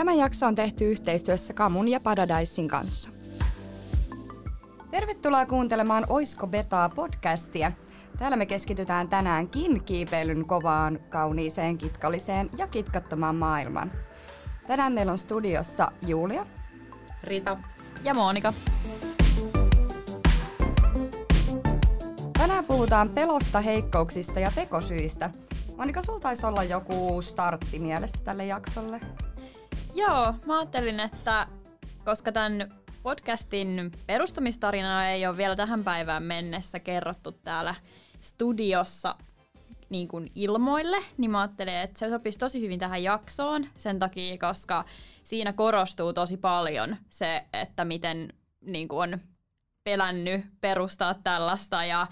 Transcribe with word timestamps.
Tämä 0.00 0.12
jakso 0.12 0.46
on 0.46 0.54
tehty 0.54 0.90
yhteistyössä 0.90 1.54
Kamun 1.54 1.88
ja 1.88 2.00
Paradaisin 2.00 2.68
kanssa. 2.68 3.10
Tervetuloa 4.90 5.46
kuuntelemaan 5.46 6.06
Oisko 6.08 6.46
Betaa 6.46 6.88
podcastia. 6.88 7.72
Täällä 8.18 8.36
me 8.36 8.46
keskitytään 8.46 9.08
tänäänkin 9.08 9.84
kiipeilyn 9.84 10.46
kovaan, 10.46 10.98
kauniiseen, 11.08 11.78
kitkalliseen 11.78 12.50
ja 12.58 12.66
kitkattomaan 12.66 13.36
maailmaan. 13.36 13.92
Tänään 14.66 14.92
meillä 14.92 15.12
on 15.12 15.18
studiossa 15.18 15.92
Julia, 16.06 16.46
Rita 17.24 17.56
ja 18.02 18.14
Monika. 18.14 18.52
Tänään 22.38 22.64
puhutaan 22.64 23.08
pelosta, 23.08 23.60
heikkouksista 23.60 24.40
ja 24.40 24.52
tekosyistä. 24.54 25.30
Monika, 25.76 26.02
sulla 26.02 26.20
taisi 26.20 26.46
olla 26.46 26.64
joku 26.64 27.22
startti 27.22 27.78
mielessä 27.78 28.18
tälle 28.24 28.46
jaksolle. 28.46 29.00
Joo, 29.94 30.34
mä 30.46 30.58
ajattelin, 30.58 31.00
että 31.00 31.46
koska 32.04 32.32
tämän 32.32 32.74
podcastin 33.02 33.92
perustamistarina 34.06 35.08
ei 35.08 35.26
ole 35.26 35.36
vielä 35.36 35.56
tähän 35.56 35.84
päivään 35.84 36.22
mennessä 36.22 36.78
kerrottu 36.78 37.32
täällä 37.32 37.74
studiossa 38.20 39.14
niin 39.88 40.08
kuin 40.08 40.30
ilmoille, 40.34 40.96
niin 41.18 41.30
mä 41.30 41.40
ajattelin, 41.40 41.74
että 41.74 41.98
se 41.98 42.10
sopisi 42.10 42.38
tosi 42.38 42.60
hyvin 42.60 42.78
tähän 42.78 43.02
jaksoon 43.02 43.66
sen 43.76 43.98
takia, 43.98 44.38
koska 44.38 44.84
siinä 45.24 45.52
korostuu 45.52 46.12
tosi 46.12 46.36
paljon 46.36 46.96
se, 47.08 47.44
että 47.52 47.84
miten 47.84 48.32
niin 48.60 48.88
kuin 48.88 49.14
on 49.14 49.20
pelännyt 49.84 50.44
perustaa 50.60 51.14
tällaista 51.14 51.84
ja 51.84 52.06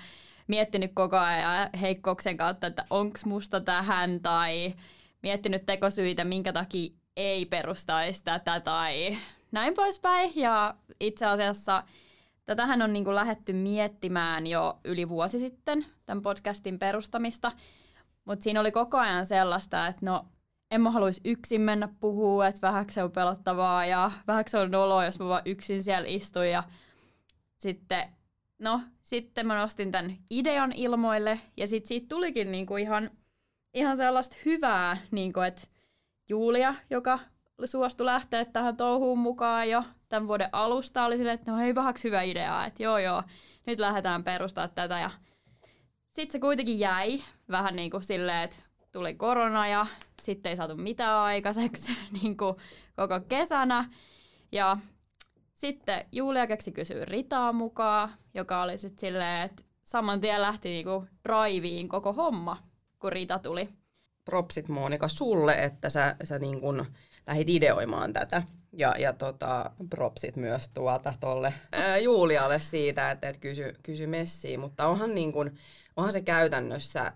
miettinyt 0.47 0.91
koko 0.95 1.17
ajan 1.17 1.71
heikkouksen 1.81 2.37
kautta, 2.37 2.67
että 2.67 2.85
onko 2.91 3.19
musta 3.25 3.61
tähän 3.61 4.21
tai 4.21 4.75
miettinyt 5.23 5.67
tekosyitä, 5.67 6.25
minkä 6.25 6.53
takia 6.53 6.91
ei 7.19 7.47
perustaisi 7.47 8.25
tätä 8.25 8.61
tai 8.61 9.19
näin 9.53 9.75
poispäin. 9.75 10.33
Ja 10.35 10.75
itse 11.01 11.27
asiassa 11.27 11.83
tätähän 12.45 12.83
on 12.83 12.93
niin 12.93 13.05
kuin 13.05 13.15
lähetty 13.15 13.53
miettimään 13.53 14.47
jo 14.47 14.81
yli 14.85 15.09
vuosi 15.09 15.39
sitten, 15.39 15.87
tämän 16.07 16.23
podcastin 16.23 16.79
perustamista. 16.79 17.53
Mutta 18.25 18.43
siinä 18.43 18.61
oli 18.61 18.73
koko 18.73 18.99
ajan 18.99 19.27
sellaista, 19.27 19.87
että 19.87 20.07
no 20.07 20.27
en 20.71 20.81
mä 20.81 20.91
haluaisi 20.91 21.21
yksin 21.25 21.61
mennä 21.61 21.89
puhua, 22.01 22.47
että 22.47 22.67
vähäksi 22.67 22.95
se 22.95 23.03
on 23.03 23.13
pelottavaa 23.13 23.87
ja 23.87 24.11
vähäksi 24.27 24.57
on 24.57 24.71
noloa, 24.71 25.05
jos 25.05 25.19
mä 25.19 25.29
vaan 25.29 25.43
yksin 25.45 25.83
siellä 25.83 26.09
istun. 26.09 26.49
Ja 26.49 26.63
sitten, 27.57 28.09
no, 28.59 28.81
sitten 29.03 29.47
mä 29.47 29.57
nostin 29.57 29.91
tämän 29.91 30.17
idean 30.31 30.73
ilmoille 30.73 31.41
ja 31.57 31.67
sitten 31.67 31.89
siitä 31.89 32.07
tulikin 32.09 32.53
niinku 32.53 32.77
ihan, 32.77 33.11
ihan 33.75 33.97
sellaista 33.97 34.37
hyvää, 34.45 34.97
niinku, 35.11 35.41
että 35.41 35.63
Julia, 36.29 36.75
joka 36.91 37.19
suostui 37.65 38.07
lähteä 38.07 38.45
tähän 38.45 38.77
touhuun 38.77 39.19
mukaan 39.19 39.71
jo 39.71 39.85
tämän 40.09 40.29
vuoden 40.29 40.49
alusta, 40.53 41.05
oli 41.05 41.17
silleen, 41.17 41.35
että 41.35 41.51
no 41.51 41.59
hei, 41.59 41.75
vähäksi 41.75 42.05
hyvä 42.05 42.23
idea, 42.23 42.67
että 42.67 42.83
joo 42.83 42.99
joo, 42.99 43.23
nyt 43.67 43.79
lähdetään 43.79 44.25
perustaa 44.25 44.69
tätä 44.69 44.99
ja 44.99 45.11
sitten 46.13 46.33
se 46.33 46.39
kuitenkin 46.39 46.79
jäi 46.79 47.21
vähän 47.51 47.77
niin 47.77 47.91
kuin 47.91 48.03
silleen, 48.03 48.45
että 48.45 48.57
tuli 48.93 49.15
korona 49.15 49.69
ja 49.69 49.87
sitten 50.23 50.51
ei 50.51 50.57
saatu 50.57 50.77
mitään 50.77 51.17
aikaiseksi 51.17 51.93
niin 52.23 52.37
kuin 52.37 52.57
koko 52.97 53.21
kesänä. 53.29 53.91
Ja 54.53 54.77
sitten 55.55 56.05
Julia 56.13 56.47
keksi 56.47 56.73
kysyä 56.73 57.05
Ritaa 57.05 57.53
mukaan, 57.53 58.11
joka 58.35 58.63
oli 58.63 58.79
sitten 58.79 59.01
silleen, 59.01 59.43
että 59.43 59.63
saman 59.83 60.21
tien 60.21 60.43
lähti 60.43 60.69
niinku 60.69 61.07
driveen 61.29 61.89
koko 61.89 62.13
homma, 62.13 62.57
kun 62.99 63.13
Rita 63.13 63.39
tuli. 63.39 63.69
Propsit 64.29 64.69
Monika 64.69 65.09
sulle, 65.09 65.55
että 65.55 65.91
sä, 65.91 66.17
sä 66.25 66.39
niin 66.39 66.61
kun 66.61 66.87
lähdit 67.27 67.49
ideoimaan 67.49 68.13
tätä. 68.13 68.43
Ja, 68.73 68.95
ja 68.99 69.13
tota, 69.13 69.71
propsit 69.91 70.37
myös 70.37 70.69
tuolta 70.69 71.15
tolle 71.21 71.55
ää, 71.73 71.99
Julialle 71.99 72.61
siitä, 72.61 73.11
että 73.11 73.29
et 73.29 73.39
kysy, 73.39 73.75
kysy 73.83 74.07
messiin. 74.07 74.61
Mutta 74.61 74.87
onhan, 74.87 75.15
niin 75.15 75.33
kun, 75.33 75.51
onhan 75.97 76.13
se 76.13 76.21
käytännössä 76.21 77.13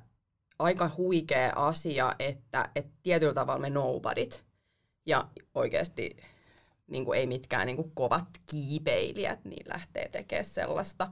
aika 0.59 0.91
huikea 0.97 1.53
asia, 1.57 2.15
että 2.19 2.69
et 2.77 2.87
tietyllä 3.03 3.35
tavalla 3.35 3.61
me 3.61 3.71
nobodyt 3.71 4.45
ja 5.07 5.29
oikeasti 5.55 6.17
niin 6.87 7.15
ei 7.15 7.27
mitkään 7.27 7.67
niin 7.67 7.93
kovat 7.95 8.29
kiipeilijät, 8.47 9.45
niin 9.45 9.69
lähtee 9.69 10.09
tekemään 10.09 10.45
sellaista, 10.45 11.11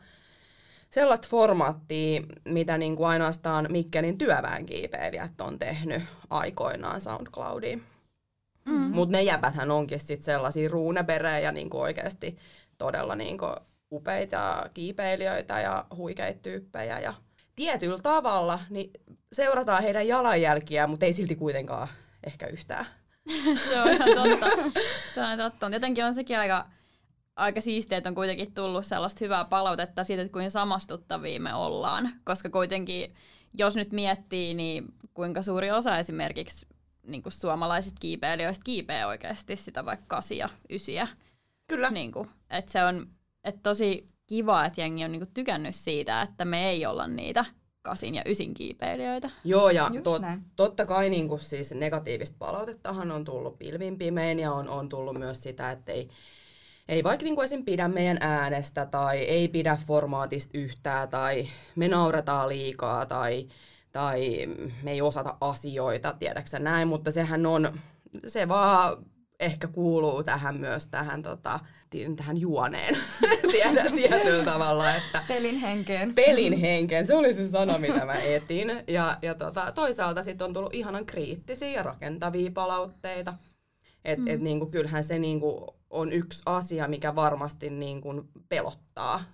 sellaista 0.90 1.28
formaattia, 1.30 2.22
mitä 2.44 2.78
niin 2.78 2.96
kuin 2.96 3.08
ainoastaan 3.08 3.66
Mikkelin 3.68 4.18
työväen 4.18 4.66
kiipeilijät 4.66 5.40
on 5.40 5.58
tehnyt 5.58 6.02
aikoinaan 6.30 7.00
SoundCloudiin. 7.00 7.82
Mm-hmm. 8.64 8.94
Mutta 8.94 9.16
ne 9.16 9.22
jäpäthän 9.22 9.70
onkin 9.70 10.00
sitten 10.00 10.22
sellaisia 10.22 10.68
ruuneperejä 10.68 11.52
niin 11.52 11.70
kuin 11.70 11.82
oikeasti 11.82 12.38
todella 12.78 13.16
niin 13.16 13.38
kuin 13.38 13.54
upeita 13.92 14.70
kiipeilijöitä 14.74 15.60
ja 15.60 15.84
huikeita 15.96 16.40
tyyppejä. 16.42 16.98
Ja 16.98 17.14
tietyllä 17.56 17.98
tavalla 18.02 18.60
niin 18.70 18.90
seurataan 19.32 19.82
heidän 19.82 20.08
jalanjälkiä, 20.08 20.86
mutta 20.86 21.06
ei 21.06 21.12
silti 21.12 21.36
kuitenkaan 21.36 21.88
ehkä 22.24 22.46
yhtään 22.46 22.86
se 23.68 23.80
on 23.80 23.90
ihan 23.90 24.08
totta. 24.14 24.46
Se 25.14 25.20
on 25.20 25.38
totta. 25.38 25.70
Jotenkin 25.72 26.04
on 26.04 26.14
sekin 26.14 26.38
aika, 26.38 26.66
aika 27.36 27.60
siistiä, 27.60 27.98
että 27.98 28.10
on 28.10 28.14
kuitenkin 28.14 28.54
tullut 28.54 28.86
sellaista 28.86 29.24
hyvää 29.24 29.44
palautetta 29.44 30.04
siitä, 30.04 30.22
että 30.22 30.32
kuinka 30.32 30.50
samastuttavia 30.50 31.40
me 31.40 31.54
ollaan. 31.54 32.10
Koska 32.24 32.50
kuitenkin, 32.50 33.14
jos 33.58 33.76
nyt 33.76 33.92
miettii, 33.92 34.54
niin 34.54 34.84
kuinka 35.14 35.42
suuri 35.42 35.70
osa 35.70 35.98
esimerkiksi 35.98 36.66
niin 37.06 37.22
kuin 37.22 37.32
suomalaisista 37.32 37.98
kiipeilijöistä 38.00 38.64
kiipeää 38.64 39.06
oikeasti 39.06 39.56
sitä 39.56 39.84
vaikka 39.84 40.04
kasia, 40.08 40.48
ysiä. 40.70 41.08
Kyllä. 41.68 41.90
Niin 41.90 42.12
kuin, 42.12 42.28
että 42.50 42.72
se 42.72 42.84
on 42.84 43.06
että 43.44 43.60
tosi 43.62 44.08
kiva, 44.26 44.64
että 44.64 44.80
jengi 44.80 45.04
on 45.04 45.12
niin 45.12 45.20
kuin 45.20 45.34
tykännyt 45.34 45.74
siitä, 45.74 46.22
että 46.22 46.44
me 46.44 46.70
ei 46.70 46.86
olla 46.86 47.06
niitä 47.06 47.44
kasin 47.82 48.14
ja 48.14 48.22
ysin 48.26 48.54
kiipeilijöitä. 48.54 49.30
Joo, 49.44 49.70
ja 49.70 49.90
tot, 50.02 50.22
totta 50.56 50.86
kai 50.86 51.10
niin 51.10 51.28
kuin 51.28 51.40
siis 51.40 51.74
negatiivista 51.74 52.36
palautettahan 52.38 53.10
on 53.10 53.24
tullut 53.24 53.58
pilvin 53.58 53.98
pimein 53.98 54.38
ja 54.38 54.52
on, 54.52 54.68
on 54.68 54.88
tullut 54.88 55.18
myös 55.18 55.42
sitä, 55.42 55.70
että 55.70 55.92
ei, 55.92 56.08
ei 56.90 57.04
vaikka 57.04 57.24
niin 57.24 57.34
kuin 57.34 57.44
esim. 57.44 57.64
pidä 57.64 57.88
meidän 57.88 58.18
äänestä 58.20 58.86
tai 58.86 59.18
ei 59.18 59.48
pidä 59.48 59.78
formaatista 59.86 60.58
yhtään 60.58 61.08
tai 61.08 61.46
me 61.76 61.88
nauretaan 61.88 62.48
liikaa 62.48 63.06
tai, 63.06 63.48
tai 63.92 64.46
me 64.82 64.90
ei 64.90 65.02
osata 65.02 65.36
asioita, 65.40 66.14
tiedäksä 66.18 66.58
näin, 66.58 66.88
mutta 66.88 67.10
sehän 67.10 67.46
on, 67.46 67.78
se 68.26 68.48
vaan 68.48 69.04
ehkä 69.40 69.68
kuuluu 69.68 70.22
tähän 70.22 70.56
myös 70.56 70.86
tähän, 70.86 71.22
tota, 71.22 71.60
tähän 72.16 72.40
juoneen 72.40 72.96
tiedä, 73.52 73.84
tietyllä 73.94 74.44
tavalla. 74.44 74.94
Että 74.94 75.24
pelin 75.28 75.56
henkeen. 75.56 76.14
Pelin 76.14 76.60
henkeen, 76.60 77.06
se 77.06 77.14
oli 77.14 77.34
se 77.34 77.48
sana, 77.48 77.78
mitä 77.78 78.04
mä 78.04 78.14
etin. 78.14 78.68
Ja, 78.88 79.18
ja 79.22 79.34
tota, 79.34 79.72
toisaalta 79.72 80.22
sitten 80.22 80.44
on 80.44 80.52
tullut 80.52 80.74
ihanan 80.74 81.06
kriittisiä 81.06 81.68
ja 81.68 81.82
rakentavia 81.82 82.50
palautteita. 82.54 83.34
Et, 84.04 84.18
mm. 84.18 84.26
et, 84.26 84.40
niinku, 84.40 84.66
kyllähän 84.66 85.04
se 85.04 85.18
niinku, 85.18 85.79
on 85.90 86.12
yksi 86.12 86.42
asia, 86.46 86.88
mikä 86.88 87.14
varmasti 87.14 87.70
niinku, 87.70 88.28
pelottaa. 88.48 89.24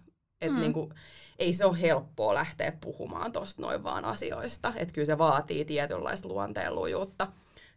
Et, 0.41 0.53
mm. 0.53 0.59
niinku, 0.61 0.93
ei 1.39 1.53
se 1.53 1.65
ole 1.65 1.81
helppoa 1.81 2.35
lähteä 2.35 2.73
puhumaan 2.81 3.33
tuosta 3.33 3.63
noin 3.63 3.85
vaan 3.85 4.05
asioista. 4.05 4.73
Et 4.77 4.93
kyllä 4.93 5.07
se 5.07 5.19
vaatii 5.19 5.65
tietynlaista 5.65 6.29
luonteenlujuutta. 6.29 7.27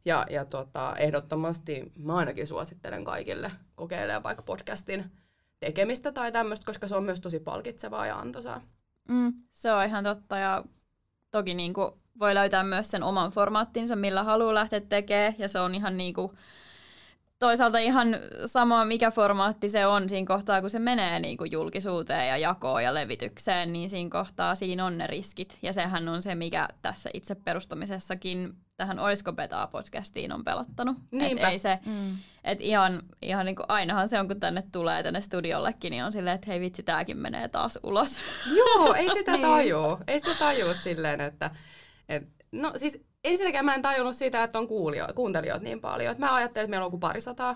Ja, 0.06 0.26
ja 0.30 0.46
tota, 0.46 0.96
ehdottomasti 0.98 1.92
mä 1.96 2.16
ainakin 2.16 2.48
suosittelen 2.48 3.04
kaikille 3.04 3.52
kokeilemaan 3.76 4.24
vaikka 4.24 4.44
podcastin 4.44 5.12
tekemistä 5.60 6.12
tai 6.12 6.32
tämmöistä, 6.32 6.66
koska 6.66 6.88
se 6.88 6.96
on 6.96 7.04
myös 7.04 7.22
tosi 7.22 7.40
palkitsevaa 7.40 8.08
ja 8.08 8.16
antoisaa. 8.16 8.62
Mm, 9.10 9.34
se 9.52 9.72
on 9.72 9.86
ihan 9.86 10.04
totta 10.04 10.38
ja 10.38 10.64
toki 11.32 11.54
niin 11.54 11.74
kuin 11.74 11.92
voi 12.20 12.36
löytää 12.36 12.64
myös 12.64 12.92
sen 12.92 13.04
oman 13.04 13.32
formaattinsa, 13.32 13.96
millä 13.96 14.24
haluaa 14.24 14.54
lähteä 14.54 14.80
tekemään 14.80 15.36
ja 15.38 15.48
se 15.50 15.60
on 15.60 15.76
ihan 15.76 15.98
niin 15.98 16.14
kuin 16.14 16.32
toisaalta 17.40 17.78
ihan 17.78 18.08
sama, 18.46 18.86
mikä 18.86 19.12
formaatti 19.12 19.70
se 19.70 19.86
on 19.86 20.10
siinä 20.10 20.28
kohtaa, 20.28 20.62
kun 20.62 20.70
se 20.70 20.80
menee 20.80 21.20
niin 21.20 21.38
kuin 21.38 21.52
julkisuuteen 21.52 22.28
ja 22.28 22.38
jakoon 22.38 22.84
ja 22.84 22.94
levitykseen, 22.94 23.74
niin 23.74 23.90
siinä 23.90 24.10
kohtaa 24.10 24.56
siinä 24.56 24.86
on 24.86 24.98
ne 24.98 25.08
riskit. 25.08 25.58
Ja 25.62 25.74
sehän 25.74 26.10
on 26.10 26.22
se, 26.22 26.36
mikä 26.36 26.68
tässä 26.82 27.10
itse 27.14 27.36
perustamisessakin 27.36 28.54
tähän 28.78 29.00
Oisko 29.00 29.34
Betaa 29.34 29.68
podcastiin 29.68 30.32
on 30.32 30.44
pelottanut. 30.44 30.98
Niinpä. 31.12 31.48
Et 31.48 31.52
ei 31.52 31.60
se, 31.60 31.80
mm. 31.86 32.18
et 32.44 32.62
ihan, 32.62 33.02
ihan 33.22 33.46
niin 33.46 33.56
kuin 33.56 33.66
ainahan 33.68 34.10
se 34.10 34.20
on, 34.20 34.28
kun 34.28 34.40
tänne 34.40 34.64
tulee 34.72 35.04
tänne 35.04 35.22
studiollekin, 35.22 35.92
niin 35.92 36.04
on 36.04 36.12
silleen, 36.12 36.36
että 36.36 36.48
hei 36.48 36.60
vitsi, 36.60 36.84
tääkin 36.84 37.18
menee 37.18 37.48
taas 37.48 37.80
ulos. 37.84 38.20
Joo, 38.56 38.94
ei 38.94 39.10
sitä 39.14 39.32
niin. 39.38 39.42
tajua. 39.42 40.00
Ei 40.08 40.20
sitä 40.20 40.36
tajua 40.40 40.74
silleen, 40.74 41.22
että... 41.22 41.52
Et, 42.10 42.24
no 42.52 42.72
siis 42.76 43.09
ensinnäkään 43.24 43.66
mä 43.66 43.76
en 43.76 43.82
tajunnut 43.82 44.16
sitä, 44.16 44.44
että 44.44 44.60
on 44.60 44.68
kuuntelijoita 45.16 45.64
niin 45.64 45.82
paljon. 45.82 46.16
Mä 46.18 46.36
ajattelin, 46.36 46.64
että 46.64 46.70
meillä 46.70 46.86
on 46.86 46.92
kuin 46.92 47.00
parisataa 47.00 47.56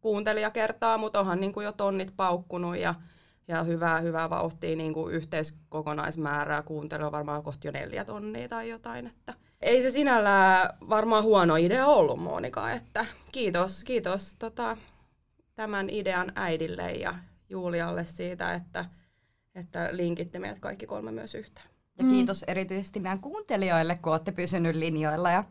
kuuntelijakertaa, 0.00 0.98
mutta 0.98 1.20
onhan 1.20 1.40
niin 1.40 1.52
kuin 1.52 1.64
jo 1.64 1.72
tonnit 1.72 2.12
paukkunut 2.16 2.76
ja, 2.76 2.94
ja 3.48 3.62
hyvää, 3.62 4.00
hyvää 4.00 4.30
vauhtia 4.30 4.76
niin 4.76 4.94
kuin 4.94 5.14
yhteiskokonaismäärää 5.14 6.62
kuuntelua 6.62 7.12
varmaan 7.12 7.42
kohti 7.42 7.68
jo 7.68 7.72
neljä 7.72 8.04
tonnia 8.04 8.48
tai 8.48 8.68
jotain. 8.68 9.06
Että, 9.06 9.34
ei 9.60 9.82
se 9.82 9.90
sinällään 9.90 10.76
varmaan 10.88 11.24
huono 11.24 11.56
idea 11.56 11.86
ollut, 11.86 12.22
Monika, 12.22 12.72
että 12.72 13.06
kiitos, 13.32 13.84
kiitos 13.84 14.34
tota, 14.38 14.76
tämän 15.54 15.90
idean 15.90 16.32
äidille 16.34 16.92
ja 16.92 17.14
Julialle 17.50 18.04
siitä, 18.04 18.54
että, 18.54 18.84
että 19.54 19.88
linkitte 19.92 20.38
meidät 20.38 20.58
kaikki 20.58 20.86
kolme 20.86 21.12
myös 21.12 21.34
yhteen. 21.34 21.75
Ja 21.98 22.04
mm. 22.04 22.10
kiitos 22.10 22.42
erityisesti 22.42 23.00
meidän 23.00 23.20
kuuntelijoille, 23.20 23.98
kun 24.02 24.12
olette 24.12 24.32
pysynyt 24.32 24.76
linjoilla 24.76 25.30
ja 25.30 25.44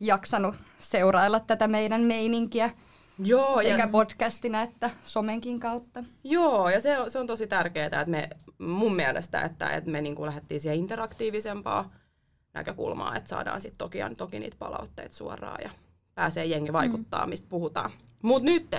jaksanut 0.00 0.54
seurailla 0.78 1.40
tätä 1.40 1.68
meidän 1.68 2.00
meininkiä 2.00 2.70
Joo, 3.18 3.62
sekä 3.62 3.82
ja... 3.82 3.88
podcastina 3.88 4.62
että 4.62 4.90
somenkin 5.02 5.60
kautta. 5.60 6.04
Joo, 6.24 6.68
ja 6.68 6.80
se 6.80 6.98
on, 6.98 7.10
se 7.10 7.18
on 7.18 7.26
tosi 7.26 7.46
tärkeää, 7.46 7.86
että 7.86 8.04
me 8.06 8.28
mun 8.58 8.96
mielestä, 8.96 9.42
että, 9.42 9.70
että 9.70 9.90
me 9.90 10.00
niin 10.00 10.26
lähdettiin 10.26 10.60
siihen 10.60 10.78
interaktiivisempaa 10.78 11.90
näkökulmaa, 12.54 13.16
että 13.16 13.30
saadaan 13.30 13.60
sitten 13.60 13.78
toki, 13.78 13.98
toki 14.16 14.38
niitä 14.38 14.56
palautteita 14.58 15.16
suoraan 15.16 15.60
ja 15.62 15.70
pääsee 16.14 16.46
jengi 16.46 16.72
vaikuttaa, 16.72 17.24
mm. 17.24 17.30
mistä 17.30 17.48
puhutaan. 17.48 17.90
Mutta 18.22 18.44
nyt, 18.44 18.76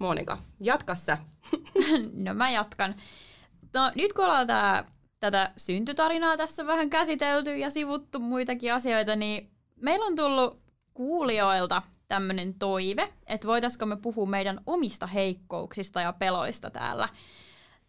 Monika, 0.00 0.38
jatka 0.60 0.94
sä. 0.94 1.18
no 2.24 2.34
mä 2.34 2.50
jatkan. 2.50 2.94
No 3.74 3.92
nyt 3.94 4.12
kun 4.12 4.24
ollaan 4.24 4.46
tää, 4.46 4.84
tätä 5.22 5.50
syntytarinaa 5.56 6.36
tässä 6.36 6.66
vähän 6.66 6.90
käsitelty 6.90 7.56
ja 7.58 7.70
sivuttu 7.70 8.18
muitakin 8.18 8.74
asioita, 8.74 9.16
niin 9.16 9.50
meillä 9.76 10.06
on 10.06 10.16
tullut 10.16 10.62
kuulijoilta 10.94 11.82
tämmöinen 12.08 12.54
toive, 12.54 13.12
että 13.26 13.46
voitaisiko 13.46 13.86
me 13.86 13.96
puhua 13.96 14.26
meidän 14.26 14.60
omista 14.66 15.06
heikkouksista 15.06 16.00
ja 16.00 16.12
peloista 16.12 16.70
täällä, 16.70 17.08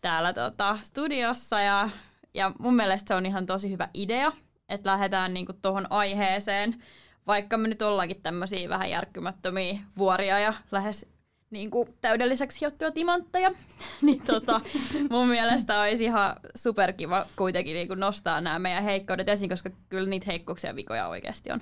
täällä 0.01 0.33
tota 0.33 0.77
studiossa. 0.81 1.59
Ja, 1.59 1.89
ja 2.33 2.51
mun 2.59 2.75
mielestä 2.75 3.07
se 3.07 3.15
on 3.15 3.25
ihan 3.25 3.45
tosi 3.45 3.71
hyvä 3.71 3.89
idea, 3.93 4.31
että 4.69 4.89
lähdetään 4.89 5.33
niinku 5.33 5.53
tuohon 5.53 5.87
aiheeseen, 5.89 6.83
vaikka 7.27 7.57
me 7.57 7.67
nyt 7.67 7.81
ollaankin 7.81 8.21
tämmöisiä 8.21 8.69
vähän 8.69 8.89
järkkymättömiä 8.89 9.79
vuoria 9.97 10.39
ja 10.39 10.53
lähes 10.71 11.12
niin 11.53 11.71
kuin 11.71 11.89
täydelliseksi 12.01 12.61
hiottuja 12.61 12.91
timantteja, 12.91 13.51
niin 14.01 14.23
tota, 14.23 14.61
mun 15.09 15.27
mielestä 15.27 15.81
olisi 15.81 16.05
ihan 16.05 16.35
superkiva 16.55 17.25
kuitenkin 17.35 17.73
niin 17.73 17.87
kuin 17.87 17.99
nostaa 17.99 18.41
nämä 18.41 18.59
meidän 18.59 18.83
heikkoudet 18.83 19.29
esiin, 19.29 19.49
koska 19.49 19.69
kyllä 19.89 20.09
niitä 20.09 20.25
heikkouksia 20.27 20.69
ja 20.69 20.75
vikoja 20.75 21.07
oikeasti 21.07 21.51
on. 21.51 21.61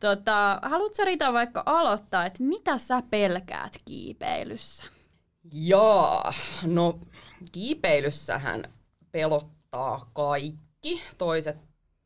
Tota, 0.00 0.60
haluatko 0.62 1.04
Rita 1.04 1.32
vaikka 1.32 1.62
aloittaa, 1.66 2.26
että 2.26 2.42
mitä 2.42 2.78
sä 2.78 3.02
pelkäät 3.10 3.72
kiipeilyssä? 3.84 4.84
Joo, 5.52 6.32
no 6.62 6.98
kiipeilyssähän 7.52 8.64
pelottaa 9.12 10.10
kaikki. 10.12 11.02
Toiset 11.18 11.56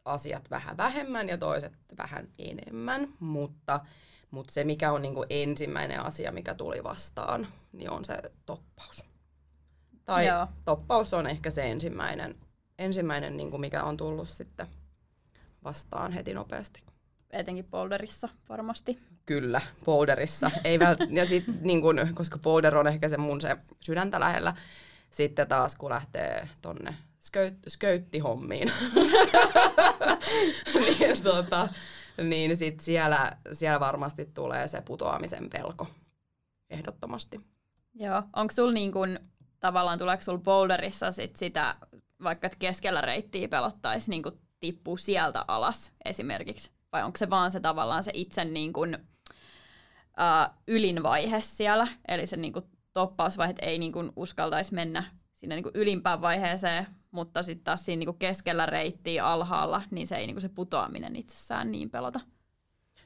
asiat 0.05 0.50
vähän 0.50 0.76
vähemmän 0.76 1.28
ja 1.28 1.38
toiset 1.38 1.73
vähän 1.99 2.28
enemmän, 2.38 3.08
mutta, 3.20 3.81
mutta 4.31 4.53
se 4.53 4.65
mikä 4.65 4.93
on 4.93 5.03
niinku 5.03 5.25
ensimmäinen 5.31 6.00
asia, 6.00 6.32
mikä 6.32 6.55
tuli 6.55 6.85
vastaan, 6.85 7.47
niin 7.73 7.91
on 7.91 8.05
se 8.05 8.23
toppaus. 8.47 9.05
Tai 10.05 10.27
Joo. 10.27 10.47
toppaus 10.65 11.15
on 11.15 11.27
ehkä 11.27 11.50
se 11.50 11.71
ensimmäinen, 11.71 12.35
ensimmäinen 12.79 13.37
niinku 13.37 13.59
mikä 13.59 13.82
on 13.82 13.97
tullut 13.97 14.29
sitten 14.29 14.67
vastaan 15.65 16.12
heti 16.12 16.35
nopeasti. 16.35 16.82
Etenkin 17.31 17.65
polderissa 17.65 18.29
varmasti. 18.49 18.99
Kyllä, 19.27 19.61
polderissa. 19.85 20.50
Ei 20.65 20.79
vält- 20.79 21.12
ja 21.19 21.26
sit, 21.26 21.44
niin 21.61 21.83
kun, 21.83 22.09
koska 22.15 22.38
polder 22.38 22.76
on 22.76 22.87
ehkä 22.87 23.09
se 23.09 23.17
mun 23.17 23.41
se 23.41 23.56
sydäntä 23.81 24.21
lähellä, 24.21 24.55
sitten 25.11 25.49
taas 25.49 25.76
kun 25.76 25.91
lähtee 25.91 26.49
tonne 26.62 26.94
sköt, 27.21 27.55
sköyttihommiin, 27.69 28.73
niin, 30.75 31.23
tota, 31.23 31.69
niin 32.22 32.56
sit 32.56 32.81
siellä, 32.81 33.32
siellä 33.52 33.81
varmasti 33.81 34.26
tulee 34.26 34.69
se 34.69 34.81
putoamisen 34.81 35.50
pelko 35.50 35.87
ehdottomasti. 36.70 37.40
Joo, 37.94 38.22
onko 38.37 38.52
sul 38.52 38.70
niin 38.70 38.93
kun, 38.93 39.19
tavallaan, 39.61 39.99
tuleeko 39.99 40.22
sul 40.22 40.38
boulderissa 40.38 41.12
sit 41.12 41.37
sitä, 41.37 41.76
vaikka 42.22 42.50
keskellä 42.58 43.00
reittiä 43.00 43.49
pelottaisi 43.49 44.11
niin 44.11 44.22
tippuu 44.61 44.96
sieltä 44.96 45.44
alas 45.49 45.93
esimerkiksi? 46.05 46.70
Vai 46.93 47.02
onko 47.02 47.17
se 47.17 47.31
vaan 47.31 47.50
se 47.50 47.61
tavallaan 47.61 48.02
se 48.02 48.11
itse 48.14 48.44
niin 48.44 48.73
kun, 48.73 48.99
uh, 50.11 50.55
ylinvaihe 50.66 51.40
siellä, 51.40 51.87
eli 52.08 52.26
se 52.26 52.37
niin 52.37 52.52
kun, 52.52 52.70
toppausvaihe, 52.93 53.55
ei 53.62 53.78
niin 53.78 53.93
kun, 53.93 54.12
uskaltaisi 54.16 54.75
mennä 54.75 55.05
sinne 55.32 55.55
niin 55.55 55.70
ylimpään 55.75 56.20
vaiheeseen, 56.20 56.87
mutta 57.11 57.43
sitten 57.43 57.65
taas 57.65 57.85
siinä 57.85 57.99
niin 57.99 58.19
keskellä 58.19 58.67
reittiä 58.67 59.27
alhaalla, 59.27 59.83
niin 59.91 60.07
se 60.07 60.17
ei 60.17 60.27
niin 60.27 60.41
se 60.41 60.49
putoaminen 60.49 61.17
itsessään 61.17 61.73
niin 61.73 61.91
pelota. 61.91 62.21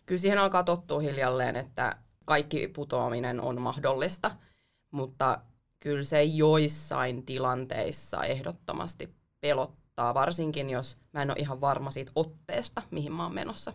Kyllä 0.06 0.20
siihen 0.20 0.38
alkaa 0.38 0.64
tottua 0.64 1.00
hiljalleen, 1.00 1.56
että 1.56 1.96
kaikki 2.24 2.68
putoaminen 2.68 3.40
on 3.40 3.60
mahdollista, 3.60 4.30
mutta 4.90 5.40
kyllä 5.80 6.02
se 6.02 6.22
joissain 6.22 7.26
tilanteissa 7.26 8.24
ehdottomasti 8.24 9.14
pelottaa, 9.40 10.14
varsinkin 10.14 10.70
jos 10.70 10.96
mä 11.12 11.22
en 11.22 11.30
ole 11.30 11.38
ihan 11.38 11.60
varma 11.60 11.90
siitä 11.90 12.12
otteesta, 12.14 12.82
mihin 12.90 13.12
mä 13.12 13.22
oon 13.22 13.34
menossa. 13.34 13.72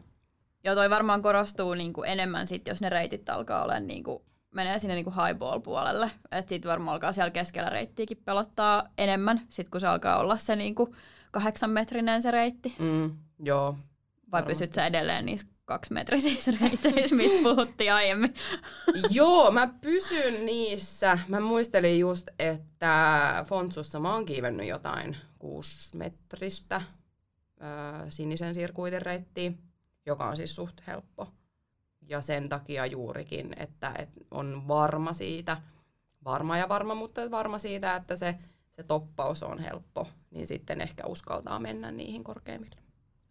Joo, 0.64 0.76
toi 0.76 0.90
varmaan 0.90 1.22
korostuu 1.22 1.74
niin 1.74 1.94
kuin 1.94 2.10
enemmän 2.10 2.48
sit, 2.48 2.68
jos 2.68 2.82
ne 2.82 2.90
reitit 2.90 3.30
alkaa 3.30 3.64
olla 3.64 3.80
niin 3.80 4.04
kuin 4.04 4.24
menee 4.52 4.80
sinne 4.80 4.96
niinku 4.96 5.12
highball-puolelle. 5.12 6.12
Että 6.32 6.50
sit 6.50 6.66
varmaan 6.66 6.94
alkaa 6.94 7.12
siellä 7.12 7.32
keskellä 7.32 7.70
reittiäkin 7.70 8.22
pelottaa 8.26 8.88
enemmän, 8.98 9.42
sit 9.50 9.70
kun 9.70 9.82
se 9.82 9.88
alkaa 9.88 10.20
olla 10.20 10.38
se 10.38 10.56
niinku 10.56 10.96
kahdeksan 11.32 11.70
metrinen 11.70 12.22
se 12.22 12.32
reitti. 12.32 12.76
Mm, 12.80 13.18
joo. 13.40 13.72
Vai 13.72 14.42
varmasti. 14.42 14.60
pysyt 14.60 14.74
sä 14.74 14.86
edelleen 14.86 15.26
niissä 15.26 15.48
kaksimetrisissä 15.66 16.52
reiteissä, 16.62 17.16
mistä 17.16 17.38
puhuttiin 17.44 17.94
aiemmin? 17.94 18.34
joo, 19.10 19.52
mä 19.52 19.68
pysyn 19.82 20.46
niissä. 20.46 21.20
Mä 21.28 21.40
muistelin 21.40 22.00
just, 22.00 22.28
että 22.40 23.46
Fontsussa 23.48 24.00
mä 24.00 24.14
oon 24.14 24.26
kiivennyt 24.26 24.68
jotain 24.68 25.18
kuusimetristä 25.40 26.76
äh, 26.76 26.84
sinisen 28.10 28.56
sirkuitin 28.56 29.02
reittiä, 29.02 29.52
joka 30.06 30.26
on 30.26 30.38
siis 30.38 30.56
suht 30.56 30.82
helppo 30.88 31.28
ja 32.10 32.22
sen 32.22 32.50
takia 32.50 32.86
juurikin, 32.86 33.54
että, 33.58 33.92
että 33.98 34.22
on 34.32 34.68
varma 34.68 35.14
siitä, 35.14 35.58
varma 36.26 36.58
ja 36.58 36.70
varma, 36.70 36.96
mutta 36.96 37.32
varma 37.32 37.58
siitä, 37.58 37.96
että 37.96 38.16
se, 38.16 38.36
se 38.72 38.84
toppaus 38.84 39.44
on 39.44 39.60
helppo, 39.60 40.08
niin 40.32 40.48
sitten 40.48 40.82
ehkä 40.82 41.06
uskaltaa 41.06 41.60
mennä 41.60 41.92
niihin 41.92 42.24
korkeimmille. 42.24 42.76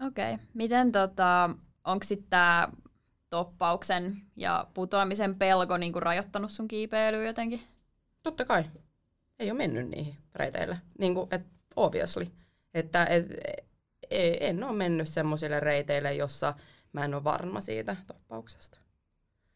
Okei. 0.07 0.35
Okay. 0.35 0.47
Miten 0.55 0.93
tota, 0.93 1.51
onko 1.85 2.05
sitten 2.05 2.31
tämä 2.31 2.69
toppauksen 3.31 4.17
ja 4.37 4.67
putoamisen 4.75 5.35
pelko 5.35 5.77
niin 5.77 5.93
kuin 5.93 6.03
rajoittanut 6.03 6.51
sun 6.51 6.69
kiipeilyä 6.69 7.25
jotenkin? 7.25 7.61
Totta 8.23 8.45
kai. 8.45 8.65
Ei 9.39 9.51
ole 9.51 9.59
mennyt 9.59 9.89
niihin 9.89 10.17
reiteille. 10.35 10.79
Niin 10.99 11.15
kuin, 11.15 11.29
et, 11.31 11.47
obviously. 11.77 12.27
Että 12.75 13.05
et, 13.05 13.27
e, 14.11 14.33
en 14.41 14.65
ole 14.65 14.77
mennyt 14.77 15.09
semmoisille 15.09 15.61
reiteille, 15.61 16.15
jossa 16.15 16.55
mä 16.93 17.05
en 17.05 17.15
ole 17.15 17.25
varma 17.25 17.61
siitä 17.61 17.97
toppauksesta. 18.07 18.79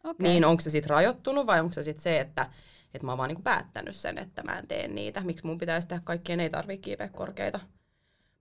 Okay. 0.05 0.15
Niin 0.19 0.45
onko 0.45 0.61
se 0.61 0.71
sitten 0.71 0.91
rajoittunut 0.91 1.47
vai 1.47 1.61
onko 1.61 1.75
se 1.75 1.83
sitten 1.83 2.03
se, 2.03 2.21
että, 2.21 2.47
että 2.95 3.07
mä 3.07 3.13
oon 3.13 3.19
vaan 3.19 3.29
niinku 3.29 3.43
päättänyt 3.43 3.97
sen, 3.97 4.19
että 4.19 4.43
mä 4.43 4.59
en 4.59 4.67
tee 4.67 4.89
niitä. 4.89 5.21
Miksi 5.21 5.47
mun 5.47 5.59
pitäisi 5.59 5.89
tehdä 5.89 6.03
kaikkien, 6.05 6.41
ei 6.41 6.51
tarvitse 6.51 6.83
kiipeä 6.83 7.09
korkeita. 7.09 7.61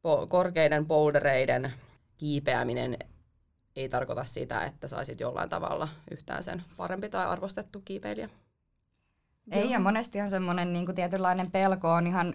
Po- 0.08 0.28
korkeiden 0.28 0.86
bouldereiden 0.86 1.74
kiipeäminen 2.18 2.98
ei 3.76 3.90
tarkoita 3.90 4.26
sitä, 4.26 4.66
että 4.66 4.88
saisit 4.88 5.20
jollain 5.20 5.50
tavalla 5.50 5.88
yhtään 6.12 6.44
sen 6.44 6.64
parempi 6.78 7.10
tai 7.10 7.26
arvostettu 7.26 7.82
kiipeilijä. 7.86 8.30
Ei, 9.52 9.72
ja 9.72 9.80
monestihan 9.80 10.30
semmoinen 10.30 10.74
niin 10.74 10.96
tietynlainen 10.96 11.52
pelko 11.52 11.94
on 11.94 12.08
ihan 12.08 12.34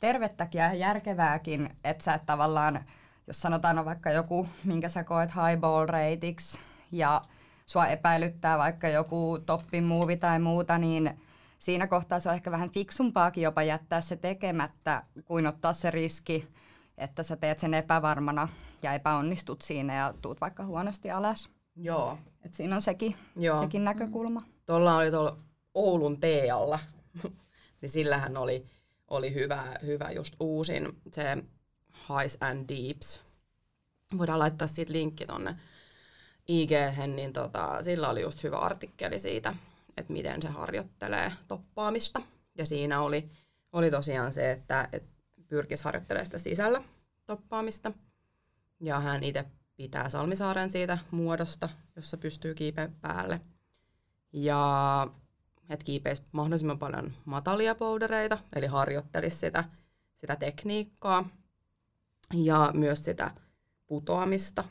tervettäkin 0.00 0.58
ja 0.58 0.74
järkevääkin, 0.74 1.76
että 1.84 2.04
sä 2.04 2.14
et 2.14 2.26
tavallaan 2.26 2.84
jos 3.26 3.40
sanotaan 3.40 3.78
on 3.78 3.84
vaikka 3.84 4.10
joku, 4.10 4.48
minkä 4.64 4.88
sä 4.88 5.04
koet 5.04 5.30
highball 5.34 5.86
reitiksi 5.86 6.58
ja 6.92 7.22
sua 7.66 7.86
epäilyttää 7.86 8.58
vaikka 8.58 8.88
joku 8.88 9.38
toppimuovi 9.46 10.16
tai 10.16 10.38
muuta, 10.38 10.78
niin 10.78 11.20
siinä 11.58 11.86
kohtaa 11.86 12.20
se 12.20 12.28
on 12.28 12.34
ehkä 12.34 12.50
vähän 12.50 12.70
fiksumpaakin 12.70 13.42
jopa 13.42 13.62
jättää 13.62 14.00
se 14.00 14.16
tekemättä, 14.16 15.02
kuin 15.24 15.46
ottaa 15.46 15.72
se 15.72 15.90
riski, 15.90 16.48
että 16.98 17.22
sä 17.22 17.36
teet 17.36 17.58
sen 17.58 17.74
epävarmana 17.74 18.48
ja 18.82 18.92
epäonnistut 18.92 19.62
siinä 19.62 19.94
ja 19.94 20.14
tuut 20.22 20.40
vaikka 20.40 20.64
huonosti 20.64 21.10
alas. 21.10 21.48
Joo. 21.76 22.18
Et 22.44 22.54
siinä 22.54 22.76
on 22.76 22.82
sekin, 22.82 23.16
Joo. 23.36 23.60
sekin 23.60 23.84
näkökulma. 23.84 24.42
Tuolla 24.66 24.96
oli 24.96 25.10
tuolla 25.10 25.38
Oulun 25.74 26.20
Tealla, 26.20 26.78
niin 27.80 27.90
sillähän 27.90 28.36
oli, 28.36 28.66
oli 29.08 29.34
hyvä, 29.34 29.64
hyvä 29.82 30.10
just 30.10 30.34
uusin 30.40 31.00
se 31.12 31.36
Highs 32.08 32.38
and 32.40 32.68
Deeps. 32.68 33.20
Voidaan 34.18 34.38
laittaa 34.38 34.68
siitä 34.68 34.92
linkki 34.92 35.26
tonne 35.26 35.56
ig 36.48 36.70
niin 37.14 37.32
tota, 37.32 37.82
sillä 37.82 38.08
oli 38.08 38.20
just 38.20 38.42
hyvä 38.42 38.58
artikkeli 38.58 39.18
siitä, 39.18 39.54
että 39.96 40.12
miten 40.12 40.42
se 40.42 40.48
harjoittelee 40.48 41.32
toppaamista. 41.48 42.22
Ja 42.58 42.66
siinä 42.66 43.00
oli, 43.00 43.30
oli 43.72 43.90
tosiaan 43.90 44.32
se, 44.32 44.50
että 44.50 44.88
et 44.92 45.04
pyrkisi 45.48 45.84
harjoittelemaan 45.84 46.26
sitä 46.26 46.38
sisällä 46.38 46.82
toppaamista. 47.26 47.92
Ja 48.80 49.00
hän 49.00 49.24
itse 49.24 49.44
pitää 49.76 50.08
Salmisaaren 50.08 50.70
siitä 50.70 50.98
muodosta, 51.10 51.68
jossa 51.96 52.16
pystyy 52.16 52.54
kiipeä 52.54 52.88
päälle. 53.00 53.40
Ja 54.32 55.08
että 55.70 55.84
kiipeisi 55.84 56.22
mahdollisimman 56.32 56.78
paljon 56.78 57.12
matalia 57.24 57.74
poudereita, 57.74 58.38
eli 58.56 58.66
harjoittelisi 58.66 59.36
sitä, 59.36 59.64
sitä 60.16 60.36
tekniikkaa. 60.36 61.28
Ja 62.34 62.70
myös 62.74 63.04
sitä 63.04 63.30
putoamista 63.86 64.64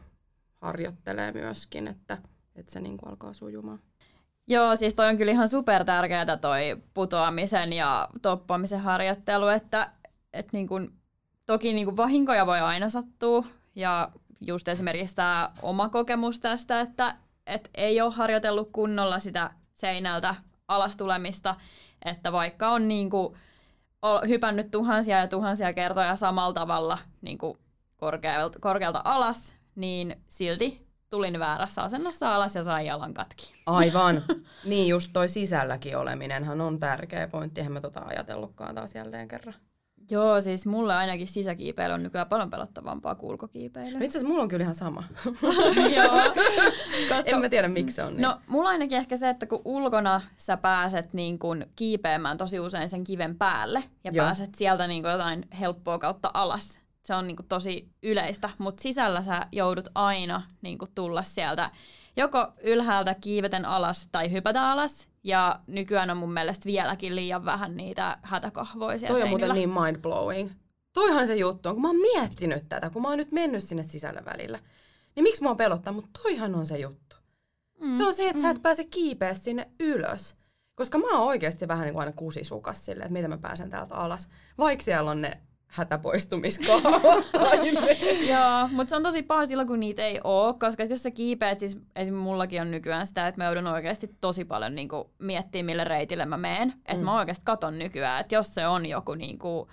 harjoittelee 0.62 1.32
myöskin, 1.32 1.88
että, 1.88 2.17
että 2.55 2.74
se 2.74 2.79
niin 2.79 2.98
kuin 2.98 3.10
alkaa 3.10 3.34
sujumaan. 3.34 3.79
Joo, 4.48 4.75
siis 4.75 4.96
toi 4.96 5.10
on 5.10 5.17
kyllä 5.17 5.32
ihan 5.32 5.48
super 5.48 5.86
tärkeää 5.86 6.38
toi 6.38 6.77
putoamisen 6.93 7.74
ja 7.74 8.10
toppamisen 8.22 8.79
harjoittelu, 8.79 9.48
että 9.48 9.91
et 10.34 10.53
niin 10.53 10.67
kun, 10.67 10.93
toki 11.46 11.74
niin 11.74 11.86
kun 11.86 11.98
vahinkoja 11.98 12.46
voi 12.46 12.60
aina 12.60 12.89
sattua 12.89 13.46
ja 13.75 14.12
just 14.41 14.67
esimerkiksi 14.67 15.15
tämä 15.15 15.51
oma 15.62 15.89
kokemus 15.89 16.39
tästä, 16.39 16.79
että 16.79 17.15
et 17.46 17.70
ei 17.75 18.01
ole 18.01 18.13
harjoitellut 18.13 18.70
kunnolla 18.72 19.20
sitä 19.20 19.51
seinältä 19.74 20.36
alastulemista, 20.67 21.55
että 22.05 22.32
vaikka 22.32 22.70
on 22.70 22.88
niin 22.88 23.10
kuin 23.10 23.38
hypännyt 24.28 24.72
tuhansia 24.72 25.20
ja 25.20 25.28
tuhansia 25.28 25.74
kertoja 25.74 26.16
samalla 26.16 26.54
tavalla 26.54 26.98
niin 27.22 27.38
kuin 27.38 27.58
korkealta, 27.98 28.60
korkealta 28.60 29.02
alas, 29.06 29.56
niin 29.76 30.24
silti 30.28 30.88
tulin 31.10 31.40
väärässä 31.40 31.82
asennossa 31.82 32.36
alas 32.36 32.56
ja 32.56 32.64
sain 32.64 32.86
jalan 32.86 33.14
katki. 33.14 33.54
Aivan. 33.66 34.24
niin 34.66 34.88
just 34.88 35.10
toi 35.14 35.30
sisälläkin 35.30 35.98
oleminenhan 35.98 36.62
on 36.62 36.80
tärkeä 36.80 37.28
pointti. 37.28 37.62
Eihän 37.62 37.74
mä 37.74 37.82
tota 37.82 38.02
ajatellutkaan 38.06 38.76
taas 38.76 38.96
jälleen 38.96 39.28
kerran. 39.28 39.54
Joo, 40.12 40.42
siis 40.42 40.66
mulle 40.66 40.96
ainakin 40.96 41.28
sisäkiipeily 41.28 41.94
on 41.94 42.04
nykyään 42.04 42.28
paljon 42.28 42.50
pelottavampaa 42.50 43.16
kuin 43.16 43.30
ulkokiipeily. 43.30 43.92
No 43.92 44.06
itse 44.06 44.18
asiassa 44.18 44.28
mulla 44.28 44.44
on 44.44 44.48
kyllä 44.48 44.64
ihan 44.64 44.76
sama. 44.76 45.04
Joo. 45.96 46.34
Koska, 47.10 47.32
en 47.32 47.40
mä 47.40 47.50
tiedä 47.50 47.68
miksi 47.68 47.96
se 47.96 48.04
on 48.04 48.14
niin. 48.14 48.22
No 48.22 48.40
mulla 48.48 48.70
ainakin 48.70 48.98
ehkä 48.98 49.18
se, 49.18 49.30
että 49.30 49.46
kun 49.46 49.62
ulkona 49.66 50.22
sä 50.38 50.58
pääset 50.58 51.14
niin 51.14 51.40
kun 51.40 51.66
kiipeämään 51.76 52.38
tosi 52.38 52.60
usein 52.60 52.90
sen 52.90 53.04
kiven 53.04 53.38
päälle 53.38 53.84
ja 54.04 54.12
Joo. 54.14 54.26
pääset 54.26 54.56
sieltä 54.56 54.88
niin 54.88 55.04
jotain 55.04 55.46
helppoa 55.60 56.00
kautta 56.00 56.32
alas. 56.34 56.80
Se 57.06 57.16
on 57.16 57.28
niin 57.28 57.38
tosi 57.50 57.90
yleistä, 58.04 58.50
mutta 58.58 58.82
sisällä 58.82 59.22
sä 59.22 59.48
joudut 59.52 59.88
aina 59.96 60.42
niin 60.62 60.78
tulla 60.96 61.24
sieltä 61.24 61.70
joko 62.18 62.54
ylhäältä 62.64 63.16
kiiveten 63.22 63.66
alas 63.66 64.08
tai 64.12 64.32
hypätä 64.32 64.72
alas 64.72 65.08
ja 65.24 65.60
nykyään 65.68 66.10
on 66.10 66.18
mun 66.18 66.34
mielestä 66.34 66.65
vieläkin 66.65 67.15
liian 67.15 67.46
vähän 67.46 67.77
niitä 67.77 68.18
hätäkahvoisia 68.22 69.08
Toi 69.08 69.15
on 69.15 69.22
seinillä. 69.22 69.53
muuten 69.53 69.56
niin 69.56 69.70
mind-blowing. 69.70 70.51
Toihan 70.94 71.27
se 71.27 71.36
juttu 71.36 71.70
on, 71.70 71.75
kun 71.75 71.82
mä 71.82 71.88
oon 71.88 71.98
miettinyt 71.98 72.70
tätä, 72.70 72.89
kun 72.89 73.01
mä 73.01 73.08
oon 73.08 73.18
nyt 73.18 73.32
mennyt 73.32 73.63
sinne 73.63 73.84
sisällä 73.84 74.25
välillä. 74.25 74.60
Niin 75.15 75.24
miksi 75.24 75.44
mä 75.44 75.50
oon 75.50 75.58
pelottaa, 75.58 75.94
mutta 75.94 76.20
toihan 76.24 76.56
on 76.56 76.65
se 76.65 76.77
juttu. 76.77 77.15
Mm. 77.82 77.96
Se 77.96 78.03
on 78.03 78.13
se, 78.13 78.24
että 78.24 78.38
mm. 78.38 78.42
sä 78.42 78.50
et 78.50 78.62
pääse 78.62 78.84
kiipeä 78.84 79.34
sinne 79.34 79.70
ylös. 79.80 80.36
Koska 80.75 80.98
mä 80.98 81.08
oon 81.12 81.27
oikeasti 81.27 81.68
vähän 81.68 81.86
niin 81.86 81.94
kuin 81.94 82.01
aina 82.01 82.13
kusisukas 82.15 82.86
silleen, 82.86 83.06
että 83.06 83.13
miten 83.13 83.30
mä 83.30 83.38
pääsen 83.38 83.70
täältä 83.70 83.96
alas. 83.96 84.30
Vaikka 84.58 84.84
siellä 84.84 85.12
on 85.12 85.22
ne. 85.22 85.42
Joo, 88.32 88.68
mutta 88.72 88.89
se 88.89 88.96
on 88.96 89.03
tosi 89.03 89.24
paha 89.24 89.46
silloin, 89.46 89.68
kun 89.68 89.80
niitä 89.80 90.06
ei 90.06 90.20
ole, 90.24 90.53
koska 90.60 90.84
jos 90.84 91.03
sä 91.03 91.12
kiipeät, 91.12 91.60
siis 91.60 91.77
esimerkiksi 91.96 92.24
mullakin 92.24 92.62
on 92.62 92.72
nykyään 92.72 93.08
sitä, 93.08 93.27
että 93.27 93.42
mä 93.42 93.46
joudun 93.46 93.68
oikeasti 93.68 94.15
tosi 94.22 94.46
paljon 94.46 94.75
niin 94.75 94.89
kuin, 94.89 95.03
miettimään, 95.20 95.65
mille 95.65 95.84
reitille 95.84 96.25
mä 96.25 96.38
meen. 96.38 96.70
Että 96.70 96.94
mm. 96.94 97.06
mä 97.06 97.20
oikeasti 97.20 97.46
katon 97.46 97.80
nykyään, 97.80 98.22
että 98.22 98.36
jos 98.36 98.53
se 98.53 98.68
on 98.68 98.86
joku 98.86 99.13
niin 99.13 99.39
kuin, 99.39 99.70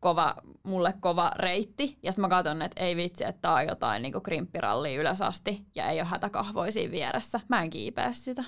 kova, 0.00 0.34
mulle 0.62 0.94
kova 1.00 1.32
reitti, 1.36 1.98
ja 2.02 2.12
sitten 2.12 2.22
mä 2.22 2.28
katson, 2.28 2.62
että 2.62 2.80
ei 2.82 2.96
vitsi, 2.96 3.24
että 3.24 3.42
tää 3.42 3.54
on 3.54 3.66
jotain 3.66 4.02
niin 4.02 4.22
krimppirallia 4.22 5.00
ylös 5.00 5.22
asti, 5.22 5.64
ja 5.74 5.88
ei 5.88 6.00
ole 6.00 6.08
hätäkahvoisia 6.08 6.90
vieressä. 6.90 7.40
Mä 7.48 7.62
en 7.62 7.70
kiipeä 7.70 8.12
sitä. 8.12 8.44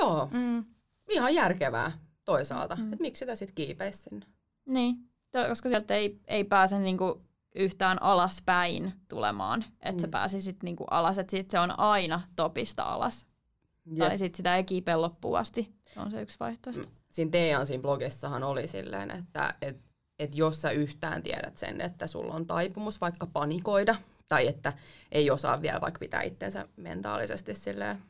Joo, 0.00 0.28
mm. 0.32 0.64
ihan 1.10 1.34
järkevää 1.34 1.92
toisaalta, 2.24 2.76
mm. 2.76 2.92
että 2.92 3.02
miksi 3.02 3.20
sitä 3.20 3.34
sitten 3.34 3.54
kiipeisi 3.54 4.02
sinne. 4.02 4.26
Niin 4.66 4.96
koska 5.48 5.68
sieltä 5.68 5.94
ei, 5.94 6.20
ei 6.28 6.44
pääse 6.44 6.78
niinku 6.78 7.22
yhtään 7.54 8.02
alaspäin 8.02 8.92
tulemaan, 9.08 9.64
että 9.80 9.92
mm. 9.92 10.00
sä 10.00 10.08
pääsisit 10.08 10.62
niinku 10.62 10.84
alas, 10.90 11.18
että 11.18 11.30
sit 11.30 11.50
se 11.50 11.58
on 11.58 11.78
aina 11.78 12.20
topista 12.36 12.82
alas. 12.82 13.26
Jep. 13.86 13.98
Tai 13.98 14.18
sitten 14.18 14.36
sitä 14.36 14.56
ei 14.56 14.64
kiipeä 14.64 15.00
loppuun 15.00 15.38
asti. 15.38 15.72
Se 15.94 16.00
on 16.00 16.10
se 16.10 16.22
yksi 16.22 16.36
vaihtoehto. 16.40 16.82
Mm. 16.82 16.96
Siinä 17.10 17.32
Dean 17.32 17.66
siinä 17.66 17.82
blogissahan 17.82 18.42
oli 18.42 18.66
silleen, 18.66 19.10
että 19.10 19.54
et, 19.62 19.76
et 20.18 20.34
jos 20.34 20.62
sä 20.62 20.70
yhtään 20.70 21.22
tiedät 21.22 21.58
sen, 21.58 21.80
että 21.80 22.06
sulla 22.06 22.34
on 22.34 22.46
taipumus 22.46 23.00
vaikka 23.00 23.26
panikoida, 23.26 23.96
tai 24.28 24.46
että 24.46 24.72
ei 25.12 25.30
osaa 25.30 25.62
vielä 25.62 25.80
vaikka 25.80 25.98
pitää 25.98 26.22
itsensä 26.22 26.68
mentaalisesti 26.76 27.54
silleen 27.54 28.02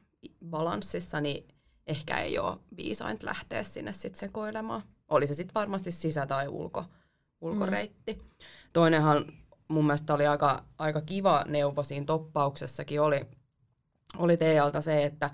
balanssissa, 0.50 1.20
niin 1.20 1.49
ehkä 1.87 2.18
ei 2.18 2.38
ole 2.38 2.58
viisainta 2.76 3.26
lähteä 3.26 3.62
sinne 3.62 3.92
sitten 3.92 4.20
sekoilemaan. 4.20 4.82
Oli 5.08 5.26
se 5.26 5.35
sitten 5.35 5.54
varmasti 5.54 5.90
sisä- 5.90 6.26
tai 6.26 6.49
ulko, 6.49 6.85
ulkoreitti. 7.47 8.12
Mm. 8.12 8.21
Toinenhan 8.73 9.25
mun 9.69 9.87
mielestä 9.87 10.15
oli 10.15 10.26
aika, 10.26 10.65
aika 10.79 11.00
kiva 11.00 11.45
neuvo 11.49 11.83
siinä 11.83 12.07
toppauksessakin 12.07 13.00
oli, 13.00 13.21
oli 14.19 14.37
Tealta 14.37 14.81
se, 14.81 15.05
että 15.05 15.31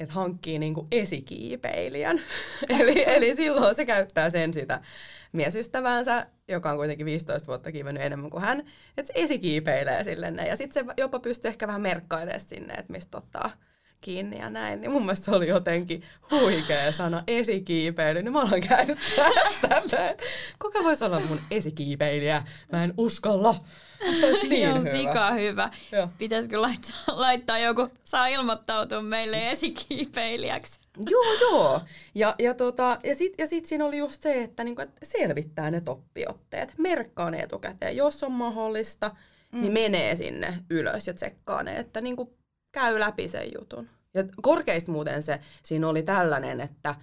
et 0.00 0.10
hankkii 0.10 0.58
niinku 0.58 0.88
esikiipeilijän. 0.90 2.20
eli, 2.80 3.04
eli 3.06 3.36
silloin 3.36 3.74
se 3.74 3.84
käyttää 3.84 4.30
sen 4.30 4.54
sitä 4.54 4.80
miesystäväänsä, 5.32 6.26
joka 6.48 6.70
on 6.70 6.76
kuitenkin 6.76 7.06
15 7.06 7.46
vuotta 7.46 7.72
kiivennyt 7.72 8.02
enemmän 8.02 8.30
kuin 8.30 8.42
hän, 8.42 8.60
että 8.96 9.06
se 9.06 9.12
esikiipeilee 9.16 10.04
sille 10.04 10.32
Ja 10.48 10.56
sitten 10.56 10.86
se 10.86 10.94
jopa 10.96 11.20
pystyy 11.20 11.48
ehkä 11.48 11.66
vähän 11.66 11.80
merkkailemaan 11.80 12.40
sinne, 12.40 12.74
että 12.74 12.92
mistä 12.92 13.18
ottaa 13.18 13.50
kiinni 14.02 14.38
ja 14.38 14.50
näin, 14.50 14.80
niin 14.80 14.90
mun 14.90 15.02
mielestä 15.02 15.24
se 15.24 15.30
oli 15.30 15.48
jotenkin 15.48 16.02
huikea 16.30 16.92
sana 16.92 17.22
esikiipeily, 17.26 18.22
niin 18.22 18.32
mä 18.32 18.40
alan 18.40 18.60
käyttää 18.60 19.30
tällä. 19.68 20.14
Kuka 20.62 20.84
voisi 20.84 21.04
olla 21.04 21.20
mun 21.20 21.40
esikiipeilijä? 21.50 22.42
Mä 22.72 22.84
en 22.84 22.94
uskalla. 22.96 23.54
Se 24.20 24.26
olisi 24.26 24.48
niin 24.48 24.68
Joo, 24.68 24.78
hyvä. 24.78 24.90
sika 24.90 25.30
hyvä. 25.30 25.70
Joo. 25.92 26.08
Pitäisikö 26.18 26.60
laittaa, 26.60 27.04
laittaa 27.08 27.58
joku, 27.58 27.88
saa 28.04 28.26
ilmoittautua 28.26 29.02
meille 29.02 29.50
esikiipeilijäksi. 29.50 30.80
Joo, 31.10 31.34
joo. 31.40 31.80
Ja, 32.14 32.34
ja, 32.38 32.54
tota, 32.54 32.98
ja 33.04 33.14
sitten 33.14 33.42
ja 33.42 33.46
sit 33.46 33.66
siinä 33.66 33.84
oli 33.84 33.98
just 33.98 34.22
se, 34.22 34.42
että 34.42 34.64
niinku, 34.64 34.82
et 34.82 34.90
selvittää 35.02 35.70
ne 35.70 35.80
toppiotteet, 35.80 36.74
merkkaa 36.78 37.30
ne 37.30 37.38
etukäteen. 37.38 37.96
Jos 37.96 38.22
on 38.22 38.32
mahdollista, 38.32 39.08
niin 39.08 39.16
mm. 39.52 39.60
niin 39.60 39.72
menee 39.72 40.16
sinne 40.16 40.58
ylös 40.70 41.06
ja 41.06 41.14
tsekkaa 41.14 41.62
ne, 41.62 41.76
että 41.76 42.00
niinku 42.00 42.41
käy 42.72 43.00
läpi 43.00 43.28
sen 43.28 43.48
jutun. 43.58 43.88
Ja 44.14 44.24
korkeista 44.42 44.92
muuten 44.92 45.22
se 45.22 45.40
siinä 45.62 45.88
oli 45.88 46.02
tällainen, 46.02 46.60
että 46.60 46.94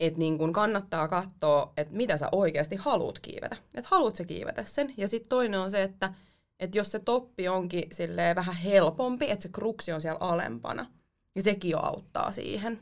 et 0.00 0.16
niin 0.16 0.38
kun 0.38 0.52
kannattaa 0.52 1.08
katsoa, 1.08 1.72
että 1.76 1.94
mitä 1.94 2.16
sä 2.16 2.28
oikeasti 2.32 2.76
haluat 2.76 3.18
kiivetä. 3.20 3.56
Että 3.74 3.88
haluat 3.90 4.16
sä 4.16 4.24
kiivetä 4.24 4.64
sen. 4.64 4.94
Ja 4.96 5.08
sitten 5.08 5.28
toinen 5.28 5.60
on 5.60 5.70
se, 5.70 5.82
että 5.82 6.14
et 6.60 6.74
jos 6.74 6.92
se 6.92 6.98
toppi 6.98 7.48
onkin 7.48 7.88
vähän 8.36 8.54
helpompi, 8.54 9.30
että 9.30 9.42
se 9.42 9.48
kruksi 9.48 9.92
on 9.92 10.00
siellä 10.00 10.18
alempana, 10.20 10.86
niin 11.34 11.42
sekin 11.42 11.70
jo 11.70 11.78
auttaa 11.78 12.32
siihen, 12.32 12.80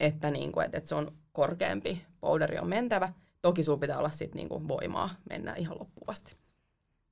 että 0.00 0.30
niin 0.30 0.52
kun, 0.52 0.62
et, 0.62 0.74
et 0.74 0.86
se 0.86 0.94
on 0.94 1.12
korkeampi, 1.32 2.02
powderi 2.20 2.58
on 2.58 2.68
mentävä. 2.68 3.12
Toki 3.42 3.62
sulla 3.62 3.78
pitää 3.78 3.98
olla 3.98 4.10
sit 4.10 4.34
niin 4.34 4.48
voimaa 4.48 5.14
mennä 5.30 5.54
ihan 5.54 5.78
loppuvasti. 5.80 6.36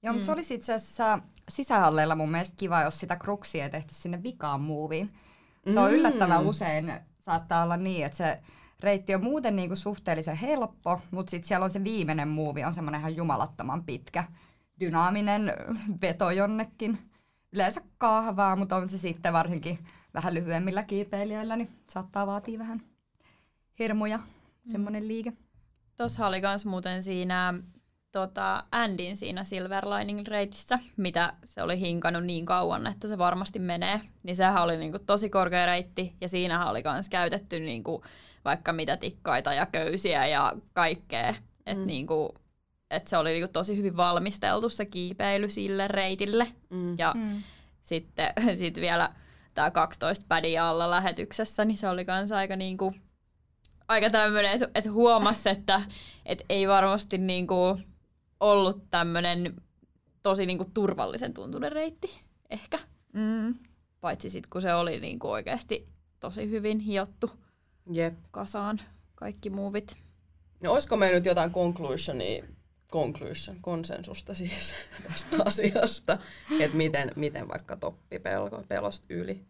Joo, 0.02 0.12
mutta 0.12 0.22
mm. 0.22 0.26
se 0.26 0.32
olisi 0.32 0.54
itse 0.54 0.74
asiassa 0.74 1.18
sisähalleilla 1.48 2.14
mun 2.14 2.30
mielestä 2.30 2.56
kiva, 2.56 2.82
jos 2.82 2.98
sitä 2.98 3.16
kruksia 3.16 3.70
tehty 3.70 3.94
sinne 3.94 4.22
vikaan 4.22 4.60
muuviin. 4.60 5.12
Se 5.72 5.80
on 5.80 5.90
mm. 5.90 5.96
yllättävän 5.96 6.46
usein, 6.46 6.92
saattaa 7.18 7.62
olla 7.62 7.76
niin, 7.76 8.06
että 8.06 8.18
se 8.18 8.40
reitti 8.80 9.14
on 9.14 9.24
muuten 9.24 9.56
niinku 9.56 9.76
suhteellisen 9.76 10.36
helppo, 10.36 11.00
mutta 11.10 11.30
sitten 11.30 11.48
siellä 11.48 11.64
on 11.64 11.70
se 11.70 11.84
viimeinen 11.84 12.28
muuvi, 12.28 12.64
on 12.64 12.72
semmoinen 12.72 13.00
ihan 13.00 13.16
jumalattoman 13.16 13.84
pitkä, 13.84 14.24
dynaaminen 14.80 15.52
veto 16.02 16.30
jonnekin. 16.30 16.98
Yleensä 17.52 17.80
kahvaa, 17.98 18.56
mutta 18.56 18.76
on 18.76 18.88
se 18.88 18.98
sitten 18.98 19.32
varsinkin 19.32 19.78
vähän 20.14 20.34
lyhyemmillä 20.34 20.82
kiipeilijöillä, 20.82 21.56
niin 21.56 21.68
saattaa 21.90 22.26
vaatia 22.26 22.58
vähän 22.58 22.82
hirmuja, 23.78 24.18
semmoinen 24.72 25.08
liike. 25.08 25.32
Tuossa 25.96 26.26
oli 26.26 26.40
myös 26.40 26.66
muuten 26.66 27.02
siinä 27.02 27.54
tota, 28.12 28.64
Andin 28.72 29.16
siinä 29.16 29.44
Silver 29.44 29.84
Lining 29.88 30.28
reitissä, 30.28 30.78
mitä 30.96 31.32
se 31.44 31.62
oli 31.62 31.80
hinkannut 31.80 32.24
niin 32.24 32.46
kauan, 32.46 32.86
että 32.86 33.08
se 33.08 33.18
varmasti 33.18 33.58
menee. 33.58 34.00
Niin 34.22 34.36
sehän 34.36 34.62
oli 34.62 34.76
niinku 34.76 34.98
tosi 34.98 35.30
korkea 35.30 35.66
reitti 35.66 36.14
ja 36.20 36.28
siinähän 36.28 36.68
oli 36.68 36.82
myös 36.92 37.08
käytetty 37.08 37.60
niinku 37.60 38.04
vaikka 38.44 38.72
mitä 38.72 38.96
tikkaita 38.96 39.54
ja 39.54 39.66
köysiä 39.66 40.26
ja 40.26 40.52
kaikkea. 40.72 41.34
Että 41.66 41.80
mm. 41.80 41.86
niinku, 41.86 42.34
et 42.90 43.08
se 43.08 43.16
oli 43.16 43.32
niinku 43.32 43.50
tosi 43.52 43.76
hyvin 43.76 43.96
valmisteltu 43.96 44.68
se 44.68 44.84
kiipeily 44.84 45.50
sille 45.50 45.88
reitille. 45.88 46.46
Mm. 46.70 46.98
Ja 46.98 47.12
mm. 47.16 47.42
sitten 47.82 48.32
sit 48.58 48.76
vielä 48.76 49.12
tämä 49.54 49.70
12 49.70 50.24
pädiä 50.28 50.66
alla 50.68 50.90
lähetyksessä, 50.90 51.64
niin 51.64 51.76
se 51.76 51.88
oli 51.88 52.04
myös 52.04 52.32
aika 52.32 52.56
niinku, 52.56 52.94
aika 53.88 54.10
tämmöinen, 54.10 54.52
että 54.52 54.68
et 54.74 54.90
huomasi, 54.90 55.48
että 55.48 55.82
et 56.26 56.42
ei 56.48 56.68
varmasti 56.68 57.18
niinku 57.18 57.78
ollut 58.40 58.90
tämmöinen 58.90 59.62
tosi 60.22 60.46
niinku 60.46 60.64
turvallisen 60.74 61.34
tuntunen 61.34 61.72
reitti, 61.72 62.20
ehkä. 62.50 62.78
Mm. 63.12 63.54
Paitsi 64.00 64.30
sitten 64.30 64.50
kun 64.50 64.62
se 64.62 64.74
oli 64.74 65.00
niinku 65.00 65.30
oikeasti 65.30 65.88
tosi 66.20 66.50
hyvin 66.50 66.78
hiottu 66.78 67.30
Jep. 67.92 68.14
kasaan 68.30 68.80
kaikki 69.14 69.50
muuvit. 69.50 69.96
No 70.62 70.72
olisiko 70.72 70.96
meillä 70.96 71.16
nyt 71.16 71.24
jotain 71.24 71.52
conclusionia, 71.52 72.44
conclusion, 72.92 73.56
konsensusta 73.60 74.34
siis 74.34 74.72
tästä 75.08 75.36
asiasta, 75.44 76.18
että 76.60 76.76
miten, 76.76 77.12
miten 77.16 77.48
vaikka 77.48 77.76
toppi 77.76 78.18
pelko, 78.18 78.64
pelosta 78.68 79.06
yli? 79.10 79.44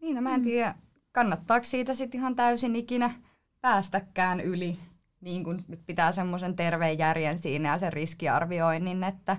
Niin, 0.00 0.16
no 0.16 0.22
mä 0.22 0.34
en 0.34 0.42
tiedä, 0.42 0.74
kannattaako 1.12 1.64
siitä 1.64 1.94
sitten 1.94 2.20
ihan 2.20 2.36
täysin 2.36 2.76
ikinä 2.76 3.10
päästäkään 3.60 4.40
yli, 4.40 4.78
niin 5.26 5.44
kuin 5.44 5.64
nyt 5.68 5.86
pitää 5.86 6.12
semmoisen 6.12 6.56
terveen 6.56 6.98
järjen 6.98 7.38
siinä 7.38 7.68
ja 7.68 7.78
sen 7.78 7.92
riskiarvioinnin, 7.92 9.04
että, 9.04 9.36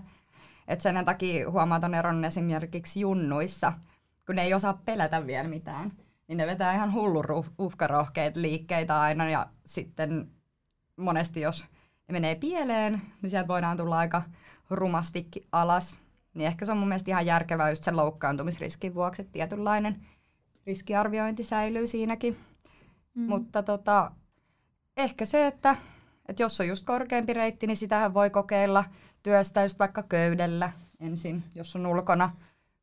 että 0.68 0.84
sen 0.84 1.06
takia 1.06 1.52
huomaton 1.52 1.96
eron 1.96 2.26
esimerkiksi 2.26 3.00
junnuissa, 3.00 3.74
kun 4.26 4.36
ne 4.36 4.42
ei 4.42 4.54
osaa 4.54 4.82
pelätä 4.86 5.28
vielä 5.28 5.48
mitään, 5.48 5.92
niin 6.28 6.38
ne 6.38 6.48
vetää 6.48 6.76
ihan 6.76 6.94
hullu 6.94 7.46
uhkarohkeita 7.58 8.42
liikkeitä 8.42 9.02
aina 9.02 9.30
ja 9.30 9.48
sitten 9.66 10.32
monesti 10.98 11.42
jos 11.42 11.66
ne 12.08 12.12
menee 12.12 12.36
pieleen, 12.36 13.02
niin 13.22 13.30
sieltä 13.30 13.48
voidaan 13.48 13.78
tulla 13.78 13.98
aika 13.98 14.24
rumastikin 14.70 15.48
alas. 15.52 16.00
Niin 16.34 16.48
ehkä 16.48 16.66
se 16.66 16.72
on 16.72 16.78
mun 16.78 16.88
mielestä 16.88 17.12
ihan 17.12 17.26
järkevää 17.26 17.70
just 17.70 17.84
sen 17.84 17.98
loukkaantumisriskin 17.98 18.96
vuoksi, 18.96 19.22
että 19.22 19.32
tietynlainen 19.32 20.06
riskiarviointi 20.66 21.44
säilyy 21.44 21.88
siinäkin. 21.88 22.38
Mm. 23.14 23.24
Mutta 23.24 23.64
tota, 23.64 24.12
ehkä 24.98 25.26
se, 25.26 25.48
että, 25.48 25.76
että 26.30 26.44
jos 26.44 26.60
on 26.62 26.68
just 26.68 26.86
korkeampi 26.86 27.34
reitti, 27.34 27.68
niin 27.68 27.78
sitähän 27.78 28.14
voi 28.14 28.30
kokeilla 28.30 28.86
työstä 29.24 29.64
just 29.64 29.80
vaikka 29.80 30.04
köydellä 30.04 30.72
ensin, 31.00 31.44
jos 31.56 31.76
on 31.76 31.86
ulkona. 31.86 32.32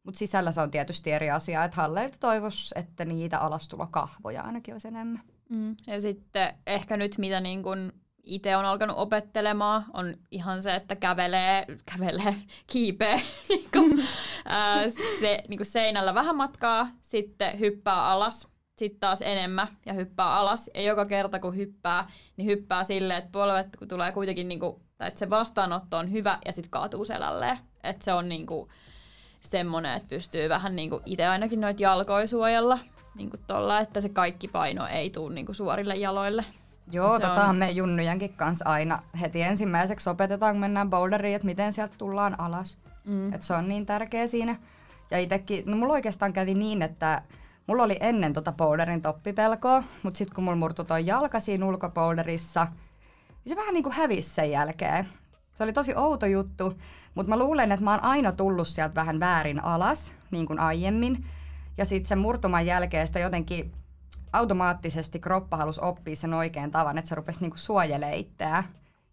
Mutta 0.02 0.18
sisällä 0.18 0.52
se 0.52 0.60
on 0.60 0.70
tietysti 0.70 1.12
eri 1.12 1.30
asia, 1.30 1.64
että 1.64 1.76
halleilta 1.76 2.16
toivoisi, 2.20 2.74
että 2.78 3.04
niitä 3.04 3.38
alastulokahvoja 3.38 4.42
ainakin 4.42 4.74
olisi 4.74 4.88
enemmän. 4.88 5.22
Mm. 5.48 5.76
Ja 5.86 6.00
sitten 6.00 6.54
ehkä 6.66 6.96
nyt 6.96 7.18
mitä 7.18 7.40
niin 7.40 7.62
kun 7.62 7.92
itse 8.24 8.56
on 8.56 8.64
alkanut 8.64 8.98
opettelemaan, 8.98 9.84
on 9.92 10.14
ihan 10.30 10.62
se, 10.62 10.74
että 10.74 10.96
kävelee, 10.96 11.66
kävelee 11.92 12.36
kiipeä 12.66 13.20
niin 13.48 13.68
kuin, 13.72 14.08
ää, 14.44 14.88
se, 15.20 15.44
niin 15.48 15.58
kuin 15.58 15.66
seinällä 15.66 16.14
vähän 16.14 16.36
matkaa, 16.36 16.88
sitten 17.00 17.58
hyppää 17.58 18.06
alas, 18.06 18.48
sitten 18.76 19.00
taas 19.00 19.22
enemmän 19.22 19.68
ja 19.86 19.92
hyppää 19.92 20.34
alas. 20.34 20.70
Ja 20.74 20.82
joka 20.82 21.06
kerta 21.06 21.38
kun 21.38 21.56
hyppää, 21.56 22.10
niin 22.36 22.46
hyppää 22.46 22.84
silleen, 22.84 23.18
että 23.18 23.32
polvet 23.32 23.76
kun 23.76 23.88
tulee 23.88 24.12
kuitenkin, 24.12 24.48
niin 24.48 24.60
kuin, 24.60 24.76
tai 24.98 25.08
että 25.08 25.18
se 25.18 25.30
vastaanotto 25.30 25.98
on 25.98 26.12
hyvä 26.12 26.38
ja 26.44 26.52
sitten 26.52 26.70
kaatuu 26.70 27.04
selälleen. 27.04 27.58
Että 27.82 28.04
se 28.04 28.12
on 28.12 28.28
niin 28.28 28.46
kuin, 28.46 28.68
semmoinen, 29.40 29.94
että 29.94 30.08
pystyy 30.08 30.48
vähän 30.48 30.76
niin 30.76 30.90
kuin 30.90 31.02
itse 31.06 31.26
ainakin 31.26 31.60
noita 31.60 31.82
jalkoja 31.82 32.26
suojella 32.26 32.78
niin 33.14 33.30
kuin 33.30 33.40
tolla, 33.46 33.80
että 33.80 34.00
se 34.00 34.08
kaikki 34.08 34.48
paino 34.48 34.86
ei 34.86 35.10
tule 35.10 35.34
niin 35.34 35.46
kuin 35.46 35.56
suorille 35.56 35.94
jaloille. 35.94 36.44
Joo, 36.92 37.20
tota 37.20 37.44
on... 37.44 37.56
me 37.56 37.70
junnujenkin 37.70 38.32
kanssa 38.32 38.64
aina 38.68 39.02
heti 39.20 39.42
ensimmäiseksi 39.42 40.10
opetetaan, 40.10 40.54
kun 40.54 40.60
mennään 40.60 40.90
boulderiin, 40.90 41.36
että 41.36 41.46
miten 41.46 41.72
sieltä 41.72 41.94
tullaan 41.98 42.40
alas. 42.40 42.78
Mm. 43.04 43.32
Et 43.32 43.42
se 43.42 43.54
on 43.54 43.68
niin 43.68 43.86
tärkeä 43.86 44.26
siinä. 44.26 44.56
Ja 45.10 45.18
itekin, 45.18 45.64
no 45.66 45.76
mulla 45.76 45.92
oikeastaan 45.92 46.32
kävi 46.32 46.54
niin, 46.54 46.82
että 46.82 47.22
mulla 47.66 47.82
oli 47.82 47.96
ennen 48.00 48.32
tota 48.32 48.52
boulderin 48.52 49.02
toppipelkoa, 49.02 49.82
mutta 50.02 50.18
sitten 50.18 50.34
kun 50.34 50.44
mulla 50.44 50.56
murtui 50.56 50.84
toi 50.84 51.06
jalka 51.06 51.40
siinä 51.40 51.66
ulkoboulderissa, 51.66 52.66
niin 53.44 53.50
se 53.54 53.56
vähän 53.56 53.74
niin 53.74 53.82
kuin 53.84 53.94
hävisi 53.94 54.30
sen 54.30 54.50
jälkeen. 54.50 55.06
Se 55.54 55.62
oli 55.62 55.72
tosi 55.72 55.94
outo 55.96 56.26
juttu, 56.26 56.78
mutta 57.14 57.30
mä 57.30 57.38
luulen, 57.38 57.72
että 57.72 57.84
mä 57.84 57.90
oon 57.90 58.04
aina 58.04 58.32
tullut 58.32 58.68
sieltä 58.68 58.94
vähän 58.94 59.20
väärin 59.20 59.64
alas, 59.64 60.12
niin 60.30 60.46
kuin 60.46 60.58
aiemmin. 60.58 61.26
Ja 61.78 61.84
sitten 61.84 62.08
sen 62.08 62.18
murtuman 62.18 62.66
jälkeen 62.66 63.06
sitä 63.06 63.18
jotenkin 63.18 63.72
automaattisesti 64.32 65.20
kroppa 65.20 65.56
halusi 65.56 65.80
oppia 65.82 66.16
sen 66.16 66.34
oikean 66.34 66.70
tavan, 66.70 66.98
että 66.98 67.08
se 67.08 67.14
rupesi 67.14 67.40
niinku 67.40 67.56
suojelemaan 67.56 68.18
itseään, 68.18 68.64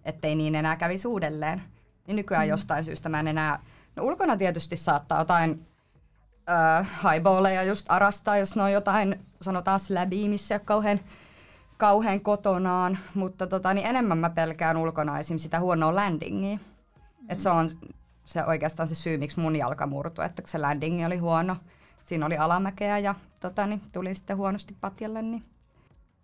ettei 0.05 0.35
niin 0.35 0.55
enää 0.55 0.75
kävisi 0.75 1.07
uudelleen. 1.07 1.61
Niin 2.07 2.15
nykyään 2.15 2.45
mm. 2.45 2.49
jostain 2.49 2.85
syystä 2.85 3.09
mä 3.09 3.19
en 3.19 3.27
enää... 3.27 3.59
No 3.95 4.03
ulkona 4.03 4.37
tietysti 4.37 4.77
saattaa 4.77 5.19
jotain 5.19 5.67
äh, 6.49 6.87
highballeja 7.03 7.63
just 7.63 7.85
arastaa, 7.89 8.37
jos 8.37 8.55
ne 8.55 8.63
on 8.63 8.71
jotain, 8.71 9.25
sanotaan 9.41 9.79
slabia, 9.79 10.29
missä 10.29 10.55
ei 10.55 10.61
kauhean, 10.65 10.99
kauhean 11.77 12.21
kotonaan, 12.21 12.97
mutta 13.13 13.47
tota, 13.47 13.73
niin 13.73 13.87
enemmän 13.87 14.17
mä 14.17 14.29
pelkään 14.29 14.77
ulkona 14.77 15.19
esim. 15.19 15.37
sitä 15.37 15.59
huonoa 15.59 15.95
landingia. 15.95 16.57
Mm. 16.57 17.25
Et 17.29 17.39
se 17.39 17.49
on 17.49 17.69
se 18.25 18.45
oikeastaan 18.45 18.89
se 18.89 18.95
syy, 18.95 19.17
miksi 19.17 19.39
mun 19.39 19.55
jalka 19.55 19.87
murtui, 19.87 20.25
että 20.25 20.41
kun 20.41 20.49
se 20.49 20.57
landingi 20.57 21.05
oli 21.05 21.17
huono, 21.17 21.57
siinä 22.03 22.25
oli 22.25 22.37
alamäkeä 22.37 22.97
ja 22.97 23.15
tota, 23.39 23.65
niin 23.65 23.81
tulin 23.93 24.15
sitten 24.15 24.37
huonosti 24.37 24.77
patjalle. 24.81 25.21
Niin. 25.21 25.43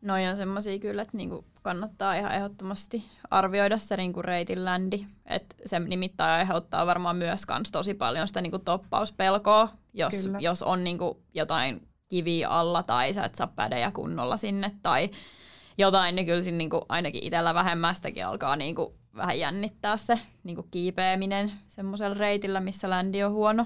Noi 0.02 0.28
on 0.28 0.38
semmoisia 0.38 0.80
kyllä, 0.80 1.02
että 1.02 1.18
niinku 1.18 1.46
kannattaa 1.62 2.16
ihan 2.16 2.36
ehdottomasti 2.36 3.06
arvioida 3.30 3.78
se 3.78 3.98
niinku 3.98 4.22
reitin 4.22 4.66
ländi. 4.66 5.06
Et 5.26 5.56
se 5.66 5.80
nimittäin 5.80 6.40
aiheuttaa 6.40 6.86
varmaan 6.86 7.16
myös 7.16 7.46
kans 7.46 7.72
tosi 7.72 7.94
paljon 7.94 8.28
sitä 8.28 8.42
niinku 8.42 8.60
toppauspelkoa, 8.60 9.70
jos, 9.98 10.30
jos 10.40 10.64
on 10.64 10.84
niinku 10.84 11.24
jotain 11.34 11.88
kiviä 12.10 12.50
alla 12.50 12.84
tai 12.84 13.14
sä 13.14 13.26
et 13.26 13.36
saa 13.36 13.48
pädejä 13.48 13.92
kunnolla 13.92 14.38
sinne 14.38 14.72
tai 14.84 15.10
jotain, 15.78 16.16
niin 16.16 16.26
kyllä 16.26 16.44
siinä 16.44 16.58
niinku 16.58 16.86
ainakin 16.90 17.24
itsellä 17.24 17.54
vähemmästäkin 17.54 18.26
alkaa 18.26 18.56
niinku 18.56 18.96
vähän 19.16 19.40
jännittää 19.40 19.98
se 19.98 20.20
niinku 20.44 20.64
kiipeäminen 20.64 21.52
semmoisella 21.68 22.14
reitillä, 22.14 22.60
missä 22.60 22.90
ländi 22.90 23.24
on 23.24 23.32
huono. 23.32 23.66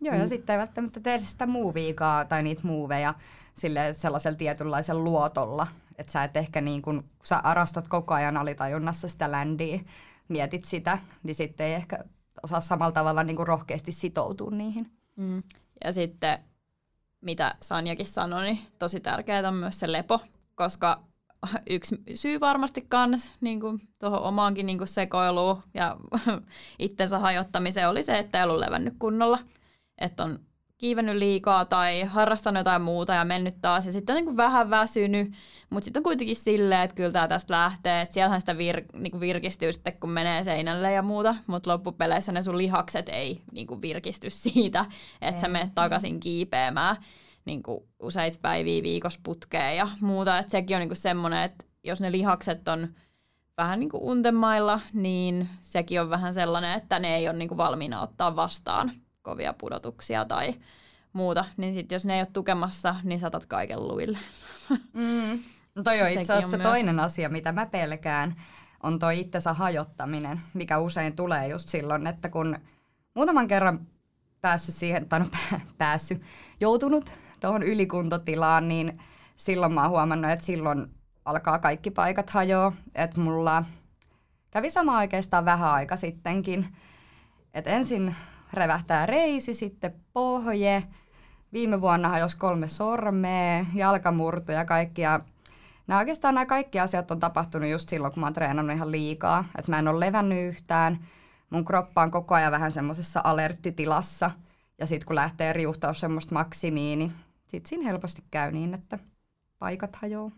Joo, 0.00 0.14
ja 0.14 0.22
mm. 0.22 0.28
sitten 0.28 0.54
ei 0.54 0.58
välttämättä 0.58 1.00
tee 1.00 1.20
sitä 1.20 1.46
muuviikaa 1.46 2.24
tai 2.24 2.42
niitä 2.42 2.60
muuveja 2.64 3.14
sille 3.54 3.92
sellaisella 3.92 4.36
tietynlaisella 4.36 5.04
luotolla. 5.04 5.66
Että 5.98 6.12
sä 6.12 6.24
et 6.24 6.36
ehkä 6.36 6.60
niin 6.60 6.82
kun, 6.82 7.02
kun 7.02 7.26
sä 7.26 7.38
arastat 7.38 7.88
koko 7.88 8.14
ajan 8.14 8.36
alitajunnassa 8.36 9.08
sitä 9.08 9.30
ländiä, 9.30 9.80
mietit 10.28 10.64
sitä, 10.64 10.98
niin 11.22 11.34
sitten 11.34 11.66
ei 11.66 11.72
ehkä 11.72 12.04
osaa 12.42 12.60
samalla 12.60 12.92
tavalla 12.92 13.22
niin 13.22 13.46
rohkeasti 13.46 13.92
sitoutua 13.92 14.50
niihin. 14.50 14.99
Mm. 15.20 15.42
Ja 15.84 15.92
sitten, 15.92 16.38
mitä 17.20 17.54
Sanjakin 17.60 18.06
sanoi, 18.06 18.44
niin 18.44 18.58
tosi 18.78 19.00
tärkeää 19.00 19.48
on 19.48 19.54
myös 19.54 19.80
se 19.80 19.92
lepo, 19.92 20.20
koska 20.54 21.02
yksi 21.70 21.96
syy 22.14 22.40
varmasti 22.40 22.86
kans 22.88 23.32
niin 23.40 23.60
tuohon 23.98 24.22
omaankin 24.22 24.66
niin 24.66 24.88
sekoiluun 24.88 25.62
ja 25.74 25.96
itsensä 26.78 27.18
hajottamiseen 27.18 27.88
oli 27.88 28.02
se, 28.02 28.18
että 28.18 28.38
ei 28.38 28.44
ollut 28.44 28.58
levännyt 28.58 28.94
kunnolla 28.98 29.38
että 30.00 30.24
on 30.24 30.38
kiivennyt 30.80 31.16
liikaa 31.16 31.64
tai 31.64 32.02
harrastanut 32.02 32.60
jotain 32.60 32.82
muuta 32.82 33.14
ja 33.14 33.24
mennyt 33.24 33.54
taas. 33.62 33.86
Ja 33.86 33.92
sitten 33.92 34.16
on 34.16 34.24
niin 34.24 34.36
vähän 34.36 34.70
väsynyt, 34.70 35.32
mutta 35.70 35.84
sitten 35.84 36.00
on 36.00 36.04
kuitenkin 36.04 36.36
silleen, 36.36 36.80
että 36.80 36.96
kyllä 36.96 37.12
tämä 37.12 37.28
tästä 37.28 37.54
lähtee, 37.54 38.00
että 38.00 38.14
siellähän 38.14 38.40
sitä 38.40 38.52
vir- 38.52 39.00
niin 39.00 39.20
virkistyy 39.20 39.72
sitten 39.72 40.00
kun 40.00 40.10
menee 40.10 40.44
seinälle 40.44 40.92
ja 40.92 41.02
muuta, 41.02 41.34
mutta 41.46 41.70
loppupeleissä 41.70 42.32
ne 42.32 42.42
sun 42.42 42.58
lihakset 42.58 43.08
ei 43.08 43.42
niin 43.52 43.82
virkisty 43.82 44.30
siitä, 44.30 44.84
että 45.20 45.40
sä 45.40 45.48
menet 45.48 45.74
takaisin 45.74 46.20
kiipeämään 46.20 46.96
niin 47.44 47.62
useita 48.02 48.38
päiviä 48.42 48.82
viikossa 48.82 49.20
putkeen 49.22 49.76
ja 49.76 49.88
muuta, 50.00 50.38
että 50.38 50.50
sekin 50.50 50.76
on 50.76 50.80
niin 50.80 50.96
semmoinen, 50.96 51.42
että 51.42 51.64
jos 51.84 52.00
ne 52.00 52.12
lihakset 52.12 52.68
on 52.68 52.88
vähän 53.56 53.80
niin 53.80 53.90
kuin 53.90 54.02
untemailla, 54.02 54.80
niin 54.92 55.48
sekin 55.60 56.00
on 56.00 56.10
vähän 56.10 56.34
sellainen, 56.34 56.76
että 56.76 56.98
ne 56.98 57.16
ei 57.16 57.28
ole 57.28 57.38
niin 57.38 57.48
kuin 57.48 57.58
valmiina 57.58 58.02
ottaa 58.02 58.36
vastaan 58.36 58.92
kovia 59.30 59.52
pudotuksia 59.52 60.24
tai 60.24 60.54
muuta, 61.12 61.44
niin 61.56 61.74
sitten 61.74 61.96
jos 61.96 62.04
ne 62.04 62.14
ei 62.14 62.20
ole 62.20 62.28
tukemassa, 62.32 62.94
niin 63.02 63.20
saatat 63.20 63.46
kaiken 63.46 63.88
luille. 63.88 64.18
Mm. 64.92 65.42
No 65.74 65.82
toi 65.82 66.02
on 66.02 66.08
itse 66.08 66.32
asiassa 66.32 66.56
on 66.56 66.62
toinen 66.62 66.94
myös... 66.94 67.06
asia, 67.06 67.28
mitä 67.28 67.52
mä 67.52 67.66
pelkään, 67.66 68.34
on 68.82 68.98
toi 68.98 69.20
itsensä 69.20 69.52
hajottaminen, 69.52 70.40
mikä 70.54 70.78
usein 70.78 71.16
tulee 71.16 71.48
just 71.48 71.68
silloin, 71.68 72.06
että 72.06 72.28
kun 72.28 72.58
muutaman 73.14 73.48
kerran 73.48 73.86
päässyt 74.40 74.74
siihen, 74.74 75.08
tai 75.08 75.20
no 75.20 75.26
päässyt, 75.78 76.22
joutunut 76.60 77.12
tuohon 77.40 77.62
ylikuntotilaan, 77.62 78.68
niin 78.68 78.98
silloin 79.36 79.72
mä 79.72 79.82
oon 79.82 79.90
huomannut, 79.90 80.30
että 80.30 80.44
silloin 80.44 80.86
alkaa 81.24 81.58
kaikki 81.58 81.90
paikat 81.90 82.30
hajoa. 82.30 82.72
Että 82.94 83.20
mulla 83.20 83.64
kävi 84.50 84.70
sama 84.70 84.98
oikeastaan 84.98 85.44
vähän 85.44 85.70
aika 85.70 85.96
sittenkin. 85.96 86.66
Että 87.54 87.70
ensin 87.70 88.14
revähtää 88.52 89.06
reisi, 89.06 89.54
sitten 89.54 89.94
pohje. 90.12 90.84
Viime 91.52 91.80
vuonna 91.80 92.08
hajosi 92.08 92.36
kolme 92.36 92.68
sormea, 92.68 93.64
jalkamurto 93.74 94.52
ja 94.52 94.64
kaikkia. 94.64 95.20
Nämä 95.86 95.98
oikeastaan 95.98 96.34
nämä 96.34 96.46
kaikki 96.46 96.80
asiat 96.80 97.10
on 97.10 97.20
tapahtunut 97.20 97.68
just 97.68 97.88
silloin, 97.88 98.12
kun 98.12 98.20
mä 98.20 98.26
oon 98.26 98.32
treenannut 98.32 98.76
ihan 98.76 98.90
liikaa. 98.90 99.44
Että 99.58 99.72
mä 99.72 99.78
en 99.78 99.88
ole 99.88 100.06
levännyt 100.06 100.48
yhtään. 100.48 100.98
Mun 101.50 101.64
kroppa 101.64 102.02
on 102.02 102.10
koko 102.10 102.34
ajan 102.34 102.52
vähän 102.52 102.72
semmoisessa 102.72 103.20
alerttitilassa. 103.24 104.30
Ja 104.78 104.86
sitten 104.86 105.06
kun 105.06 105.16
lähtee 105.16 105.52
riuhtaus 105.52 106.00
semmoista 106.00 106.34
maksimiin, 106.34 106.98
niin 106.98 107.12
sitten 107.48 107.68
siinä 107.68 107.84
helposti 107.84 108.22
käy 108.30 108.52
niin, 108.52 108.74
että 108.74 108.98
paikat 109.58 109.96
hajoaa. 109.96 110.30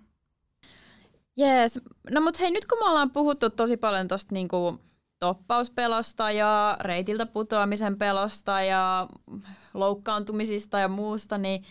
Jees. 1.36 1.80
No 2.10 2.20
mut 2.20 2.40
hei, 2.40 2.50
nyt 2.50 2.66
kun 2.66 2.78
me 2.78 2.84
ollaan 2.84 3.10
puhuttu 3.10 3.50
tosi 3.50 3.76
paljon 3.76 4.08
tosta 4.08 4.34
niinku 4.34 4.80
toppauspelosta 5.22 6.30
ja 6.30 6.76
reitiltä 6.80 7.26
putoamisen 7.26 7.98
pelosta 7.98 8.62
ja 8.62 9.08
loukkaantumisista 9.74 10.78
ja 10.78 10.88
muusta, 10.88 11.38
niin 11.38 11.64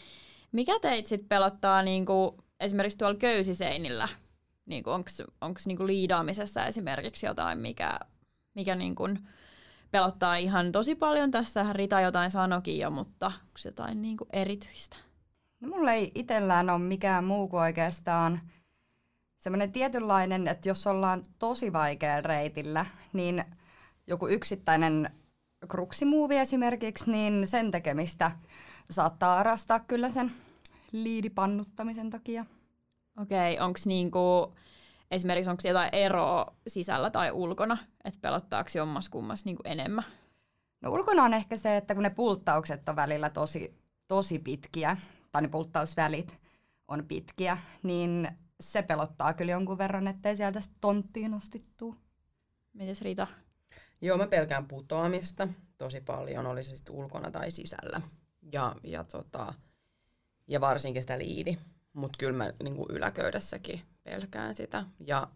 mikä 0.52 0.80
teit 0.80 1.08
sitten 1.08 1.30
pelottaa 1.30 1.82
niinku, 1.82 2.38
esimerkiksi 2.60 2.98
tuolla 2.98 3.18
köysiseinillä? 3.18 4.08
Niinku, 4.66 4.90
Onko 5.42 5.60
niinku 5.66 5.88
liidaamisessa 5.88 6.66
esimerkiksi 6.66 7.26
jotain, 7.26 7.58
mikä, 7.58 8.00
mikä 8.56 8.76
niinku 8.76 9.10
pelottaa 9.92 10.36
ihan 10.36 10.72
tosi 10.72 10.96
paljon? 10.96 11.32
Tässä 11.32 11.74
Rita 11.74 12.02
jotain 12.02 12.32
sanokin 12.32 12.80
jo, 12.80 12.90
mutta 12.90 13.26
onko 13.26 13.60
jotain 13.66 14.02
niinku 14.02 14.26
erityistä? 14.34 14.98
No 15.60 15.68
mulla 15.68 15.92
ei 15.92 16.12
itsellään 16.16 16.70
ole 16.70 16.80
mikään 16.80 17.24
muu 17.24 17.48
kuin 17.48 17.62
oikeastaan 17.62 18.40
semmoinen 19.42 19.72
tietynlainen, 19.72 20.48
että 20.48 20.70
jos 20.70 20.88
ollaan 20.88 21.24
tosi 21.40 21.74
vaikealla 21.74 22.22
reitillä, 22.22 22.86
niin 23.14 23.44
joku 24.08 24.28
yksittäinen 24.28 25.10
kruksimuuvi 25.68 26.38
esimerkiksi, 26.38 27.12
niin 27.12 27.48
sen 27.48 27.72
tekemistä 27.72 28.32
saattaa 28.90 29.38
arastaa 29.38 29.80
kyllä 29.80 30.10
sen 30.10 30.32
liidipannuttamisen 30.92 32.10
takia. 32.10 32.46
Okei, 33.22 33.60
onko 33.60 33.80
niinku, 33.86 34.54
esimerkiksi 35.12 35.50
onko 35.50 35.68
jotain 35.68 35.96
eroa 35.96 36.56
sisällä 36.68 37.10
tai 37.10 37.32
ulkona, 37.32 37.78
että 38.04 38.20
pelottaako 38.22 38.70
jommas 38.76 39.10
kummas 39.10 39.46
niinku 39.46 39.64
enemmän? 39.66 40.06
No 40.82 40.92
ulkona 40.92 41.24
on 41.24 41.34
ehkä 41.34 41.58
se, 41.58 41.78
että 41.78 41.94
kun 41.94 42.04
ne 42.04 42.10
pulttaukset 42.10 42.90
on 42.90 42.96
välillä 42.96 43.30
tosi, 43.30 43.76
tosi 44.08 44.40
pitkiä, 44.40 44.98
tai 45.32 45.42
ne 45.42 45.48
pulttausvälit 45.48 46.38
on 46.88 47.06
pitkiä, 47.08 47.58
niin 47.84 48.28
se 48.62 48.82
pelottaa 48.82 49.34
kyllä 49.34 49.52
jonkun 49.52 49.78
verran, 49.78 50.08
ettei 50.08 50.38
sieltä 50.38 50.60
tonttiin 50.82 51.34
asti 51.34 51.65
tuu. 51.78 51.95
Mites 52.74 53.02
Rita? 53.02 53.28
Joo, 54.02 54.17
mä 54.17 54.28
pelkään 54.28 54.67
putoamista 54.67 55.47
tosi 55.78 56.02
paljon, 56.02 56.47
oli 56.47 56.63
se 56.63 56.76
sitten 56.76 56.95
ulkona 56.95 57.32
tai 57.32 57.52
sisällä. 57.52 58.02
Ja, 58.52 58.76
ja, 58.84 59.04
tota, 59.04 59.54
ja 60.47 60.62
varsinkin 60.62 61.04
sitä 61.04 61.17
liidi. 61.17 61.58
Mutta 61.93 62.17
kyllä 62.17 62.38
mä 62.38 62.52
niin 62.63 62.86
yläköydessäkin 62.89 63.82
pelkään 64.04 64.56
sitä. 64.56 64.86
Ja 65.00 65.28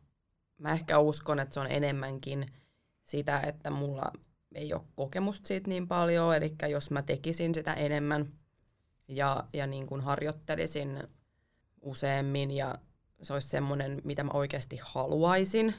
mä 0.57 0.71
ehkä 0.71 0.99
uskon, 0.99 1.39
että 1.39 1.53
se 1.53 1.59
on 1.59 1.71
enemmänkin 1.71 2.45
sitä, 3.03 3.39
että 3.39 3.69
mulla 3.69 4.11
ei 4.55 4.73
ole 4.73 4.81
kokemusta 4.95 5.47
siitä 5.47 5.67
niin 5.67 5.87
paljon. 5.87 6.35
Eli 6.35 6.55
jos 6.69 6.91
mä 6.91 7.01
tekisin 7.01 7.55
sitä 7.55 7.73
enemmän 7.73 8.33
ja, 9.07 9.43
ja 9.53 9.67
niin 9.67 9.87
kuin 9.87 10.01
harjoittelisin 10.01 11.03
useammin 11.81 12.51
ja 12.51 12.75
se 13.21 13.33
olisi 13.33 13.47
semmoinen, 13.47 14.01
mitä 14.03 14.23
mä 14.23 14.31
oikeasti 14.33 14.79
haluaisin 14.81 15.75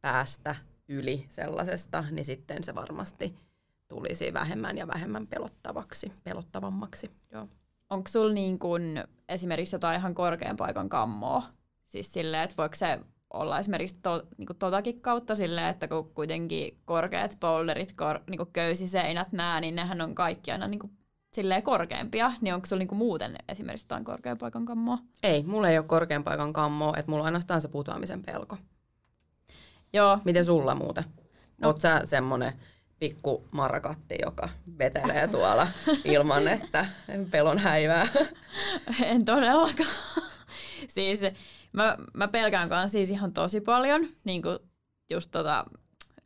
päästä 0.00 0.56
yli 0.88 1.26
sellaisesta, 1.28 2.04
niin 2.10 2.24
sitten 2.24 2.64
se 2.64 2.74
varmasti 2.74 3.34
tulisi 3.88 4.32
vähemmän 4.32 4.78
ja 4.78 4.86
vähemmän 4.86 5.26
pelottavaksi, 5.26 6.12
pelottavammaksi. 6.24 7.10
Joo. 7.32 7.48
Onko 7.90 8.08
sulla 8.08 8.32
niin 8.32 8.58
kun 8.58 8.82
esimerkiksi 9.28 9.74
jotain 9.74 9.98
ihan 9.98 10.14
korkean 10.14 10.56
paikan 10.56 10.88
kammoa? 10.88 11.42
Siis 11.86 12.12
silleen, 12.12 12.42
että 12.42 12.56
voiko 12.56 12.74
se 12.74 13.00
olla 13.32 13.58
esimerkiksi 13.58 13.98
to, 14.02 14.26
niin 14.38 14.48
totakin 14.58 15.00
kautta 15.00 15.34
silleen, 15.34 15.68
että 15.68 15.88
kun 15.88 16.14
kuitenkin 16.14 16.78
korkeat 16.84 17.36
boulderit, 17.40 17.92
kor, 17.92 18.20
niin 18.30 18.46
köysiseinät, 18.52 19.32
nää, 19.32 19.60
niin 19.60 19.74
nehän 19.74 20.00
on 20.00 20.14
kaikki 20.14 20.52
aina 20.52 20.68
niin 20.68 20.90
silleen 21.34 21.62
korkeampia, 21.62 22.32
niin 22.40 22.54
onko 22.54 22.66
sulla 22.66 22.78
niinku 22.78 22.94
muuten 22.94 23.36
esimerkiksi 23.48 23.84
jotain 23.84 24.04
korkean 24.04 24.38
paikan 24.38 24.64
kammoa? 24.64 24.98
Ei, 25.22 25.42
mulla 25.42 25.68
ei 25.68 25.78
ole 25.78 25.86
korkean 25.86 26.24
paikan 26.24 26.52
kammoa, 26.52 26.96
että 26.96 27.10
mulla 27.10 27.22
on 27.22 27.26
ainoastaan 27.26 27.60
se 27.60 27.68
putoamisen 27.68 28.22
pelko. 28.22 28.56
Joo. 29.92 30.18
Miten 30.24 30.44
sulla 30.44 30.74
muuten? 30.74 31.04
No. 31.58 31.68
Oot 31.68 31.80
sä 31.80 32.00
semmonen 32.04 32.52
pikku 32.98 33.44
marakatti, 33.50 34.14
joka 34.22 34.48
vetelee 34.78 35.28
tuolla 35.28 35.68
ilman, 36.04 36.48
että 36.48 36.86
pelon 37.30 37.58
häivää? 37.58 38.06
En 39.02 39.24
todellakaan. 39.24 39.88
siis 40.88 41.20
mä, 41.72 41.96
mä 42.14 42.28
pelkään 42.28 42.68
kanssa 42.68 42.92
siis 42.92 43.10
ihan 43.10 43.32
tosi 43.32 43.60
paljon, 43.60 44.08
niin 44.24 44.42
kuin 44.42 44.58
just 45.10 45.30
tota 45.30 45.64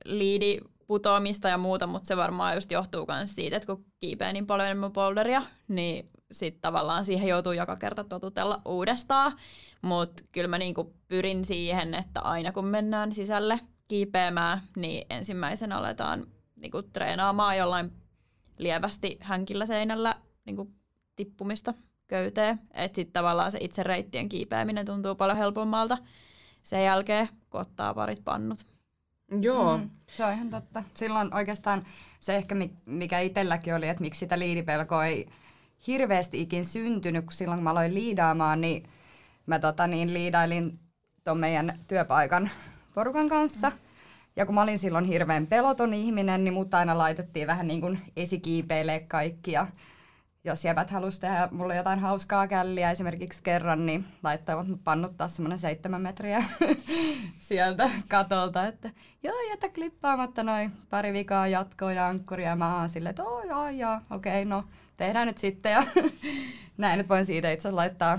liidi 0.05 0.61
putoamista 0.87 1.49
ja 1.49 1.59
muuta, 1.59 1.87
mutta 1.87 2.07
se 2.07 2.17
varmaan 2.17 2.55
just 2.55 2.73
johtuu 2.73 3.07
myös 3.09 3.35
siitä, 3.35 3.57
että 3.57 3.67
kun 3.67 3.85
kiipeää 4.01 4.33
niin 4.33 4.47
paljon 4.47 4.67
enemmän 4.67 4.93
boulderia, 4.93 5.43
niin 5.69 6.11
sitten 6.31 6.61
tavallaan 6.61 7.05
siihen 7.05 7.29
joutuu 7.29 7.53
joka 7.53 7.77
kerta 7.77 8.05
totutella 8.05 8.63
uudestaan. 8.65 9.33
Mutta 9.83 10.23
kyllä 10.33 10.49
mä 10.49 10.59
niinku 10.59 10.95
pyrin 11.09 11.45
siihen, 11.45 11.95
että 11.95 12.21
aina 12.21 12.53
kun 12.53 12.65
mennään 12.65 13.13
sisälle 13.13 13.61
kiipeämään, 13.89 14.61
niin 14.77 15.07
ensimmäisenä 15.11 15.79
aletaan 15.79 16.27
niinku 16.57 16.83
treenaamaan 16.83 17.57
jollain 17.57 17.93
lievästi 18.59 19.19
hänkillä 19.21 19.67
seinällä 19.67 20.15
niinku 20.45 20.71
tippumista 21.17 21.75
köyteen. 22.07 22.61
Että 22.75 22.97
sitten 22.97 23.13
tavallaan 23.13 23.53
se 23.53 23.59
itse 23.61 23.83
reittien 23.83 24.29
kiipeäminen 24.29 24.87
tuntuu 24.87 25.15
paljon 25.15 25.39
helpommalta 25.39 25.99
sen 26.63 26.85
jälkeen, 26.85 27.29
kun 27.51 27.61
ottaa 27.61 27.95
parit 27.95 28.25
pannut. 28.25 28.76
Joo. 29.41 29.79
Mm, 29.79 29.91
se 30.09 30.25
on 30.25 30.33
ihan 30.33 30.51
totta. 30.51 30.83
Silloin 30.95 31.35
oikeastaan 31.35 31.85
se 32.21 32.37
ehkä, 32.37 32.55
mikä 32.87 33.21
itselläkin 33.21 33.75
oli, 33.75 33.89
että 33.89 34.03
miksi 34.03 34.19
sitä 34.19 34.39
liidipelkoa 34.39 35.07
ei 35.07 35.29
hirveästi 35.87 36.41
ikin 36.41 36.65
syntynyt, 36.65 37.25
kun 37.25 37.33
silloin 37.33 37.59
kun 37.59 37.65
mä 37.65 37.71
aloin 37.71 37.95
liidaamaan, 37.95 38.61
niin 38.61 38.89
mä 39.47 39.59
tota, 39.59 39.87
niin, 39.87 40.15
liidailin 40.15 40.79
tuon 41.25 41.39
meidän 41.39 41.81
työpaikan 41.89 42.51
porukan 42.95 43.29
kanssa. 43.29 43.73
Ja 44.37 44.47
kun 44.47 44.55
mä 44.55 44.63
olin 44.63 44.79
silloin 44.79 45.05
hirveän 45.05 45.47
peloton 45.47 45.95
ihminen, 45.95 46.45
niin 46.45 46.55
mut 46.55 46.75
aina 46.75 46.99
laitettiin 46.99 47.47
vähän 47.47 47.67
niin 47.67 47.81
kuin 47.81 47.99
esikiipeilee 48.17 49.01
kaikki. 49.01 49.53
Ja 49.53 49.67
jos 50.47 50.65
jäbät 50.65 50.91
halusi 50.91 51.21
tehdä 51.21 51.49
mulle 51.51 51.77
jotain 51.77 51.99
hauskaa 51.99 52.49
källiä 52.49 52.91
esimerkiksi 52.91 53.43
kerran, 53.43 53.87
niin 53.87 54.05
laittavat 54.23 54.69
mut 54.69 54.85
pannuttaa 54.85 55.29
semmoinen 55.29 55.59
seitsemän 55.59 56.03
metriä 56.03 56.45
sieltä 57.39 57.91
katolta, 58.09 58.67
että 58.67 58.91
joo, 59.23 59.49
jätä 59.51 59.69
klippaamatta 59.69 60.43
noin 60.43 60.73
pari 60.91 61.13
vikaa 61.13 61.49
jatkoa 61.49 61.93
ja 61.93 62.09
ankkuria. 62.09 62.57
Mä 62.57 62.79
oon 62.79 62.89
silleen, 62.89 63.11
että 63.11 63.25
oo, 63.25 63.43
joo, 63.43 63.69
joo, 63.69 64.01
okei, 64.11 64.45
no 64.45 64.65
tehdään 64.97 65.27
nyt 65.27 65.39
sitten. 65.39 65.73
Ja 65.73 65.83
näin 66.79 66.99
nyt 66.99 67.09
voin 67.09 67.27
siitä 67.27 67.51
itse 67.51 67.71
laittaa 67.71 68.19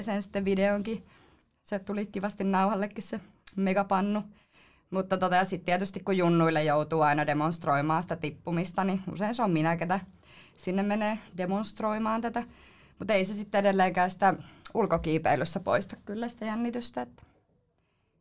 sen 0.00 0.22
sitten 0.22 0.44
videonkin. 0.44 1.06
Se 1.62 1.78
tuli 1.78 2.06
kivasti 2.06 2.44
nauhallekin 2.44 3.02
se 3.02 3.20
megapannu. 3.56 4.22
Mutta 4.90 5.18
tota, 5.18 5.44
sitten 5.44 5.66
tietysti 5.66 6.00
kun 6.00 6.16
junnuille 6.16 6.64
joutuu 6.64 7.00
aina 7.00 7.26
demonstroimaan 7.26 8.02
sitä 8.02 8.16
tippumista, 8.16 8.84
niin 8.84 9.00
usein 9.12 9.34
se 9.34 9.42
on 9.42 9.50
minä, 9.50 9.76
ketä 9.76 10.00
sinne 10.58 10.82
menee 10.82 11.18
demonstroimaan 11.36 12.20
tätä. 12.20 12.44
Mutta 12.98 13.14
ei 13.14 13.24
se 13.24 13.34
sitten 13.34 13.58
edelleenkään 13.58 14.10
sitä 14.10 14.34
ulkokiipeilyssä 14.74 15.60
poista 15.60 15.96
kyllä 16.04 16.28
sitä 16.28 16.44
jännitystä, 16.44 17.02
että 17.02 17.22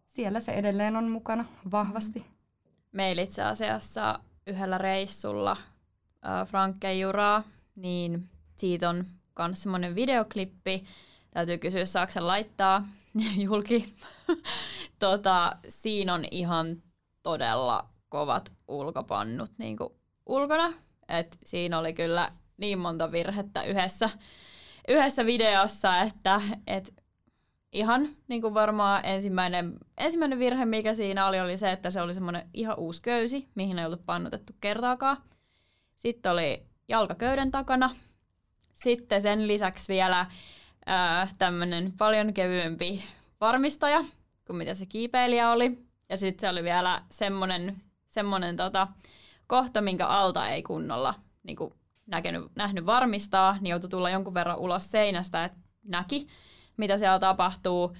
siellä 0.07 0.39
se 0.39 0.51
edelleen 0.51 0.95
on 0.95 1.09
mukana 1.09 1.45
vahvasti. 1.71 2.25
Meillä 2.91 3.21
itse 3.21 3.43
asiassa 3.43 4.19
yhdellä 4.47 4.77
reissulla 4.77 5.51
äh, 5.51 6.47
Frankke 6.47 6.93
Juraa, 6.93 7.43
niin 7.75 8.29
siitä 8.57 8.89
on 8.89 9.05
myös 9.39 9.63
semmoinen 9.63 9.95
videoklippi. 9.95 10.85
Täytyy 11.31 11.57
kysyä, 11.57 11.85
saako 11.85 12.11
sen 12.11 12.27
laittaa 12.27 12.87
julki. 13.43 13.93
tota, 14.99 15.57
siinä 15.67 16.13
on 16.13 16.25
ihan 16.31 16.83
todella 17.23 17.89
kovat 18.09 18.53
ulkopannut 18.67 19.51
niin 19.57 19.77
ulkona. 20.25 20.73
Et 21.09 21.37
siinä 21.45 21.79
oli 21.79 21.93
kyllä 21.93 22.31
niin 22.57 22.79
monta 22.79 23.11
virhettä 23.11 23.63
yhdessä, 23.63 24.09
yhdessä 24.87 25.25
videossa, 25.25 26.01
että 26.01 26.41
et 26.67 27.03
ihan 27.71 28.09
niin 28.27 28.41
kuin 28.41 28.53
varmaan 28.53 29.05
ensimmäinen, 29.05 29.77
ensimmäinen 29.97 30.39
virhe, 30.39 30.65
mikä 30.65 30.93
siinä 30.93 31.27
oli, 31.27 31.39
oli 31.39 31.57
se, 31.57 31.71
että 31.71 31.91
se 31.91 32.01
oli 32.01 32.13
semmoinen 32.13 32.49
ihan 32.53 32.79
uusi 32.79 33.01
köysi, 33.01 33.47
mihin 33.55 33.79
ei 33.79 33.85
ollut 33.85 34.05
pannutettu 34.05 34.53
kertaakaan. 34.61 35.17
Sitten 35.95 36.31
oli 36.31 36.63
jalkaköyden 36.87 37.51
takana. 37.51 37.95
Sitten 38.73 39.21
sen 39.21 39.47
lisäksi 39.47 39.93
vielä 39.93 40.25
tämmöinen 41.37 41.93
paljon 41.97 42.33
kevyempi 42.33 43.03
varmistaja 43.41 44.03
kuin 44.47 44.57
mitä 44.57 44.73
se 44.73 44.85
kiipeilijä 44.85 45.51
oli. 45.51 45.87
Ja 46.09 46.17
sitten 46.17 46.41
se 46.41 46.49
oli 46.49 46.63
vielä 46.63 47.01
semmoinen, 47.11 47.81
semmoinen 48.07 48.55
tota, 48.55 48.87
kohta, 49.47 49.81
minkä 49.81 50.07
alta 50.07 50.49
ei 50.49 50.63
kunnolla 50.63 51.13
niin 51.43 51.57
kuin 51.57 51.73
näkenyt, 52.05 52.51
nähnyt 52.55 52.85
varmistaa, 52.85 53.57
niin 53.61 53.71
joutui 53.71 53.89
tulla 53.89 54.09
jonkun 54.09 54.33
verran 54.33 54.57
ulos 54.59 54.91
seinästä, 54.91 55.45
että 55.45 55.57
näki, 55.83 56.27
mitä 56.77 56.97
siellä 56.97 57.19
tapahtuu. 57.19 57.95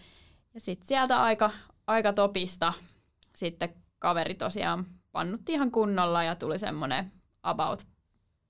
Ja 0.54 0.60
sitten 0.60 0.88
sieltä 0.88 1.24
aika, 1.24 1.52
aika 1.88 2.14
topista 2.14 2.74
sitten 3.36 3.74
kaveri 4.00 4.36
tosiaan 4.36 4.86
pannutti 5.12 5.52
ihan 5.54 5.72
kunnolla 5.72 6.24
ja 6.24 6.36
tuli 6.36 6.60
semmoinen 6.60 7.12
about 7.44 7.88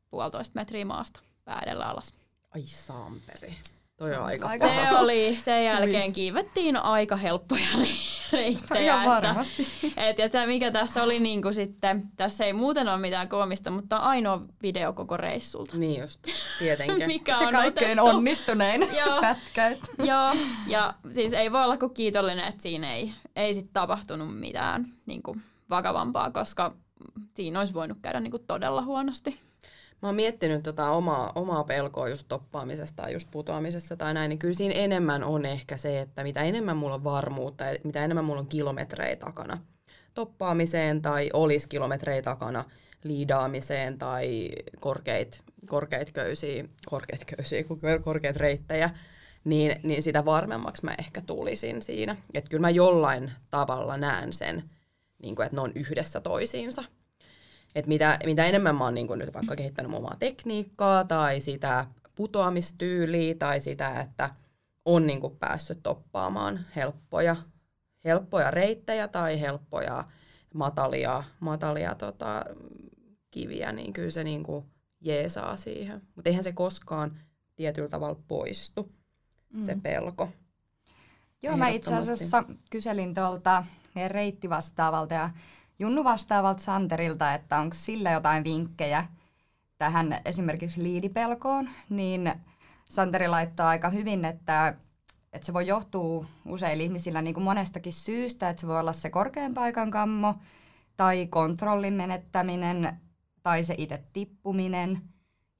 puolitoista 0.10 0.56
metriä 0.56 0.86
maasta 0.86 1.20
päädellä 1.46 1.86
alas. 1.86 2.14
Ai 2.56 2.62
samperi. 2.62 3.56
Toi 3.98 4.16
on 4.16 4.26
aika 4.26 4.48
Se 4.68 4.98
oli, 4.98 5.38
sen 5.44 5.66
jälkeen 5.66 6.14
kiivettiin 6.14 6.76
aika 6.78 7.16
helppoja 7.16 7.68
reittejä. 8.34 8.82
Ihan 8.94 9.00
että- 9.04 9.10
varmasti. 9.10 9.68
Et, 9.98 10.18
ja 10.18 10.30
tämä, 10.30 10.46
mikä 10.46 10.72
tässä 10.72 11.04
oli 11.04 11.20
niin 11.20 11.42
kuin 11.42 11.54
sitten, 11.54 12.04
tässä 12.16 12.46
ei 12.46 12.54
muuten 12.54 12.88
ole 12.88 12.98
mitään 12.98 13.30
koomista, 13.30 13.70
mutta 13.72 13.98
ainoa 13.98 14.42
video 14.62 14.94
koko 14.94 15.18
reissulta. 15.18 15.78
Niin 15.78 16.02
just, 16.02 16.20
tietenkin. 16.60 17.08
Mikä 17.14 17.38
Se 17.38 17.46
on 17.46 17.54
kaikkein 17.54 18.00
otettu. 18.00 18.18
onnistunein 18.18 18.82
Joo. 19.06 19.22
pätkä. 19.22 19.72
Joo, 20.04 20.34
ja 20.68 20.94
siis 21.12 21.34
ei 21.34 21.52
voi 21.52 21.64
olla 21.64 21.78
kuin 21.78 21.94
kiitollinen, 21.94 22.46
että 22.48 22.62
siinä 22.62 22.94
ei, 22.94 23.14
ei 23.36 23.54
sit 23.54 23.70
tapahtunut 23.74 24.40
mitään 24.40 24.86
niin 25.06 25.24
kuin 25.24 25.42
vakavampaa, 25.70 26.32
koska 26.32 26.74
siinä 27.34 27.60
olisi 27.60 27.74
voinut 27.74 27.98
käydä 28.02 28.20
niin 28.20 28.32
kuin 28.32 28.44
todella 28.48 28.82
huonosti. 28.82 29.40
Mä 30.02 30.08
oon 30.08 30.16
miettinyt 30.16 30.64
tota 30.64 30.92
omaa, 30.92 31.32
omaa 31.36 31.64
pelkoa 31.64 32.10
just 32.10 32.28
toppaamisesta 32.28 33.02
tai 33.02 33.14
just 33.14 33.32
putoamisesta 33.32 33.98
tai 33.98 34.14
näin, 34.14 34.30
niin 34.30 34.40
kyllä 34.40 34.54
siinä 34.54 34.76
enemmän 34.76 35.24
on 35.24 35.46
ehkä 35.46 35.78
se, 35.78 36.00
että 36.00 36.24
mitä 36.24 36.42
enemmän 36.44 36.78
mulla 36.78 36.96
on 36.96 37.04
varmuutta 37.04 37.64
ja 37.64 37.78
mitä 37.84 38.06
enemmän 38.06 38.26
mulla 38.26 38.40
on 38.40 38.48
kilometrejä 38.48 39.16
takana 39.16 39.58
toppaamiseen 40.14 41.02
tai 41.02 41.30
olisi 41.34 41.70
kilometrejä 41.70 42.22
takana 42.22 42.64
liidaamiseen 43.04 43.98
tai 43.98 44.50
korkeit, 44.80 45.42
korkeit 45.66 46.12
köysiä, 46.12 46.66
korkeit 46.86 47.26
köysiä, 47.26 47.64
kun 47.64 47.80
korkeat 48.04 48.36
reittejä, 48.36 48.90
niin, 49.44 49.80
niin 49.84 50.04
sitä 50.04 50.26
varmemmaksi 50.26 50.86
mä 50.86 50.96
ehkä 51.00 51.22
tulisin 51.22 51.82
siinä. 51.82 52.16
Että 52.34 52.50
kyllä 52.50 52.62
mä 52.62 52.70
jollain 52.70 53.32
tavalla 53.50 53.98
näen 53.98 54.34
sen, 54.34 54.64
niin 55.22 55.36
kuin, 55.36 55.46
että 55.46 55.56
ne 55.56 55.62
on 55.62 55.72
yhdessä 55.76 56.22
toisiinsa. 56.22 56.84
Et 57.76 57.88
mitä, 57.88 58.20
mitä 58.26 58.46
enemmän 58.46 58.76
mä 58.76 58.84
oon 58.84 58.94
niin 58.94 59.08
nyt 59.16 59.34
vaikka 59.34 59.56
kehittänyt 59.56 59.94
omaa 59.94 60.16
tekniikkaa 60.20 61.04
tai 61.04 61.40
sitä 61.40 61.86
putoamistyyliä 62.16 63.36
tai 63.36 63.60
sitä, 63.60 64.02
että 64.02 64.30
on 64.86 65.08
niin 65.08 65.22
kuin 65.22 65.38
päässyt 65.38 65.84
toppaamaan 65.84 66.66
helppoja, 66.76 67.36
helppoja 68.06 68.52
reittejä 68.52 69.08
tai 69.08 69.42
helppoja 69.42 70.04
matalia, 70.54 71.24
matalia 71.40 71.96
tota, 71.96 72.46
kiviä, 73.32 73.72
niin 73.72 73.94
kyllä 73.94 74.12
se 74.12 74.24
niin 74.24 74.44
kuin 74.44 74.66
jeesaa 75.02 75.58
siihen. 75.58 76.02
Mutta 76.16 76.30
eihän 76.30 76.44
se 76.44 76.52
koskaan 76.52 77.20
tietyllä 77.56 77.90
tavalla 77.90 78.20
poistu, 78.28 78.92
mm. 79.54 79.66
se 79.66 79.78
pelko. 79.84 80.30
Joo, 81.44 81.58
mä 81.58 81.68
itse 81.68 81.96
asiassa 81.96 82.44
kyselin 82.70 83.14
tuolta 83.14 83.66
meidän 83.96 84.12
reittivastaavalta 84.12 85.14
ja 85.14 85.30
Junnu 85.80 86.04
vastaavalta 86.04 86.62
Santerilta, 86.62 87.34
että 87.34 87.58
onko 87.60 87.76
sillä 87.80 88.12
jotain 88.12 88.44
vinkkejä 88.44 89.06
tähän 89.78 90.22
esimerkiksi 90.26 90.84
liidipelkoon, 90.84 91.70
niin 91.90 92.34
Santeri 92.90 93.28
laittaa 93.28 93.70
aika 93.70 93.90
hyvin, 93.90 94.26
että, 94.26 94.74
että 95.34 95.46
se 95.46 95.54
voi 95.54 95.68
johtua 95.68 96.26
useilla 96.46 96.84
ihmisillä 96.84 97.22
niin 97.22 97.34
kuin 97.34 97.44
monestakin 97.44 97.94
syystä, 97.94 98.50
että 98.50 98.62
se 98.62 98.68
voi 98.68 98.80
olla 98.80 98.94
se 98.94 99.10
korkean 99.10 99.54
paikan 99.54 99.92
kammo 99.92 100.36
tai 100.98 101.28
kontrollin 101.28 101.94
menettäminen 101.94 102.98
tai 103.44 103.64
se 103.64 103.76
itse 103.78 104.04
tippuminen. 104.14 105.02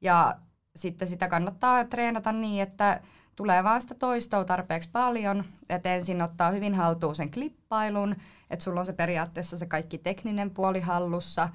Ja 0.02 0.38
sitten 0.76 1.08
sitä 1.08 1.28
kannattaa 1.28 1.84
treenata 1.84 2.32
niin, 2.32 2.64
että 2.64 3.02
tulee 3.36 3.64
vaan 3.64 3.82
sitä 3.82 3.96
toistoa 3.96 4.46
tarpeeksi 4.46 4.90
paljon, 4.92 5.44
että 5.70 5.96
ensin 5.96 6.22
ottaa 6.22 6.52
hyvin 6.52 6.76
haltuun 6.76 7.16
sen 7.16 7.32
klippailun, 7.32 8.16
että 8.50 8.64
sulla 8.64 8.80
on 8.80 8.86
se 8.86 8.94
periaatteessa 8.94 9.58
se 9.58 9.66
kaikki 9.66 9.98
tekninen 9.98 10.52
puoli 10.52 10.80
hallussa, 10.80 11.50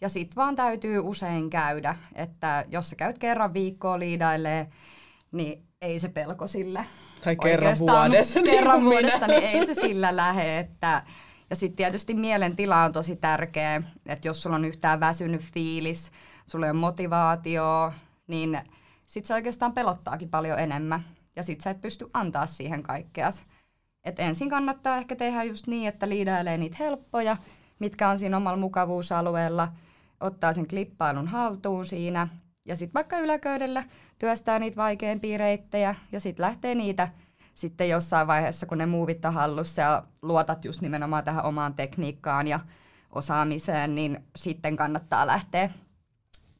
ja 0.00 0.08
sit 0.08 0.36
vaan 0.36 0.56
täytyy 0.56 0.98
usein 0.98 1.50
käydä, 1.50 1.96
että 2.14 2.64
jos 2.68 2.90
sä 2.90 2.96
käyt 2.96 3.18
kerran 3.18 3.54
viikkoa 3.54 3.98
liidailee, 3.98 4.68
niin 5.32 5.66
ei 5.80 6.00
se 6.00 6.08
pelko 6.08 6.46
sillä 6.46 6.84
Tai 7.24 7.36
kerran 7.36 7.66
oikeastaan 7.66 8.10
vuodessa. 8.10 8.42
kerran 8.42 8.78
niin 8.78 8.88
kuin 8.88 8.96
minä. 8.96 9.18
vuodessa, 9.18 9.26
niin 9.26 9.42
ei 9.42 9.66
se 9.66 9.74
sillä 9.74 10.16
lähe. 10.16 10.58
Että, 10.58 11.02
ja 11.50 11.56
sitten 11.56 11.76
tietysti 11.76 12.14
mielentila 12.14 12.84
on 12.84 12.92
tosi 12.92 13.16
tärkeä, 13.16 13.82
että 14.06 14.28
jos 14.28 14.42
sulla 14.42 14.56
on 14.56 14.64
yhtään 14.64 15.00
väsynyt 15.00 15.42
fiilis, 15.42 16.10
sulla 16.46 16.66
ei 16.66 16.70
ole 16.70 16.78
motivaatio, 16.78 17.92
niin 18.26 18.60
sitten 19.06 19.28
se 19.28 19.34
oikeastaan 19.34 19.72
pelottaakin 19.72 20.28
paljon 20.28 20.58
enemmän. 20.58 21.04
Ja 21.36 21.42
sitten 21.42 21.62
sä 21.62 21.70
et 21.70 21.80
pysty 21.80 22.10
antaa 22.14 22.46
siihen 22.46 22.82
kaikkeas. 22.82 23.44
Et 24.06 24.20
ensin 24.20 24.50
kannattaa 24.50 24.96
ehkä 24.96 25.16
tehdä 25.16 25.44
just 25.44 25.66
niin, 25.66 25.88
että 25.88 26.08
liidailee 26.08 26.58
niitä 26.58 26.76
helppoja, 26.80 27.36
mitkä 27.78 28.08
on 28.08 28.18
siinä 28.18 28.36
omalla 28.36 28.58
mukavuusalueella, 28.58 29.68
ottaa 30.20 30.52
sen 30.52 30.68
klippailun 30.68 31.28
haltuun 31.28 31.86
siinä, 31.86 32.28
ja 32.64 32.76
sitten 32.76 32.94
vaikka 32.94 33.18
yläköydellä 33.18 33.84
työstää 34.18 34.58
niitä 34.58 34.76
vaikeampia 34.76 35.38
reittejä, 35.38 35.94
ja 36.12 36.20
sitten 36.20 36.44
lähtee 36.44 36.74
niitä 36.74 37.08
sitten 37.54 37.88
jossain 37.88 38.26
vaiheessa, 38.26 38.66
kun 38.66 38.78
ne 38.78 38.86
muuvit 38.86 39.24
on 39.24 39.34
hallussa 39.34 39.82
ja 39.82 40.02
luotat 40.22 40.64
just 40.64 40.80
nimenomaan 40.80 41.24
tähän 41.24 41.44
omaan 41.44 41.74
tekniikkaan 41.74 42.48
ja 42.48 42.60
osaamiseen, 43.12 43.94
niin 43.94 44.24
sitten 44.36 44.76
kannattaa 44.76 45.26
lähteä 45.26 45.70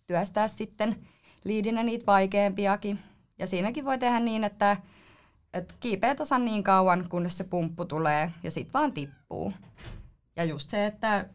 työstää 0.07 0.49
sitten 0.49 0.97
liidinä 1.45 1.83
niitä 1.83 2.07
vaikeampiakin. 2.07 2.99
Ja 3.39 3.47
siinäkin 3.47 3.85
voi 3.85 3.99
tehdä 3.99 4.21
niin, 4.21 4.45
että, 4.45 4.77
että 5.57 5.75
kiipeä 5.81 6.15
tasan 6.15 6.45
niin 6.45 6.63
kauan, 6.65 7.07
kunnes 7.09 7.39
se 7.39 7.45
pumppu 7.45 7.85
tulee 7.85 8.33
ja 8.43 8.51
sitten 8.51 8.73
vaan 8.73 8.93
tippuu. 8.93 9.53
Ja 10.37 10.45
just 10.45 10.71
se, 10.71 10.87
että 10.87 11.29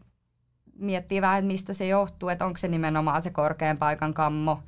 miettii 0.75 1.21
vähän, 1.21 1.39
että 1.39 1.47
mistä 1.47 1.73
se 1.73 1.87
johtuu, 1.87 2.29
että 2.29 2.45
onko 2.45 2.57
se 2.57 2.67
nimenomaan 2.67 3.21
se 3.21 3.29
korkean 3.29 3.77
paikan 3.77 4.13
kammo 4.13 4.63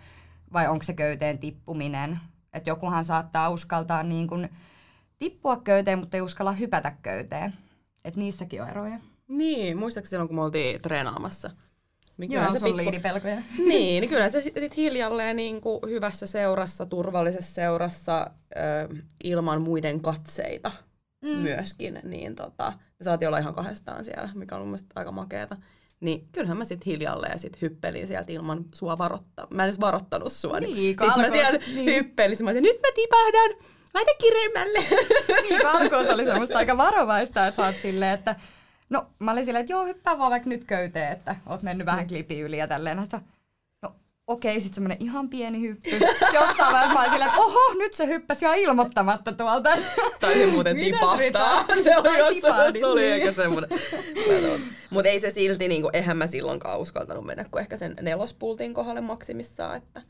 vai 0.53 0.67
onko 0.67 0.83
se 0.83 0.93
köyteen 0.93 1.39
tippuminen. 1.39 2.19
Että 2.53 2.69
jokuhan 2.69 3.05
saattaa 3.05 3.49
uskaltaa 3.49 4.03
niin 4.03 4.27
kuin 4.27 4.49
tippua 5.19 5.57
köyteen, 5.57 5.99
mutta 5.99 6.17
ei 6.17 6.21
uskalla 6.21 6.51
hypätä 6.51 6.91
köyteen. 7.01 7.53
Että 8.05 8.19
niissäkin 8.19 8.61
on 8.61 8.69
eroja. 8.69 8.99
Niin, 9.27 9.77
muistaakseni 9.77 10.09
silloin, 10.09 10.27
kun 10.27 10.35
me 10.35 10.41
oltiin 10.41 10.81
treenaamassa. 10.81 11.51
Niin 12.17 12.31
Joo, 12.31 12.51
se 12.51 12.65
pikku- 12.65 12.77
liidipelkoja. 12.77 13.35
niin, 13.57 14.01
niin 14.01 14.09
kyllä 14.09 14.29
se 14.29 14.41
sitten 14.41 14.63
sit 14.63 14.77
hiljalleen 14.77 15.35
niin 15.35 15.61
kuin 15.61 15.79
hyvässä 15.89 16.27
seurassa, 16.27 16.85
turvallisessa 16.85 17.53
seurassa, 17.53 18.27
ö, 18.55 18.95
ilman 19.23 19.61
muiden 19.61 20.01
katseita 20.01 20.71
mm. 21.21 21.29
myöskin, 21.29 21.99
niin 22.03 22.35
tota, 22.35 22.73
me 22.99 23.03
saatiin 23.03 23.27
olla 23.27 23.37
ihan 23.37 23.53
kahdestaan 23.55 24.05
siellä, 24.05 24.29
mikä 24.35 24.55
on 24.55 24.61
mun 24.61 24.69
mielestä 24.69 24.93
aika 24.95 25.11
makeeta. 25.11 25.57
Niin 25.99 26.27
kyllähän 26.31 26.57
mä 26.57 26.65
sitten 26.65 26.85
hiljalleen 26.91 27.39
sit 27.39 27.61
hyppelin 27.61 28.07
sieltä 28.07 28.31
ilman 28.31 28.65
sua 28.75 28.97
varoittaa. 28.97 29.47
Mä 29.49 29.63
en 29.63 29.67
edes 29.67 29.79
varoittanut 29.79 30.31
sua. 30.31 30.59
Niin, 30.59 30.75
Niin, 30.75 30.87
sitten 30.87 31.21
mä 31.21 31.29
siellä 31.29 31.59
niin. 31.73 31.85
hyppelin. 31.85 32.37
Mä 32.43 32.49
olin, 32.49 32.63
nyt 32.63 32.79
mä 32.81 32.87
tipahdan. 32.95 33.51
Laita 33.93 34.11
kireemmälle. 34.19 34.79
niin, 35.49 35.65
alkuun 35.65 36.05
se 36.05 36.13
oli 36.13 36.25
semmoista 36.25 36.57
aika 36.57 36.77
varovaista, 36.77 37.47
että 37.47 37.55
sä 37.61 37.65
oot 37.65 37.79
silleen, 37.79 38.11
että 38.13 38.35
no 38.89 39.07
mä 39.19 39.31
olin 39.31 39.45
silleen, 39.45 39.61
että 39.61 39.73
joo, 39.73 39.85
hyppää 39.85 40.17
vaan 40.17 40.31
vaikka 40.31 40.49
nyt 40.49 40.63
köyteen, 40.63 41.11
että 41.11 41.35
oot 41.45 41.61
mennyt 41.61 41.87
vähän 41.87 42.07
klipi 42.07 42.39
yli 42.39 42.57
ja 42.57 42.67
tälleen. 42.67 43.01
Sitten, 43.01 43.19
no 43.81 43.95
okei, 44.27 44.59
sitten 44.59 44.75
semmoinen 44.75 44.97
ihan 44.99 45.29
pieni 45.29 45.61
hyppy. 45.61 45.89
Jossain 46.33 46.73
vaiheessa 46.73 46.93
mä 46.93 46.99
olin 46.99 47.11
silleen, 47.11 47.29
että 47.29 47.41
oho, 47.41 47.73
nyt 47.77 47.93
se 47.93 48.07
hyppäsi 48.07 48.45
ihan 48.45 48.57
ilmoittamatta 48.57 49.31
tuolta. 49.31 49.69
Tai 50.19 50.33
se 50.33 50.45
muuten 50.45 50.75
tipahtaa. 50.75 51.65
Se 51.83 51.97
oli 51.97 52.17
jossain, 52.17 52.79
se 52.79 52.85
oli 52.85 53.05
ehkä 53.05 53.31
semmoinen. 53.31 53.69
Mutta 54.89 55.09
ei 55.09 55.19
se 55.19 55.29
silti, 55.31 55.67
niinku, 55.67 55.89
eihän 55.93 56.17
mä 56.17 56.27
silloinkaan 56.27 56.79
uskaltanut 56.79 57.25
mennä 57.25 57.45
kuin 57.51 57.61
ehkä 57.61 57.77
sen 57.77 57.95
nelospultin 58.01 58.73
kohdalle 58.73 59.01
maksimissaan. 59.01 59.77
Että. 59.77 60.01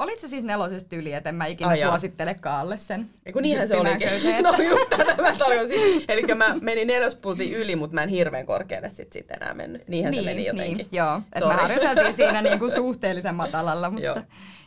Olit 0.00 0.18
se 0.18 0.28
siis 0.28 0.44
nelosesta 0.44 0.96
yli, 0.96 1.12
että 1.12 1.28
en 1.28 1.34
mä 1.34 1.46
ikinä 1.46 1.70
Ai 1.70 1.80
suosittele 1.80 2.34
Kaalle 2.34 2.76
sen. 2.76 3.10
Eiku 3.26 3.40
niinhän 3.40 3.68
se 3.68 3.76
olikin. 3.76 4.08
No 4.42 4.52
just 4.52 4.90
tätä 4.90 5.22
mä 5.22 5.34
tarjosin. 5.38 6.04
Eli 6.08 6.34
mä 6.34 6.54
menin 6.60 6.86
nelospultin 6.86 7.52
yli, 7.52 7.76
mutta 7.76 7.94
mä 7.94 8.02
en 8.02 8.08
hirveän 8.08 8.46
korkealle 8.46 8.88
sit, 8.88 9.12
sit 9.12 9.30
enää 9.30 9.54
mennyt. 9.54 9.88
Niinhän 9.88 10.14
se 10.14 10.22
meni 10.22 10.46
jotenkin. 10.46 10.76
Niin, 10.76 10.88
joo. 10.92 11.22
Et 11.32 11.44
me 11.48 11.54
harjoiteltiin 11.54 12.14
siinä 12.14 12.42
niinku 12.42 12.70
suhteellisen 12.76 13.34
matalalla, 13.34 13.90
mutta 13.90 14.06
Joo. 14.06 14.22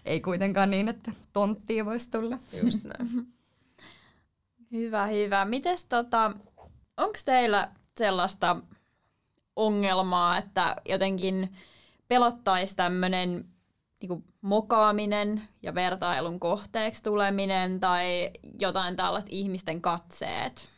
ei 0.05 0.21
kuitenkaan 0.21 0.71
niin, 0.71 0.89
että 0.89 1.11
tonttia 1.33 1.85
voisi 1.85 2.11
tulla. 2.11 2.37
Just 2.63 2.79
näin. 2.83 3.09
Hyvä, 4.71 5.07
hyvä. 5.07 5.45
Mites 5.45 5.85
tota, 5.85 6.31
onko 6.97 7.17
teillä 7.25 7.69
sellaista 7.97 8.55
ongelmaa, 9.55 10.37
että 10.37 10.75
jotenkin 10.85 11.55
pelottaisi 12.07 12.75
tämmöinen 12.75 13.45
niinku 14.03 14.23
mokaaminen 14.41 15.41
ja 15.61 15.75
vertailun 15.75 16.39
kohteeksi 16.39 17.03
tuleminen 17.03 17.79
tai 17.79 18.31
jotain 18.61 18.95
tällaista 18.95 19.29
ihmisten 19.31 19.81
katseet? 19.81 20.69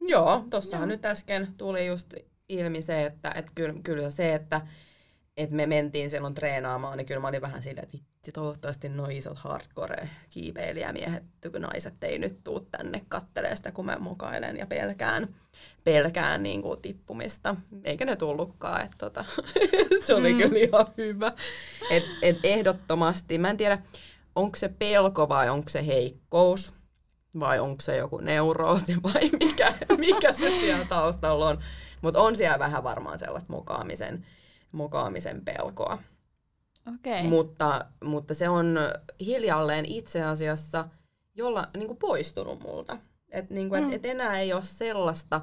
Joo, 0.00 0.44
tossahan 0.50 0.88
nyt 0.88 1.04
äsken 1.04 1.54
tuli 1.56 1.86
just 1.86 2.14
ilmi 2.48 2.82
se, 2.82 3.06
että 3.06 3.32
et 3.34 3.46
kyllä, 3.54 3.74
kyllä 3.82 4.10
se, 4.10 4.34
että 4.34 4.60
et 5.36 5.50
me 5.50 5.66
mentiin 5.66 6.10
silloin 6.10 6.34
treenaamaan, 6.34 6.98
niin 6.98 7.06
kyllä 7.06 7.20
mä 7.20 7.28
olin 7.28 7.42
vähän 7.42 7.62
silleen, 7.62 7.84
että 7.84 8.13
toivottavasti 8.32 8.88
nuo 8.88 9.06
isot 9.10 9.38
hardcore 9.38 10.08
kiipeilijämiehet, 10.30 11.22
kun 11.52 11.60
naiset 11.60 12.04
ei 12.04 12.18
nyt 12.18 12.44
tuu 12.44 12.60
tänne 12.60 13.04
kattelee 13.08 13.56
sitä, 13.56 13.72
kun 13.72 13.86
mä 13.86 13.96
mokailen 14.00 14.56
ja 14.56 14.66
pelkään, 14.66 15.34
pelkään 15.84 16.42
niin 16.42 16.62
kuin 16.62 16.80
tippumista. 16.80 17.56
Eikä 17.84 18.04
ne 18.04 18.16
tullutkaan, 18.16 18.84
että 18.84 18.96
tota, 18.98 19.24
se 20.06 20.14
oli 20.14 20.32
mm. 20.32 20.38
kyllä 20.38 20.58
ihan 20.58 20.86
hyvä. 20.96 21.32
Et, 21.90 22.04
et 22.22 22.38
ehdottomasti, 22.42 23.38
mä 23.38 23.50
en 23.50 23.56
tiedä, 23.56 23.78
onko 24.34 24.56
se 24.56 24.68
pelko 24.68 25.28
vai 25.28 25.48
onko 25.48 25.68
se 25.68 25.86
heikkous, 25.86 26.72
vai 27.40 27.58
onko 27.58 27.80
se 27.80 27.96
joku 27.96 28.18
neuroosi 28.18 28.96
vai 29.14 29.30
mikä, 29.40 29.72
mikä 29.98 30.32
se 30.32 30.50
siellä 30.50 30.84
taustalla 30.84 31.48
on. 31.48 31.58
Mutta 32.02 32.20
on 32.20 32.36
siellä 32.36 32.58
vähän 32.58 32.84
varmaan 32.84 33.18
sellaista 33.18 33.52
mokaamisen, 33.52 34.26
mokaamisen 34.72 35.44
pelkoa. 35.44 35.98
Okay. 36.86 37.22
Mutta, 37.22 37.86
mutta 38.04 38.34
se 38.34 38.48
on 38.48 38.78
hiljalleen 39.20 39.84
itse 39.84 40.22
asiassa 40.22 40.88
jolla, 41.34 41.68
niin 41.76 41.86
kuin 41.86 41.98
poistunut 41.98 42.60
multa. 42.60 42.98
Et, 43.30 43.50
niin 43.50 43.68
kuin, 43.68 43.82
mm. 43.82 43.88
et, 43.88 43.94
et 43.94 44.06
enää 44.06 44.38
ei 44.38 44.52
ole 44.52 44.62
sellaista 44.62 45.40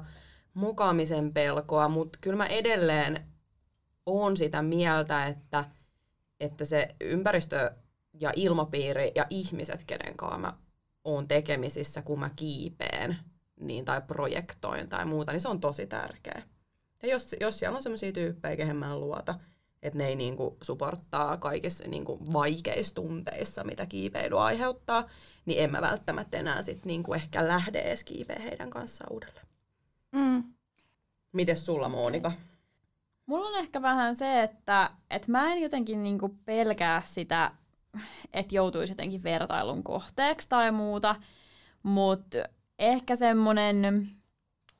mokaamisen 0.54 1.32
pelkoa, 1.32 1.88
mutta 1.88 2.18
kyllä 2.20 2.36
mä 2.36 2.46
edelleen 2.46 3.26
oon 4.06 4.36
sitä 4.36 4.62
mieltä, 4.62 5.26
että, 5.26 5.64
että 6.40 6.64
se 6.64 6.88
ympäristö 7.00 7.70
ja 8.20 8.32
ilmapiiri 8.36 9.12
ja 9.14 9.26
ihmiset, 9.30 9.84
kenen 9.84 10.16
kanssa 10.16 10.38
mä 10.38 10.56
oon 11.04 11.28
tekemisissä, 11.28 12.02
kun 12.02 12.20
mä 12.20 12.30
kiipeen 12.36 13.16
niin, 13.60 13.84
tai 13.84 14.02
projektoin 14.06 14.88
tai 14.88 15.04
muuta, 15.04 15.32
niin 15.32 15.40
se 15.40 15.48
on 15.48 15.60
tosi 15.60 15.86
tärkeä. 15.86 16.42
Ja 17.02 17.08
jos, 17.08 17.36
jos 17.40 17.58
siellä 17.58 17.76
on 17.76 17.82
sellaisia 17.82 18.12
tyyppejä, 18.12 18.56
kehen 18.56 18.76
mä 18.76 18.90
en 18.90 19.00
luota, 19.00 19.34
että 19.82 19.98
ne 19.98 20.06
ei 20.06 20.16
niinku 20.16 20.56
supporttaa 20.62 21.36
kaikissa 21.36 21.84
niinku 21.88 22.18
vaikeissa 22.32 22.94
tunteissa, 22.94 23.64
mitä 23.64 23.86
kiipeily 23.86 24.40
aiheuttaa, 24.40 25.06
niin 25.46 25.64
en 25.64 25.70
mä 25.70 25.80
välttämättä 25.80 26.38
enää 26.38 26.62
sit 26.62 26.84
niinku 26.84 27.14
ehkä 27.14 27.48
lähde 27.48 27.80
edes 27.80 28.04
kiipeä 28.04 28.40
heidän 28.42 28.70
kanssaan 28.70 29.12
uudelleen. 29.12 29.46
Mm. 30.12 30.44
Mites 31.32 31.66
sulla, 31.66 31.88
Monika? 31.88 32.32
Mulla 33.26 33.48
on 33.48 33.58
ehkä 33.58 33.82
vähän 33.82 34.16
se, 34.16 34.42
että, 34.42 34.90
että 35.10 35.32
mä 35.32 35.52
en 35.52 35.62
jotenkin 35.62 36.02
niinku 36.02 36.36
pelkää 36.44 37.02
sitä, 37.04 37.52
että 38.32 38.54
joutuisi 38.54 38.92
jotenkin 38.92 39.22
vertailun 39.22 39.82
kohteeksi 39.82 40.48
tai 40.48 40.72
muuta, 40.72 41.16
mutta 41.82 42.38
ehkä 42.78 43.16
semmoinen 43.16 44.08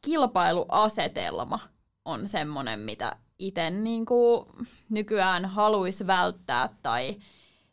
kilpailuasetelma 0.04 1.58
on 2.04 2.28
semmoinen, 2.28 2.80
mitä 2.80 3.16
itse 3.38 3.70
niinku 3.70 4.48
nykyään 4.90 5.44
haluaisi 5.44 6.06
välttää 6.06 6.68
tai 6.82 7.16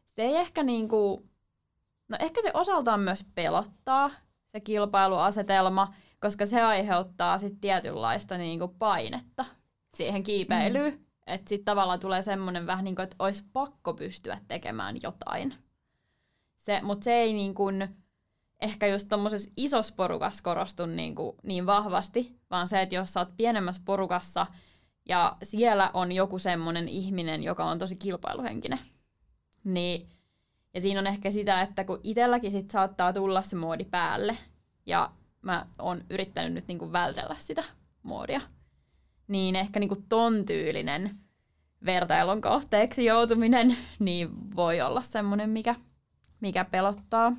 se 0.05 0.21
ei 0.21 0.35
ehkä 0.35 0.63
niinku, 0.63 1.25
no 2.09 2.17
ehkä 2.19 2.41
se 2.41 2.51
osaltaan 2.53 2.99
myös 2.99 3.25
pelottaa 3.35 4.11
se 4.47 4.59
kilpailuasetelma, 4.59 5.93
koska 6.19 6.45
se 6.45 6.61
aiheuttaa 6.61 7.37
sitten 7.37 7.61
tietynlaista 7.61 8.37
niinku 8.37 8.67
painetta 8.67 9.45
siihen 9.93 10.23
kiipeilyyn. 10.23 10.93
Mm. 10.93 11.05
Että 11.27 11.49
sitten 11.49 11.65
tavallaan 11.65 11.99
tulee 11.99 12.21
semmoinen 12.21 12.67
vähän 12.67 12.85
niin 12.85 12.95
kuin, 12.95 13.03
että 13.03 13.15
olisi 13.19 13.43
pakko 13.53 13.93
pystyä 13.93 14.37
tekemään 14.47 14.95
jotain. 15.03 15.53
Se, 16.57 16.81
Mutta 16.83 17.03
se 17.03 17.13
ei 17.13 17.33
niin 17.33 17.53
kuin, 17.53 17.95
ehkä 18.61 18.87
just 18.87 19.09
tuommoisessa 19.09 19.51
isossa 19.57 19.93
porukassa 19.97 20.43
korostu 20.43 20.85
niin, 20.85 21.15
kuin, 21.15 21.37
niin 21.43 21.65
vahvasti, 21.65 22.39
vaan 22.51 22.67
se, 22.67 22.81
että 22.81 22.95
jos 22.95 23.13
sä 23.13 23.19
oot 23.19 23.37
pienemmässä 23.37 23.81
porukassa 23.85 24.45
ja 25.09 25.37
siellä 25.43 25.91
on 25.93 26.11
joku 26.11 26.39
semmoinen 26.39 26.87
ihminen, 26.87 27.43
joka 27.43 27.65
on 27.65 27.79
tosi 27.79 27.95
kilpailuhenkinen, 27.95 28.79
niin 29.63 30.09
ja 30.73 30.81
siinä 30.81 30.99
on 30.99 31.07
ehkä 31.07 31.31
sitä, 31.31 31.61
että 31.61 31.83
kun 31.83 31.99
itselläkin 32.03 32.51
sit 32.51 32.71
saattaa 32.71 33.13
tulla 33.13 33.41
se 33.41 33.55
moodi 33.55 33.85
päälle, 33.85 34.37
ja 34.85 35.11
mä 35.41 35.65
oon 35.79 36.01
yrittänyt 36.09 36.53
nyt 36.53 36.67
niinku 36.67 36.91
vältellä 36.91 37.35
sitä 37.37 37.63
moodia, 38.03 38.41
niin 39.27 39.55
ehkä 39.55 39.79
niinku 39.79 40.03
ton 40.09 40.45
tyylinen 40.45 41.11
vertailun 41.85 42.41
kohteeksi 42.41 43.05
joutuminen 43.05 43.77
niin 43.99 44.55
voi 44.55 44.81
olla 44.81 45.01
semmoinen, 45.01 45.49
mikä, 45.49 45.75
mikä 46.41 46.65
pelottaa. 46.65 47.31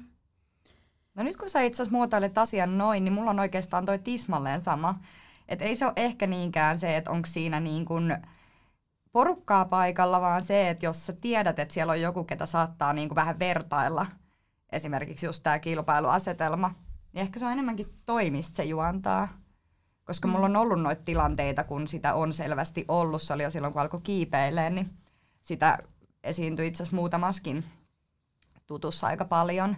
No 1.14 1.22
nyt 1.22 1.36
kun 1.36 1.50
sä 1.50 1.60
itse 1.60 1.82
asiassa 1.82 1.96
muotoilet 1.96 2.38
asian 2.38 2.78
noin, 2.78 3.04
niin 3.04 3.12
mulla 3.12 3.30
on 3.30 3.40
oikeastaan 3.40 3.86
toi 3.86 3.98
tismalleen 3.98 4.62
sama. 4.62 4.94
Että 5.50 5.64
ei 5.64 5.76
se 5.76 5.84
ole 5.84 5.92
ehkä 5.96 6.26
niinkään 6.26 6.78
se, 6.78 6.96
että 6.96 7.10
onko 7.10 7.26
siinä 7.26 7.60
niin 7.60 7.84
kuin 7.84 8.16
porukkaa 9.12 9.64
paikalla, 9.64 10.20
vaan 10.20 10.42
se, 10.42 10.70
että 10.70 10.86
jos 10.86 11.06
sä 11.06 11.12
tiedät, 11.12 11.58
että 11.58 11.74
siellä 11.74 11.90
on 11.90 12.00
joku, 12.00 12.24
ketä 12.24 12.46
saattaa 12.46 12.92
niin 12.92 13.08
kuin 13.08 13.16
vähän 13.16 13.38
vertailla, 13.38 14.06
esimerkiksi 14.72 15.26
just 15.26 15.42
tämä 15.42 15.58
kilpailuasetelma, 15.58 16.70
niin 17.12 17.22
ehkä 17.22 17.38
se 17.38 17.46
on 17.46 17.52
enemmänkin 17.52 17.94
toimista 18.06 18.56
se 18.56 18.64
juontaa. 18.64 19.28
Koska 20.04 20.28
mulla 20.28 20.46
on 20.46 20.56
ollut 20.56 20.80
noita 20.80 21.02
tilanteita, 21.04 21.64
kun 21.64 21.88
sitä 21.88 22.14
on 22.14 22.34
selvästi 22.34 22.84
ollut, 22.88 23.22
se 23.22 23.32
oli 23.32 23.42
jo 23.42 23.50
silloin, 23.50 23.72
kun 23.72 23.82
alkoi 23.82 24.00
kiipeilee, 24.00 24.70
niin 24.70 24.90
sitä 25.40 25.78
esiintyi 26.24 26.66
itse 26.66 26.82
asiassa 26.82 26.96
muutamaskin 26.96 27.64
tutussa 28.66 29.06
aika 29.06 29.24
paljon. 29.24 29.76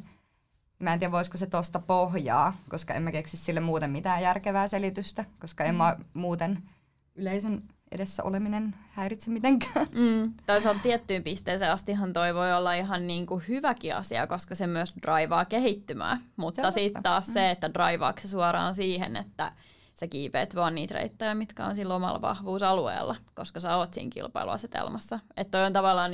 Mä 0.83 0.92
en 0.92 0.99
tiedä, 0.99 1.12
voisiko 1.12 1.38
se 1.38 1.47
tosta 1.47 1.79
pohjaa, 1.79 2.57
koska 2.68 2.95
en 2.95 3.03
mä 3.03 3.12
keksi 3.12 3.37
sille 3.37 3.61
muuten 3.61 3.90
mitään 3.90 4.23
järkevää 4.23 4.68
selitystä, 4.68 5.25
koska 5.40 5.64
en 5.64 5.75
mä 5.75 5.97
muuten 6.14 6.62
yleisön 7.14 7.62
edessä 7.92 8.23
oleminen 8.23 8.75
häiritse 8.90 9.31
mitenkään. 9.31 9.87
Mm. 9.92 10.33
Toisaalta 10.47 10.81
tiettyyn 10.83 11.23
pisteeseen 11.23 11.73
astihan 11.73 12.12
toi 12.12 12.35
voi 12.35 12.53
olla 12.53 12.75
ihan 12.75 13.07
niin 13.07 13.27
kuin 13.27 13.45
hyväkin 13.49 13.97
asia, 13.97 14.27
koska 14.27 14.55
se 14.55 14.66
myös 14.66 14.95
draivaa 15.03 15.45
kehittymään. 15.45 16.21
Mutta 16.37 16.71
sitten 16.71 17.03
taas 17.03 17.29
mm. 17.29 17.33
se, 17.33 17.51
että 17.51 17.75
draivaako 17.75 18.21
se 18.21 18.29
suoraan 18.29 18.75
siihen, 18.75 19.16
että 19.16 19.53
sä 19.95 20.07
kiipeät 20.07 20.55
vaan 20.55 20.75
niitä 20.75 20.95
reittejä, 20.95 21.35
mitkä 21.35 21.66
on 21.66 21.75
sillä 21.75 21.95
omalla 21.95 22.21
vahvuusalueella, 22.21 23.16
koska 23.35 23.61
sä 23.61 23.77
oot 23.77 23.95
siinä 23.95 24.11
kilpailuasetelmassa. 24.11 25.18
Että 25.37 25.59
toi 25.59 25.66
on 25.66 25.73
tavallaan 25.73 26.11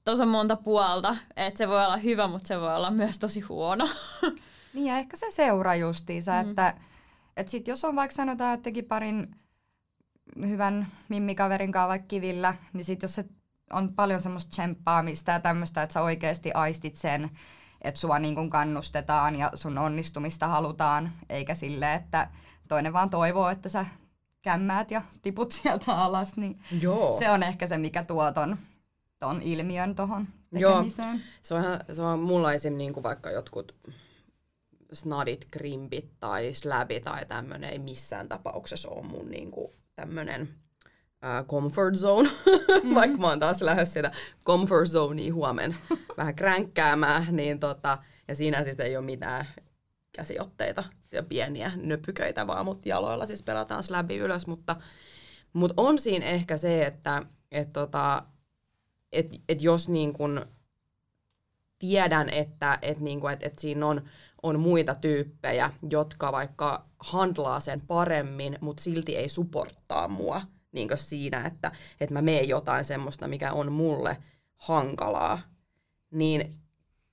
niinku 0.00 0.18
tosi 0.18 0.26
monta 0.26 0.56
puolta, 0.56 1.16
että 1.36 1.58
se 1.58 1.68
voi 1.68 1.84
olla 1.84 1.96
hyvä, 1.96 2.26
mutta 2.26 2.48
se 2.48 2.60
voi 2.60 2.76
olla 2.76 2.90
myös 2.90 3.18
tosi 3.18 3.40
huono. 3.40 3.88
Niin 4.74 4.86
ja 4.86 4.98
ehkä 4.98 5.16
se 5.16 5.26
seuraa 5.30 5.74
justiinsa, 5.74 6.32
mm. 6.42 6.50
että, 6.50 6.74
että 7.36 7.50
sit 7.50 7.68
jos 7.68 7.84
on 7.84 7.96
vaikka 7.96 8.16
sanotaan, 8.16 8.54
että 8.54 8.64
teki 8.64 8.82
parin 8.82 9.36
hyvän 10.48 10.86
mimmikaverin 11.08 11.72
kanssa 11.72 11.88
vaikka 11.88 12.08
kivillä, 12.08 12.54
niin 12.72 12.84
sit 12.84 13.02
jos 13.02 13.14
se 13.14 13.24
on 13.72 13.94
paljon 13.94 14.20
semmoista 14.20 14.50
tsemppaamista 14.50 15.32
ja 15.32 15.40
tämmöistä, 15.40 15.82
että 15.82 15.92
sä 15.92 16.02
oikeasti 16.02 16.52
aistit 16.52 16.96
sen, 16.96 17.30
että 17.82 18.00
sua 18.00 18.18
niin 18.18 18.34
kuin 18.34 18.50
kannustetaan 18.50 19.36
ja 19.36 19.50
sun 19.54 19.78
onnistumista 19.78 20.48
halutaan, 20.48 21.12
eikä 21.28 21.54
sille, 21.54 21.94
että 21.94 22.28
toinen 22.68 22.92
vaan 22.92 23.10
toivoo, 23.10 23.48
että 23.48 23.68
sä 23.68 23.86
kämmäät 24.42 24.90
ja 24.90 25.02
tiput 25.22 25.52
sieltä 25.52 25.92
alas, 25.92 26.36
niin 26.36 26.62
Joo. 26.80 27.18
se 27.18 27.30
on 27.30 27.42
ehkä 27.42 27.66
se, 27.66 27.78
mikä 27.78 28.04
tuo 28.04 28.32
ton, 28.32 28.56
ton 29.20 29.42
ilmiön 29.42 29.94
tuohon 29.94 30.26
tekemiseen. 30.54 31.08
Joo. 31.08 31.18
Se 31.42 31.54
on, 31.54 31.62
se 31.92 32.02
on 32.02 32.18
mulla 32.18 32.52
esim. 32.52 32.76
Niin 32.76 32.92
kuin 32.92 33.04
vaikka 33.04 33.30
jotkut 33.30 33.74
snadit, 34.92 35.46
krimpit 35.50 36.10
tai 36.20 36.54
slabi 36.54 37.00
tai 37.00 37.26
tämmöinen 37.26 37.70
ei 37.70 37.78
missään 37.78 38.28
tapauksessa 38.28 38.88
ole 38.88 39.06
mun 39.06 39.30
niin 39.30 39.50
kuin 39.50 39.72
tämmönen 39.96 40.42
uh, 40.42 41.46
comfort 41.46 41.94
zone, 41.94 42.28
mm-hmm. 42.28 42.94
vaikka 42.94 43.18
mä 43.18 43.26
oon 43.26 43.40
taas 43.40 43.62
lähes 43.62 43.92
sitä 43.92 44.10
comfort 44.46 44.88
zonea 44.88 45.34
huomen 45.34 45.76
vähän 46.16 46.34
kränkkäämään, 46.34 47.26
niin 47.36 47.60
tota, 47.60 47.98
ja 48.28 48.34
siinä 48.34 48.64
siis 48.64 48.80
ei 48.80 48.96
ole 48.96 49.04
mitään 49.04 49.46
käsiotteita 50.12 50.84
ja 51.12 51.22
pieniä 51.22 51.72
nöpyköitä 51.76 52.46
vaan, 52.46 52.64
mutta 52.64 52.88
jaloilla 52.88 53.26
siis 53.26 53.42
pelataan 53.42 53.82
läpi 53.90 54.16
ylös, 54.16 54.46
mutta, 54.46 54.76
mutta 55.52 55.82
on 55.82 55.98
siinä 55.98 56.26
ehkä 56.26 56.56
se, 56.56 56.86
että 56.86 57.22
et 57.50 57.72
tota, 57.72 58.22
et, 59.12 59.26
et 59.48 59.62
jos 59.62 59.88
niin 59.88 60.12
kun 60.12 60.46
tiedän, 61.78 62.30
että 62.30 62.78
et 62.82 63.00
niin 63.00 63.20
kun, 63.20 63.30
et, 63.30 63.42
et 63.42 63.58
siinä 63.58 63.86
on, 63.86 64.02
on 64.42 64.60
muita 64.60 64.94
tyyppejä, 64.94 65.70
jotka 65.90 66.32
vaikka 66.32 66.86
handlaa 66.98 67.60
sen 67.60 67.80
paremmin, 67.80 68.58
mutta 68.60 68.82
silti 68.82 69.16
ei 69.16 69.28
supporttaa 69.28 70.08
mua 70.08 70.42
niin 70.72 70.88
siinä, 70.96 71.46
että, 71.46 71.72
että 72.00 72.12
mä 72.12 72.22
meen 72.22 72.48
jotain 72.48 72.84
semmoista, 72.84 73.28
mikä 73.28 73.52
on 73.52 73.72
mulle 73.72 74.16
hankalaa, 74.56 75.40
niin 76.10 76.54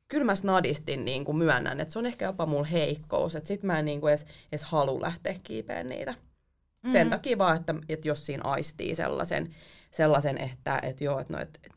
kyllä 0.08 0.26
mä 0.26 0.36
snadistin 0.36 1.06
niin 1.06 1.26
kuin 1.26 1.38
myönnän, 1.38 1.80
että 1.80 1.94
se 1.94 2.00
on 2.00 2.06
ehkä 2.06 2.26
jopa 2.26 2.46
mulla 2.46 2.64
heikkous, 2.64 3.36
että 3.36 3.48
sit 3.48 3.64
mä 3.64 3.80
en 3.80 3.86
niin 3.86 4.02
kuin 4.02 4.12
edes, 4.12 4.26
edes 4.52 4.64
halua 4.64 5.02
lähteä 5.02 5.36
kiipeen 5.44 5.90
niitä. 5.90 6.12
Mm-hmm. 6.12 6.92
Sen 6.92 7.10
takia 7.10 7.38
vaan, 7.38 7.58
että, 7.58 7.76
että 7.90 8.08
jos 8.08 8.26
siinä 8.26 8.44
aistii 8.44 8.96
sellaisen, 8.96 9.56
sellaisen 9.92 10.38
että, 10.38 10.80
että 10.84 11.04
joo, 11.04 11.20
että 11.20 11.34
no, 11.34 11.40
että, 11.40 11.60
että, 11.64 11.77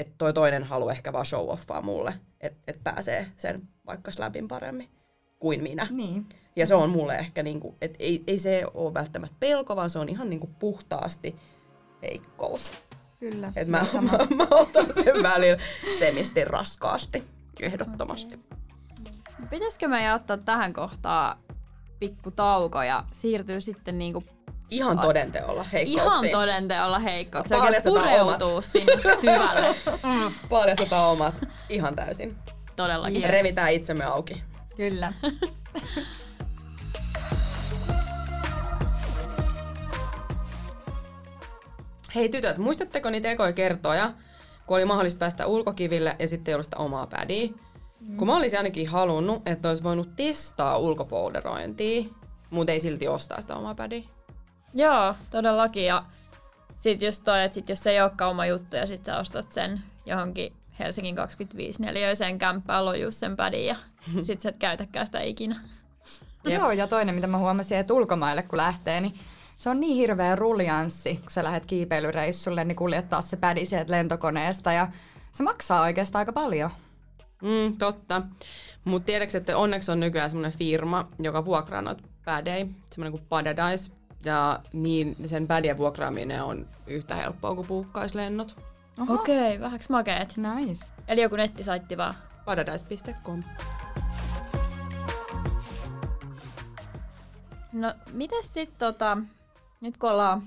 että 0.00 0.14
toi 0.18 0.32
toinen 0.32 0.64
haluaa 0.64 0.92
ehkä 0.92 1.12
vaan 1.12 1.26
show 1.26 1.48
offaa 1.48 1.80
mulle, 1.80 2.14
että, 2.40 2.58
että 2.66 2.92
pääsee 2.92 3.26
sen 3.36 3.68
vaikka 3.86 4.12
slabin 4.12 4.48
paremmin 4.48 4.88
kuin 5.38 5.62
minä. 5.62 5.86
Niin. 5.90 6.26
Ja 6.56 6.66
se 6.66 6.74
on 6.74 6.90
mulle 6.90 7.16
ehkä, 7.16 7.42
niin 7.42 7.60
kuin, 7.60 7.76
että 7.80 7.96
ei, 8.00 8.24
ei 8.26 8.38
se 8.38 8.64
ole 8.74 8.94
välttämättä 8.94 9.36
pelko, 9.40 9.76
vaan 9.76 9.90
se 9.90 9.98
on 9.98 10.08
ihan 10.08 10.30
niin 10.30 10.40
kuin 10.40 10.54
puhtaasti 10.58 11.36
heikkous. 12.02 12.72
Kyllä. 13.20 13.52
Et 13.56 13.68
mä, 13.68 13.86
mä, 14.10 14.36
mä 14.36 14.46
otan 14.50 14.94
sen 14.94 15.22
välillä 15.22 15.62
semisti 15.98 16.44
raskaasti, 16.44 17.24
ehdottomasti. 17.60 18.34
Okay. 18.34 19.48
Pitäisikö 19.50 19.88
me 19.88 20.14
ottaa 20.14 20.36
tähän 20.36 20.72
kohtaan 20.72 21.38
pikku 21.98 22.30
tauko 22.30 22.82
ja 22.82 23.04
siirtyy 23.12 23.60
sitten 23.60 23.98
niinku 23.98 24.24
Ihan 24.70 24.98
todenteolla 24.98 25.62
heikkouksiin. 25.62 26.30
Ihan 26.30 26.30
todenteolla 26.30 26.98
heikkouksiin. 26.98 27.60
Paljastetaan 27.60 28.20
omat. 28.20 28.40
sinne 28.60 28.92
syvälle. 29.20 29.74
Paljastetaan 30.50 31.10
omat 31.10 31.34
ihan 31.68 31.96
täysin. 31.96 32.36
Todellakin. 32.76 33.22
Yes. 33.22 33.30
Revitään 33.30 33.72
itsemme 33.72 34.04
auki. 34.04 34.42
Kyllä. 34.76 35.12
Hei 42.14 42.28
tytöt, 42.28 42.58
muistatteko 42.58 43.10
niitä 43.10 43.30
ekoja 43.30 43.52
kertoja, 43.52 44.12
kun 44.66 44.76
oli 44.76 44.84
mahdollista 44.84 45.18
päästä 45.18 45.46
ulkokiville 45.46 46.16
ja 46.18 46.28
sitten 46.28 46.52
ei 46.52 46.54
ollut 46.54 46.66
sitä 46.66 46.76
omaa 46.76 47.06
pädiä? 47.06 47.48
Mm. 48.00 48.16
Kun 48.16 48.26
mä 48.26 48.36
olisin 48.36 48.58
ainakin 48.58 48.88
halunnut, 48.88 49.42
että 49.48 49.68
olisi 49.68 49.82
voinut 49.82 50.16
testaa 50.16 50.78
ulkopolderointia, 50.78 52.04
mutta 52.50 52.72
ei 52.72 52.80
silti 52.80 53.08
ostaa 53.08 53.40
sitä 53.40 53.56
omaa 53.56 53.74
pädiä. 53.74 54.02
Joo, 54.74 55.14
todellakin. 55.30 55.84
Ja 55.84 56.04
sit 56.76 57.02
just 57.02 57.24
toi, 57.24 57.44
että 57.44 57.54
sit 57.54 57.68
jos 57.68 57.82
se 57.82 57.90
ei 57.90 58.00
olekaan 58.00 58.30
oma 58.30 58.46
juttu 58.46 58.76
ja 58.76 58.86
sit 58.86 59.04
sä 59.04 59.18
ostat 59.18 59.52
sen 59.52 59.80
johonkin 60.06 60.52
Helsingin 60.78 61.16
25 61.16 61.82
neliöiseen 61.82 62.38
kämppään 62.38 62.84
lojuu 62.84 63.10
sen 63.10 63.36
pädin 63.36 63.66
ja 63.66 63.76
sit 64.22 64.40
sä 64.40 64.48
et 64.48 64.56
käytäkään 64.56 65.06
sitä 65.06 65.20
ikinä. 65.20 65.60
Jep. 66.44 66.60
Joo, 66.60 66.70
ja 66.70 66.86
toinen, 66.86 67.14
mitä 67.14 67.26
mä 67.26 67.38
huomasin, 67.38 67.78
että 67.78 67.94
ulkomaille 67.94 68.42
kun 68.42 68.56
lähtee, 68.56 69.00
niin 69.00 69.14
se 69.56 69.70
on 69.70 69.80
niin 69.80 69.96
hirveä 69.96 70.36
ruljanssi, 70.36 71.16
kun 71.16 71.30
sä 71.30 71.44
lähdet 71.44 71.66
kiipeilyreissulle, 71.66 72.64
niin 72.64 72.76
kuljettaa 72.76 73.22
se 73.22 73.36
pädi 73.36 73.66
sieltä 73.66 73.92
lentokoneesta 73.92 74.72
ja 74.72 74.88
se 75.32 75.42
maksaa 75.42 75.82
oikeastaan 75.82 76.20
aika 76.20 76.32
paljon. 76.32 76.70
Mm, 77.42 77.76
totta. 77.76 78.22
Mutta 78.84 79.06
tiedätkö, 79.06 79.38
että 79.38 79.56
onneksi 79.56 79.92
on 79.92 80.00
nykyään 80.00 80.30
semmoinen 80.30 80.58
firma, 80.58 81.08
joka 81.18 81.44
vuokraa 81.44 81.82
noita 81.82 82.02
pädejä, 82.24 82.66
semmoinen 82.90 83.12
kuin 83.12 83.26
Paradise. 83.28 83.92
Ja 84.24 84.60
niin 84.72 85.16
sen 85.26 85.46
pädien 85.46 85.78
vuokraaminen 85.78 86.44
on 86.44 86.66
yhtä 86.86 87.14
helppoa 87.14 87.54
kuin 87.54 87.66
puukkaislennot. 87.66 88.56
Okei, 89.08 89.56
okay, 89.56 89.60
vähäks 89.60 89.88
makeet. 89.88 90.34
Nice. 90.36 90.86
Eli 91.08 91.22
joku 91.22 91.36
nettisaitti 91.36 91.96
vaan. 91.96 92.14
Paradise.com. 92.44 93.42
No, 97.72 97.94
miten 98.12 98.44
sitten 98.44 98.78
tota, 98.78 99.18
nyt 99.82 99.96
kun 99.96 100.10
ollaan, 100.10 100.42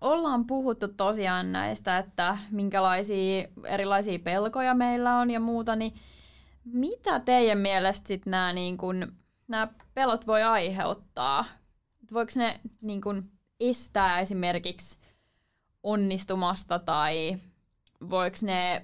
ollaan 0.00 0.46
puhuttu 0.46 0.88
tosiaan 0.88 1.52
näistä, 1.52 1.98
että 1.98 2.38
minkälaisia 2.50 3.48
erilaisia 3.64 4.18
pelkoja 4.18 4.74
meillä 4.74 5.16
on 5.16 5.30
ja 5.30 5.40
muuta, 5.40 5.76
niin 5.76 5.94
mitä 6.64 7.20
teidän 7.20 7.58
mielestä 7.58 8.08
sitten 8.08 8.30
nämä 8.30 8.52
niin 8.52 8.76
kun, 8.76 9.12
nämä 9.48 9.68
pelot 9.94 10.26
voi 10.26 10.42
aiheuttaa? 10.42 11.44
Voiko 12.12 12.32
ne 12.34 12.60
niin 12.82 13.00
kun, 13.00 13.30
estää 13.60 14.20
esimerkiksi 14.20 14.98
onnistumasta 15.82 16.78
tai 16.78 17.38
voiko 18.10 18.36
ne 18.42 18.82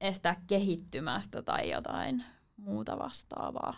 estää 0.00 0.42
kehittymästä 0.46 1.42
tai 1.42 1.70
jotain 1.70 2.24
muuta 2.56 2.98
vastaavaa? 2.98 3.74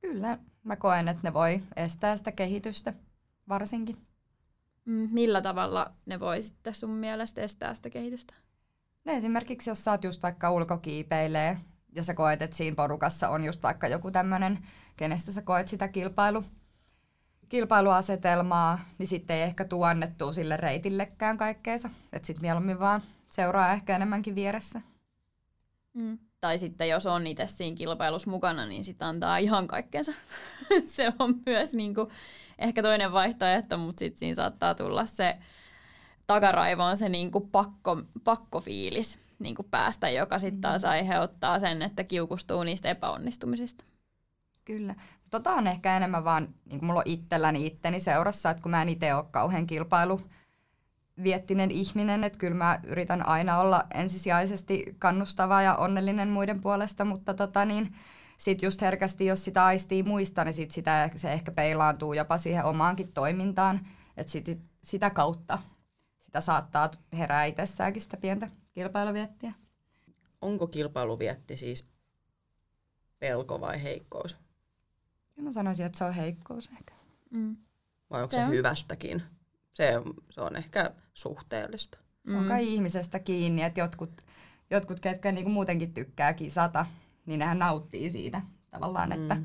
Kyllä, 0.00 0.38
mä 0.64 0.76
koen, 0.76 1.08
että 1.08 1.20
ne 1.22 1.34
voi 1.34 1.62
estää 1.76 2.16
sitä 2.16 2.32
kehitystä 2.32 2.94
varsinkin. 3.48 3.96
Mm, 4.84 5.08
millä 5.12 5.42
tavalla 5.42 5.92
ne 6.06 6.20
voi 6.20 6.42
sitten 6.42 6.74
sun 6.74 6.90
mielestä 6.90 7.42
estää 7.42 7.74
sitä 7.74 7.90
kehitystä? 7.90 8.34
No 9.04 9.12
esimerkiksi 9.12 9.70
jos 9.70 9.84
sä 9.84 9.90
oot 9.90 10.04
just 10.04 10.22
vaikka 10.22 10.50
ulkokiipeilee 10.50 11.58
ja 11.94 12.04
sä 12.04 12.14
koet, 12.14 12.42
että 12.42 12.56
siinä 12.56 12.74
porukassa 12.74 13.28
on 13.28 13.44
just 13.44 13.62
vaikka 13.62 13.88
joku 13.88 14.10
tämmöinen, 14.10 14.58
kenestä 14.96 15.32
sä 15.32 15.42
koet 15.42 15.68
sitä 15.68 15.88
kilpailu, 15.88 16.44
kilpailuasetelmaa, 17.48 18.80
niin 18.98 19.06
sitten 19.06 19.36
ei 19.36 19.42
ehkä 19.42 19.64
tuu 19.64 19.82
annettua 19.82 20.32
sille 20.32 20.56
reitillekään 20.56 21.36
kaikkeensa. 21.36 21.90
Että 22.12 22.26
sitten 22.26 22.42
mieluummin 22.42 22.80
vaan 22.80 23.02
seuraa 23.30 23.72
ehkä 23.72 23.96
enemmänkin 23.96 24.34
vieressä. 24.34 24.80
Mm. 25.94 26.18
Tai 26.40 26.58
sitten 26.58 26.88
jos 26.88 27.06
on 27.06 27.26
itse 27.26 27.46
siinä 27.46 27.76
kilpailussa 27.76 28.30
mukana, 28.30 28.66
niin 28.66 28.84
sitten 28.84 29.08
antaa 29.08 29.38
ihan 29.38 29.68
kaikkensa. 29.68 30.12
se 30.84 31.12
on 31.18 31.34
myös 31.46 31.74
niinku 31.74 32.10
ehkä 32.58 32.82
toinen 32.82 33.12
vaihtoehto, 33.12 33.78
mutta 33.78 33.98
sitten 33.98 34.18
siinä 34.18 34.34
saattaa 34.34 34.74
tulla 34.74 35.06
se 35.06 35.38
takaraivoon 36.26 36.96
se 36.96 37.08
niinku 37.08 37.40
pakko, 37.40 38.02
pakkofiilis 38.24 39.18
niinku 39.38 39.62
päästä, 39.62 40.10
joka 40.10 40.38
sitten 40.38 40.60
taas 40.60 40.82
mm. 40.82 40.88
aiheuttaa 40.88 41.58
sen, 41.58 41.82
että 41.82 42.04
kiukustuu 42.04 42.62
niistä 42.62 42.90
epäonnistumisista. 42.90 43.84
Kyllä. 44.64 44.94
Tota 45.34 45.50
on 45.50 45.66
ehkä 45.66 45.96
enemmän 45.96 46.24
vaan, 46.24 46.54
niin 46.64 46.78
kuin 46.78 46.86
mulla 46.86 47.00
on 47.00 47.06
itselläni 47.06 47.66
itteni 47.66 48.00
seurassa, 48.00 48.50
että 48.50 48.62
kun 48.62 48.70
mä 48.70 48.82
en 48.82 48.88
itse 48.88 49.14
ole 49.14 49.24
kauhean 49.30 49.66
kilpailu 49.66 50.20
viettinen 51.22 51.70
ihminen, 51.70 52.24
että 52.24 52.38
kyllä 52.38 52.54
mä 52.54 52.80
yritän 52.84 53.28
aina 53.28 53.58
olla 53.58 53.84
ensisijaisesti 53.94 54.94
kannustava 54.98 55.62
ja 55.62 55.76
onnellinen 55.76 56.28
muiden 56.28 56.60
puolesta, 56.60 57.04
mutta 57.04 57.34
tota 57.34 57.64
niin, 57.64 57.94
sit 58.38 58.62
just 58.62 58.80
herkästi, 58.80 59.26
jos 59.26 59.44
sitä 59.44 59.64
aistii 59.64 60.02
muista, 60.02 60.44
niin 60.44 60.54
sit 60.54 60.70
sitä, 60.70 61.10
se 61.16 61.32
ehkä 61.32 61.52
peilaantuu 61.52 62.12
jopa 62.12 62.38
siihen 62.38 62.64
omaankin 62.64 63.12
toimintaan, 63.12 63.86
että 64.16 64.32
sit, 64.32 64.60
sitä 64.82 65.10
kautta 65.10 65.58
sitä 66.20 66.40
saattaa 66.40 66.90
herää 67.12 67.44
itsessäänkin 67.44 68.02
sitä 68.02 68.16
pientä 68.16 68.48
kilpailuviettiä. 68.72 69.52
Onko 70.40 70.66
kilpailuvietti 70.66 71.56
siis 71.56 71.88
pelko 73.18 73.60
vai 73.60 73.82
heikkous? 73.82 74.43
Mä 75.40 75.52
sanoisin, 75.52 75.86
että 75.86 75.98
se 75.98 76.04
on 76.04 76.14
heikkous 76.14 76.68
ehkä. 76.72 76.94
Mm. 77.30 77.56
Vai 78.10 78.22
onko 78.22 78.30
se, 78.30 78.36
se 78.36 78.44
on. 78.44 78.50
hyvästäkin? 78.50 79.22
Se, 79.74 79.92
se 80.30 80.40
on 80.40 80.56
ehkä 80.56 80.90
suhteellista. 81.14 81.98
Se 82.30 82.36
on 82.36 82.48
kai 82.48 82.62
mm. 82.62 82.68
ihmisestä 82.68 83.18
kiinni, 83.18 83.62
että 83.62 83.80
jotkut, 83.80 84.22
jotkut 84.70 85.00
ketkä 85.00 85.32
niinku 85.32 85.50
muutenkin 85.50 85.94
tykkää 85.94 86.34
kisata, 86.34 86.86
niin 87.26 87.38
nehän 87.38 87.58
nauttii 87.58 88.10
siitä 88.10 88.40
tavallaan, 88.70 89.08
mm. 89.08 89.22
että, 89.22 89.36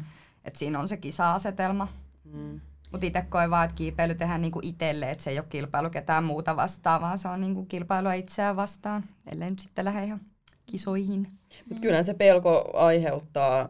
että 0.45 0.59
siinä 0.59 0.79
on 0.79 0.89
se 0.89 0.97
kisa-asetelma. 0.97 1.87
Mm. 2.23 2.61
Mutta 2.91 3.07
itse 3.07 3.25
koen 3.29 3.49
vaan, 3.49 3.65
että 3.65 3.75
kiipeily 3.75 4.15
tehdään 4.15 4.41
niinku 4.41 4.59
itselle, 4.63 5.11
että 5.11 5.23
se 5.23 5.29
ei 5.29 5.39
ole 5.39 5.45
kilpailu 5.49 5.89
ketään 5.89 6.23
muuta 6.23 6.55
vastaan, 6.55 7.01
vaan 7.01 7.17
se 7.17 7.27
on 7.27 7.41
niinku 7.41 7.65
kilpailua 7.65 8.13
itseään 8.13 8.55
vastaan, 8.55 9.03
ellei 9.31 9.49
nyt 9.49 9.59
sitten 9.59 9.85
lähde 9.85 10.03
ihan 10.03 10.21
kisoihin. 10.65 11.27
Mut 11.69 11.79
kyllä 11.79 12.03
se 12.03 12.13
pelko 12.13 12.71
aiheuttaa, 12.73 13.69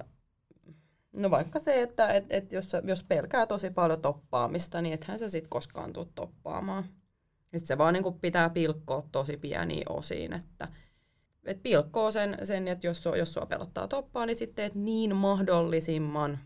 no 1.20 1.32
vaikka 1.32 1.60
se, 1.60 1.82
että 1.82 2.14
et, 2.14 2.26
et 2.30 2.54
jos, 2.54 2.72
jos 2.84 3.04
pelkää 3.04 3.48
tosi 3.48 3.70
paljon 3.70 4.02
toppaamista, 4.02 4.82
niin 4.82 4.94
ethän 4.94 5.20
se 5.20 5.30
sitten 5.30 5.50
koskaan 5.50 5.94
tule 5.94 6.08
toppaamaan. 6.16 6.84
Sitten 7.42 7.68
se 7.68 7.78
vaan 7.78 7.94
niinku 7.94 8.12
pitää 8.12 8.50
pilkkoa 8.50 9.08
tosi 9.12 9.38
pieniin 9.38 9.92
osiin, 9.92 10.34
että 10.34 10.68
et 11.46 11.64
pilkkoo 11.64 12.12
sen, 12.12 12.38
sen 12.44 12.68
että 12.68 12.88
jos, 12.88 13.04
jos 13.18 13.34
sua 13.34 13.46
pelottaa 13.46 13.88
toppaa, 13.88 14.26
niin 14.26 14.38
sitten 14.38 14.56
teet 14.56 14.76
niin 14.76 15.16
mahdollisimman 15.16 16.40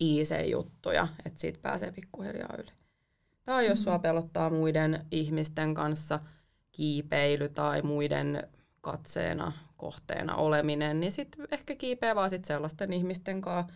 easy-juttuja, 0.00 1.08
että 1.26 1.40
siitä 1.40 1.58
pääsee 1.62 1.92
pikkuhiljaa 1.92 2.54
yli. 2.58 2.70
Tai 3.44 3.66
jos 3.66 3.78
mm-hmm. 3.78 3.84
sua 3.84 3.98
pelottaa 3.98 4.50
muiden 4.50 5.06
ihmisten 5.10 5.74
kanssa 5.74 6.20
kiipeily 6.72 7.48
tai 7.48 7.82
muiden 7.82 8.48
katseena, 8.80 9.52
kohteena 9.78 10.36
oleminen, 10.36 11.00
niin 11.00 11.12
sitten 11.12 11.48
ehkä 11.52 11.74
kiipeä 11.74 12.14
vaan 12.14 12.30
sit 12.30 12.44
sellaisten 12.44 12.92
ihmisten 12.92 13.40
kanssa, 13.40 13.72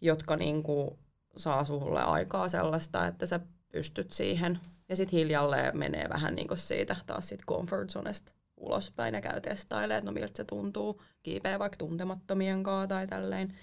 jotka 0.00 0.36
niinku 0.36 0.98
saa 1.36 1.64
sulle 1.64 2.02
aikaa 2.02 2.48
sellaista, 2.48 3.06
että 3.06 3.26
sä 3.26 3.40
pystyt 3.72 4.12
siihen. 4.12 4.60
Ja 4.88 4.96
sitten 4.96 5.18
hiljalleen 5.18 5.78
menee 5.78 6.06
vähän 6.08 6.34
niinku 6.34 6.56
siitä 6.56 6.96
taas 7.06 7.28
siitä 7.28 7.44
comfort 7.48 7.90
zonesta 7.90 8.32
ulospäin 8.56 9.14
ja 9.14 9.20
käy 9.20 9.40
testailemaan, 9.40 9.98
että 9.98 10.10
no 10.10 10.12
miltä 10.12 10.36
se 10.36 10.44
tuntuu, 10.44 11.02
kiipeä 11.22 11.58
vaikka 11.58 11.76
tuntemattomien 11.76 12.62
kanssa 12.62 12.86
tai 12.86 13.06
tälleen. 13.06 13.54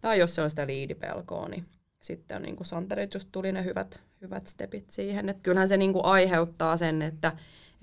Tai 0.00 0.18
jos 0.18 0.34
se 0.34 0.42
on 0.42 0.50
sitä 0.50 0.66
liidipelkoa, 0.66 1.48
niin 1.48 1.66
sitten 2.00 2.36
on 2.36 2.42
niin 2.42 2.56
kuin 2.56 2.66
Santerit 2.66 3.14
just 3.14 3.28
tuli 3.32 3.52
ne 3.52 3.64
hyvät, 3.64 4.00
hyvät 4.20 4.46
stepit 4.46 4.90
siihen. 4.90 5.28
Että 5.28 5.42
kyllähän 5.42 5.68
se 5.68 5.76
niin 5.76 5.92
kuin 5.92 6.04
aiheuttaa 6.04 6.76
sen, 6.76 7.02
että, 7.02 7.32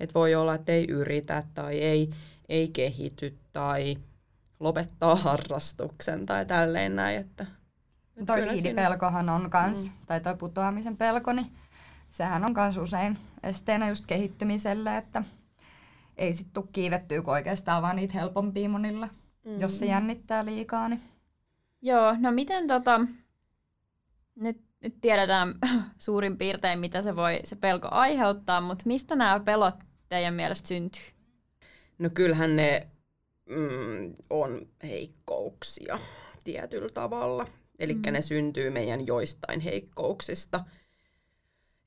että 0.00 0.14
voi 0.14 0.34
olla, 0.34 0.54
että 0.54 0.72
ei 0.72 0.86
yritä 0.88 1.42
tai 1.54 1.78
ei, 1.78 2.10
ei 2.48 2.68
kehity 2.68 3.38
tai 3.52 3.96
lopettaa 4.60 5.16
harrastuksen 5.16 6.26
tai 6.26 6.46
tälleen 6.46 6.96
näin. 6.96 7.20
Että, 7.20 7.46
että 8.16 8.26
toi 8.26 8.48
liidipelkohan 8.48 9.28
on 9.28 9.50
kans, 9.50 9.78
mm. 9.78 9.90
tai 10.06 10.20
toi 10.20 10.36
putoamisen 10.36 10.96
pelko, 10.96 11.32
niin 11.32 11.46
sehän 12.10 12.44
on 12.44 12.54
kans 12.54 12.76
usein 12.76 13.18
esteenä 13.42 13.88
just 13.88 14.06
kehittymiselle, 14.06 14.96
että 14.96 15.22
ei 16.16 16.34
sit 16.34 16.52
tuu 16.52 16.68
kiivettyä, 16.72 17.22
kun 17.22 17.32
oikeastaan 17.32 17.82
vaan 17.82 17.96
niitä 17.96 18.14
helpompia 18.14 18.68
monilla, 18.68 19.08
mm. 19.44 19.60
jos 19.60 19.78
se 19.78 19.86
jännittää 19.86 20.44
liikaa. 20.44 20.88
Niin. 20.88 21.00
Joo, 21.82 22.16
no 22.18 22.32
miten 22.32 22.66
tota, 22.66 23.00
nyt, 24.34 24.60
nyt 24.80 25.00
tiedetään 25.00 25.54
suurin 25.98 26.38
piirtein, 26.38 26.78
mitä 26.78 27.02
se 27.02 27.16
voi 27.16 27.40
se 27.44 27.56
pelko 27.56 27.88
aiheuttaa, 27.90 28.60
mutta 28.60 28.84
mistä 28.86 29.16
nämä 29.16 29.40
pelot 29.40 29.74
teidän 30.08 30.34
mielestä 30.34 30.68
syntyy? 30.68 31.15
No 31.98 32.10
kyllähän 32.14 32.56
ne 32.56 32.86
mm, 33.46 34.14
on 34.30 34.68
heikkouksia 34.82 35.98
tietyllä 36.44 36.88
tavalla. 36.94 37.46
Eli 37.78 37.94
mm. 37.94 38.02
ne 38.12 38.22
syntyy 38.22 38.70
meidän 38.70 39.06
joistain 39.06 39.60
heikkouksista. 39.60 40.64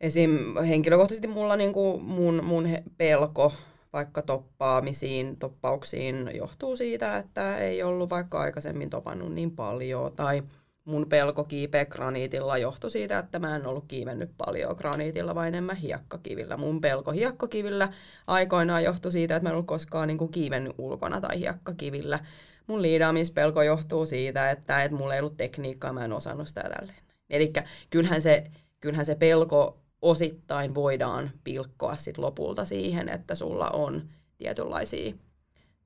Esim. 0.01 0.55
henkilökohtaisesti 0.67 1.27
mulla 1.27 1.55
niinku 1.55 1.99
mun, 1.99 2.45
mun 2.45 2.65
he, 2.65 2.83
pelko 2.97 3.53
vaikka 3.93 4.21
toppaamisiin, 4.21 5.37
toppauksiin 5.37 6.29
johtuu 6.33 6.75
siitä, 6.75 7.17
että 7.17 7.57
ei 7.57 7.83
ollut 7.83 8.09
vaikka 8.09 8.39
aikaisemmin 8.39 8.89
topannut 8.89 9.33
niin 9.33 9.51
paljon, 9.51 10.11
tai 10.15 10.43
mun 10.89 11.09
pelko 11.09 11.43
kiipeä 11.43 11.85
graniitilla 11.85 12.57
johtui 12.57 12.91
siitä, 12.91 13.19
että 13.19 13.39
mä 13.39 13.55
en 13.55 13.67
ollut 13.67 13.85
kiivennyt 13.87 14.31
paljon 14.37 14.75
graniitilla, 14.77 15.35
vaan 15.35 15.47
enemmän 15.47 15.75
hiekkakivillä. 15.75 16.57
Mun 16.57 16.81
pelko 16.81 17.11
hiekkakivillä 17.11 17.93
aikoinaan 18.27 18.83
johtui 18.83 19.11
siitä, 19.11 19.35
että 19.35 19.43
mä 19.43 19.49
en 19.49 19.53
ollut 19.53 19.67
koskaan 19.67 20.07
niin 20.07 20.17
kuin 20.17 20.31
kiivennyt 20.31 20.75
ulkona 20.77 21.21
tai 21.21 21.39
hiekkakivillä. 21.39 22.19
Mun 22.67 22.81
liidaamispelko 22.81 23.61
johtuu 23.61 24.05
siitä, 24.05 24.51
että, 24.51 24.83
että 24.83 24.97
mulla 24.97 25.13
ei 25.13 25.19
ollut 25.19 25.37
tekniikkaa, 25.37 25.93
mä 25.93 26.05
en 26.05 26.13
osannut 26.13 26.47
sitä 26.47 26.61
tälleen. 26.61 26.99
Eli 27.29 27.53
kyllähän 27.89 28.21
se, 28.21 28.43
kyllähän 28.79 29.05
se 29.05 29.15
pelko 29.15 29.79
osittain 30.01 30.75
voidaan 30.75 31.31
pilkkoa 31.43 31.95
sit 31.95 32.17
lopulta 32.17 32.65
siihen, 32.65 33.09
että 33.09 33.35
sulla 33.35 33.69
on 33.69 34.09
tietynlaisia 34.37 35.13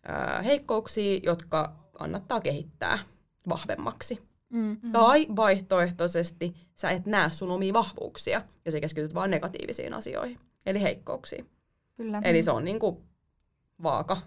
ää, 0.03 0.41
heikkouksia, 0.41 1.19
jotka 1.23 1.75
kannattaa 1.93 2.41
kehittää 2.41 2.99
vahvemmaksi. 3.49 4.32
Mm. 4.53 4.77
Tai 4.91 5.27
vaihtoehtoisesti 5.35 6.53
sä 6.75 6.89
et 6.89 7.05
näe 7.05 7.29
sun 7.29 7.51
omia 7.51 7.73
vahvuuksia 7.73 8.41
ja 8.65 8.71
sä 8.71 8.79
keskityt 8.79 9.13
vain 9.13 9.31
negatiivisiin 9.31 9.93
asioihin, 9.93 10.39
eli 10.65 10.81
heikkouksiin. 10.81 11.49
Kyllä. 11.97 12.21
Eli 12.23 12.43
se 12.43 12.51
on 12.51 12.65
niinku 12.65 13.03
vaaka, 13.83 14.17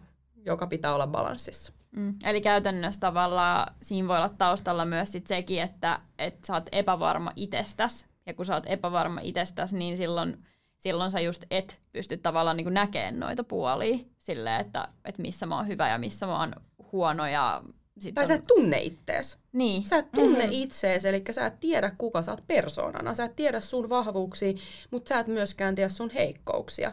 joka 0.46 0.66
pitää 0.66 0.94
olla 0.94 1.06
balanssissa. 1.06 1.72
Mm. 1.96 2.14
Eli 2.24 2.40
käytännössä 2.40 3.00
tavallaan 3.00 3.74
siinä 3.82 4.08
voi 4.08 4.16
olla 4.16 4.28
taustalla 4.28 4.84
myös 4.84 5.12
sit 5.12 5.26
sekin, 5.26 5.62
että, 5.62 6.00
että 6.18 6.46
sä 6.46 6.54
oot 6.54 6.68
epävarma 6.72 7.32
itsestäsi. 7.36 8.06
Ja 8.26 8.34
kun 8.34 8.46
sä 8.46 8.54
oot 8.54 8.66
epävarma 8.66 9.20
itsestäsi, 9.22 9.76
niin 9.76 9.96
silloin, 9.96 10.44
silloin 10.78 11.10
sä 11.10 11.20
just 11.20 11.44
et 11.50 11.80
pysty 11.92 12.16
tavallaan 12.16 12.56
niin 12.56 12.74
näkemään 12.74 13.20
noita 13.20 13.44
puolia 13.44 13.98
silleen, 14.18 14.60
että, 14.60 14.88
että 15.04 15.22
missä 15.22 15.46
mä 15.46 15.56
oon 15.56 15.68
hyvä 15.68 15.88
ja 15.88 15.98
missä 15.98 16.26
mä 16.26 16.40
oon 16.40 16.52
huono 16.92 17.26
ja 17.26 17.62
sitten 17.98 18.14
tai 18.14 18.26
sä 18.26 18.34
et 18.34 18.46
tunne 18.46 18.78
ittees. 18.78 19.38
Niin. 19.52 19.84
Sä 19.84 19.96
et 19.96 20.12
tunne 20.12 20.38
mm-hmm. 20.44 20.62
itsees, 20.62 21.04
eli 21.04 21.22
sä 21.30 21.46
et 21.46 21.60
tiedä 21.60 21.92
kuka 21.98 22.22
sä 22.22 22.30
oot 22.30 22.46
persoonana. 22.46 23.14
Sä 23.14 23.24
et 23.24 23.36
tiedä 23.36 23.60
sun 23.60 23.88
vahvuuksia, 23.88 24.52
mutta 24.90 25.08
sä 25.08 25.18
et 25.18 25.26
myöskään 25.26 25.74
tiedä 25.74 25.88
sun 25.88 26.10
heikkouksia. 26.10 26.92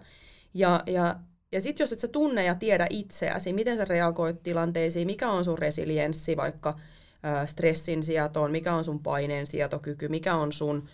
Ja, 0.54 0.84
ja, 0.88 1.16
ja 1.52 1.62
sit 1.62 1.80
jos 1.80 1.94
et 1.94 2.00
sä 2.00 2.08
tunne 2.08 2.44
ja 2.44 2.56
tiedä 2.56 2.88
itseäsi, 2.90 3.54
miten 3.54 3.78
sä 3.78 3.86
reagoit 3.86 4.44
tilanteisiin, 4.44 5.08
mikä 5.08 5.30
on 5.30 5.46
sun 5.46 5.58
resilienssi 5.58 6.38
vaikka 6.38 6.80
ä, 7.26 7.46
stressin 7.46 8.04
sijatoon, 8.04 8.52
mikä 8.52 8.74
on 8.74 8.84
sun 8.84 9.00
paineen 9.00 9.48
sietokyky, 9.48 10.08
mikä 10.08 10.36
on 10.36 10.52
sun 10.52 10.90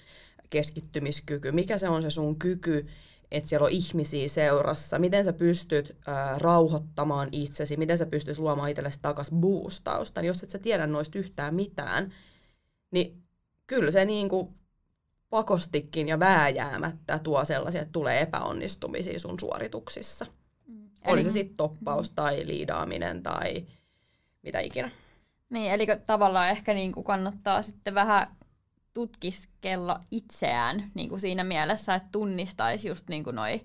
keskittymiskyky, 0.49 1.51
mikä 1.51 1.77
se 1.77 1.89
on 1.89 2.01
se 2.01 2.09
sun 2.09 2.39
kyky 2.39 2.87
että 3.31 3.49
siellä 3.49 3.65
on 3.65 3.71
ihmisiä 3.71 4.27
seurassa, 4.27 4.99
miten 4.99 5.25
sä 5.25 5.33
pystyt 5.33 5.97
ää, 6.07 6.39
rauhoittamaan 6.39 7.29
itsesi, 7.31 7.77
miten 7.77 7.97
sä 7.97 8.05
pystyt 8.05 8.37
luomaan 8.37 8.69
itsellesi 8.69 8.99
takaisin 9.01 9.37
boostausta, 9.41 10.21
niin 10.21 10.27
jos 10.27 10.43
et 10.43 10.49
sä 10.49 10.59
tiedä 10.59 10.87
noista 10.87 11.19
yhtään 11.19 11.55
mitään, 11.55 12.13
niin 12.91 13.23
kyllä 13.67 13.91
se 13.91 14.05
niin 14.05 14.29
kuin 14.29 14.49
pakostikin 15.29 16.07
ja 16.07 16.19
vääjäämättä 16.19 17.19
tuo 17.19 17.45
sellaisia, 17.45 17.81
että 17.81 17.91
tulee 17.91 18.21
epäonnistumisia 18.21 19.19
sun 19.19 19.39
suorituksissa. 19.39 20.25
Mm. 20.67 20.89
Oli 21.05 21.23
se 21.23 21.29
sitten 21.29 21.57
toppaus 21.57 22.09
mm. 22.09 22.15
tai 22.15 22.47
liidaaminen 22.47 23.23
tai 23.23 23.65
mitä 24.41 24.59
ikinä. 24.59 24.91
Niin, 25.49 25.71
eli 25.71 25.87
tavallaan 26.05 26.49
ehkä 26.49 26.73
niin 26.73 26.91
kuin 26.91 27.03
kannattaa 27.03 27.61
sitten 27.61 27.95
vähän 27.95 28.27
tutkiskella 28.93 29.99
itseään 30.11 30.91
niin 30.93 31.09
kuin 31.09 31.21
siinä 31.21 31.43
mielessä, 31.43 31.95
että 31.95 32.09
tunnistaisi 32.11 32.87
just 32.87 33.09
niin 33.09 33.23
kuin 33.23 33.35
noi, 33.35 33.61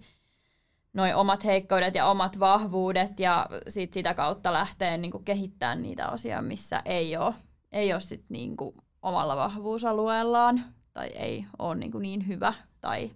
noi 0.93 1.13
omat 1.15 1.45
heikkoudet 1.45 1.95
ja 1.95 2.07
omat 2.07 2.41
vahvuudet 2.41 3.21
ja 3.21 3.47
sit 3.69 3.93
sitä 3.93 4.15
kautta 4.15 4.53
lähtee 4.53 4.97
niin 4.97 5.11
kuin 5.11 5.25
kehittämään 5.25 5.83
niitä 5.83 6.09
osia, 6.09 6.43
missä 6.43 6.83
ei 6.85 7.17
ole, 7.17 7.35
ei 7.73 7.93
ole 7.93 8.01
sit 8.01 8.31
niin 8.31 8.57
kuin 8.57 8.77
omalla 9.03 9.37
vahvuusalueellaan 9.37 10.65
tai 10.93 11.07
ei 11.07 11.47
ole 11.59 11.75
niin, 11.75 11.93
kuin 11.93 12.03
niin 12.03 12.29
hyvä. 12.29 12.55
Tai 12.81 13.11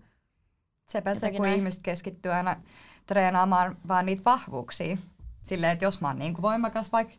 Sepä 0.88 1.14
se, 1.14 1.30
kun 1.30 1.42
näin. 1.42 1.56
ihmiset 1.56 1.82
keskittyy 1.82 2.32
aina 2.32 2.56
treenaamaan 3.06 3.76
vaan 3.88 4.06
niitä 4.06 4.22
vahvuuksia. 4.24 4.96
Silleen, 5.42 5.72
että 5.72 5.84
jos 5.84 6.00
mä 6.00 6.09
oon 6.09 6.18
niin 6.18 6.34
kuin 6.34 6.42
voimakas 6.42 6.92
vaikka 6.92 7.14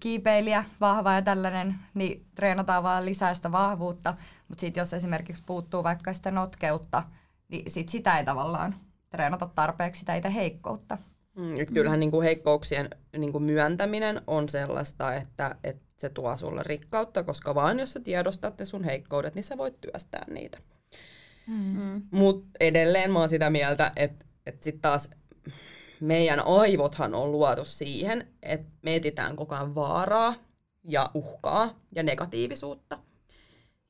kiipeilijä, 0.00 0.64
vahva 0.80 1.12
ja 1.12 1.22
tällainen, 1.22 1.74
niin 1.94 2.26
treenataan 2.34 2.82
vaan 2.82 3.04
lisää 3.04 3.34
sitä 3.34 3.52
vahvuutta. 3.52 4.14
Mutta 4.48 4.60
sitten 4.60 4.80
jos 4.80 4.94
esimerkiksi 4.94 5.42
puuttuu 5.46 5.84
vaikka 5.84 6.12
sitä 6.12 6.30
notkeutta, 6.30 7.02
niin 7.48 7.70
sit 7.70 7.88
sitä 7.88 8.18
ei 8.18 8.24
tavallaan 8.24 8.74
treenata 9.10 9.48
tarpeeksi 9.54 9.98
sitä 9.98 10.14
itse 10.14 10.34
heikkoutta. 10.34 10.98
Mm, 11.36 11.74
kyllähän 11.74 11.98
mm. 11.98 12.00
niin 12.00 12.10
kuin 12.10 12.24
heikkouksien 12.24 12.90
niin 13.18 13.32
kuin 13.32 13.44
myöntäminen 13.44 14.22
on 14.26 14.48
sellaista, 14.48 15.14
että, 15.14 15.56
että 15.64 15.82
se 15.96 16.08
tuo 16.08 16.36
sulle 16.36 16.62
rikkautta, 16.64 17.22
koska 17.22 17.54
vaan 17.54 17.80
jos 17.80 17.92
sä 17.92 18.00
tiedostat 18.00 18.58
ne 18.58 18.64
sun 18.64 18.84
heikkoudet, 18.84 19.34
niin 19.34 19.44
sä 19.44 19.58
voit 19.58 19.80
työstää 19.80 20.24
niitä. 20.30 20.58
Mm. 21.46 22.02
Mutta 22.10 22.48
edelleen 22.60 23.12
mä 23.12 23.18
oon 23.18 23.28
sitä 23.28 23.50
mieltä, 23.50 23.92
että, 23.96 24.24
että 24.46 24.64
sitten 24.64 24.82
taas 24.82 25.10
meidän 26.00 26.46
aivothan 26.46 27.14
on 27.14 27.32
luotu 27.32 27.64
siihen, 27.64 28.28
että 28.42 28.70
me 28.82 28.96
etitään 28.96 29.36
koko 29.36 29.54
ajan 29.54 29.74
vaaraa 29.74 30.34
ja 30.84 31.10
uhkaa 31.14 31.80
ja 31.94 32.02
negatiivisuutta. 32.02 32.98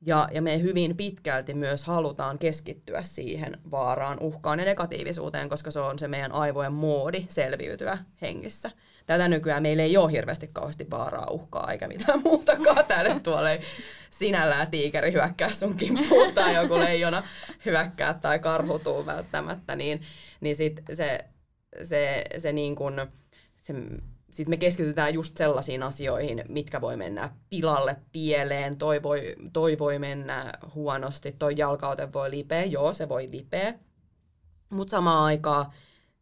Ja, 0.05 0.29
ja 0.31 0.41
me 0.41 0.61
hyvin 0.61 0.97
pitkälti 0.97 1.53
myös 1.53 1.83
halutaan 1.83 2.39
keskittyä 2.39 3.01
siihen 3.01 3.57
vaaraan, 3.71 4.17
uhkaan 4.19 4.59
ja 4.59 4.65
negatiivisuuteen, 4.65 5.49
koska 5.49 5.71
se 5.71 5.79
on 5.79 5.99
se 5.99 6.07
meidän 6.07 6.31
aivojen 6.31 6.73
moodi 6.73 7.25
selviytyä 7.27 7.97
hengissä. 8.21 8.71
Tätä 9.05 9.27
nykyään 9.27 9.63
meillä 9.63 9.83
ei 9.83 9.97
ole 9.97 10.11
hirveästi 10.11 10.49
kauheasti 10.53 10.89
vaaraa, 10.89 11.27
uhkaa 11.31 11.71
eikä 11.71 11.87
mitään 11.87 12.21
muutakaan. 12.25 12.85
Täällä 12.85 13.19
tuolla 13.19 13.49
sinällään 14.09 14.67
tiikeri 14.67 15.13
hyökkää 15.13 15.51
sun 15.51 15.77
kimppuun 15.77 16.33
tai 16.33 16.55
joku 16.55 16.79
leijona 16.79 17.23
hyökkää 17.65 18.13
tai 18.13 18.39
karhutuu 18.39 19.05
välttämättä, 19.05 19.75
niin, 19.75 20.01
niin 20.41 20.55
sit 20.55 20.81
se 20.93 21.25
se, 21.83 22.25
se 22.37 22.53
niin 22.53 22.75
kuin, 22.75 22.95
se, 23.61 23.73
sit 24.31 24.47
me 24.47 24.57
keskitytään 24.57 25.13
just 25.13 25.37
sellaisiin 25.37 25.83
asioihin, 25.83 26.43
mitkä 26.49 26.81
voi 26.81 26.97
mennä 26.97 27.29
pilalle, 27.49 27.97
pieleen, 28.11 28.77
toi 28.77 29.03
voi, 29.03 29.35
toi 29.53 29.79
voi 29.79 29.99
mennä 29.99 30.53
huonosti, 30.75 31.31
toi 31.31 31.53
jalkaute 31.57 32.13
voi 32.13 32.31
lipeä, 32.31 32.65
joo 32.65 32.93
se 32.93 33.09
voi 33.09 33.29
lipeä, 33.31 33.73
mutta 34.69 34.91
samaan 34.91 35.23
aikaan 35.23 35.65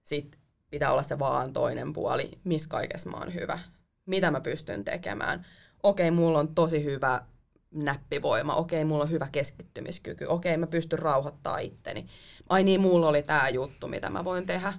sit 0.04 0.40
pitää 0.70 0.92
olla 0.92 1.04
se 1.04 1.20
vaan 1.20 1.54
toinen 1.54 1.94
puoli, 1.94 2.32
missä 2.44 2.70
kaikessa 2.70 3.10
mä 3.10 3.18
oon 3.18 3.34
hyvä, 3.34 3.60
mitä 4.06 4.32
mä 4.32 4.42
pystyn 4.42 4.84
tekemään. 4.84 5.46
Okei, 5.84 6.12
mulla 6.12 6.40
on 6.40 6.56
tosi 6.56 6.84
hyvä 6.84 7.22
näppivoima, 7.72 8.56
okei, 8.56 8.86
mulla 8.86 9.04
on 9.04 9.10
hyvä 9.10 9.28
keskittymiskyky, 9.32 10.26
okei, 10.26 10.58
mä 10.58 10.68
pystyn 10.68 11.00
rauhoittaa 11.00 11.58
itteni. 11.58 12.08
Ai 12.50 12.64
niin, 12.64 12.82
mulla 12.82 13.08
oli 13.08 13.24
tämä 13.24 13.50
juttu, 13.50 13.88
mitä 13.88 14.10
mä 14.10 14.24
voin 14.24 14.46
tehdä 14.46 14.74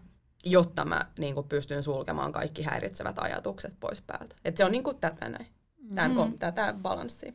jotta 0.44 0.84
mä 0.84 1.00
niin 1.18 1.34
kuin, 1.34 1.48
pystyn 1.48 1.82
sulkemaan 1.82 2.32
kaikki 2.32 2.62
häiritsevät 2.62 3.18
ajatukset 3.18 3.74
pois 3.80 4.00
päältä. 4.00 4.36
Et 4.44 4.56
se 4.56 4.64
on 4.64 4.72
niin 4.72 4.84
kuin, 4.84 4.96
tätä 4.96 5.28
näin, 5.28 5.46
Tän, 5.94 6.10
mm. 6.10 6.38
tätä 6.38 6.74
balanssia. 6.82 7.32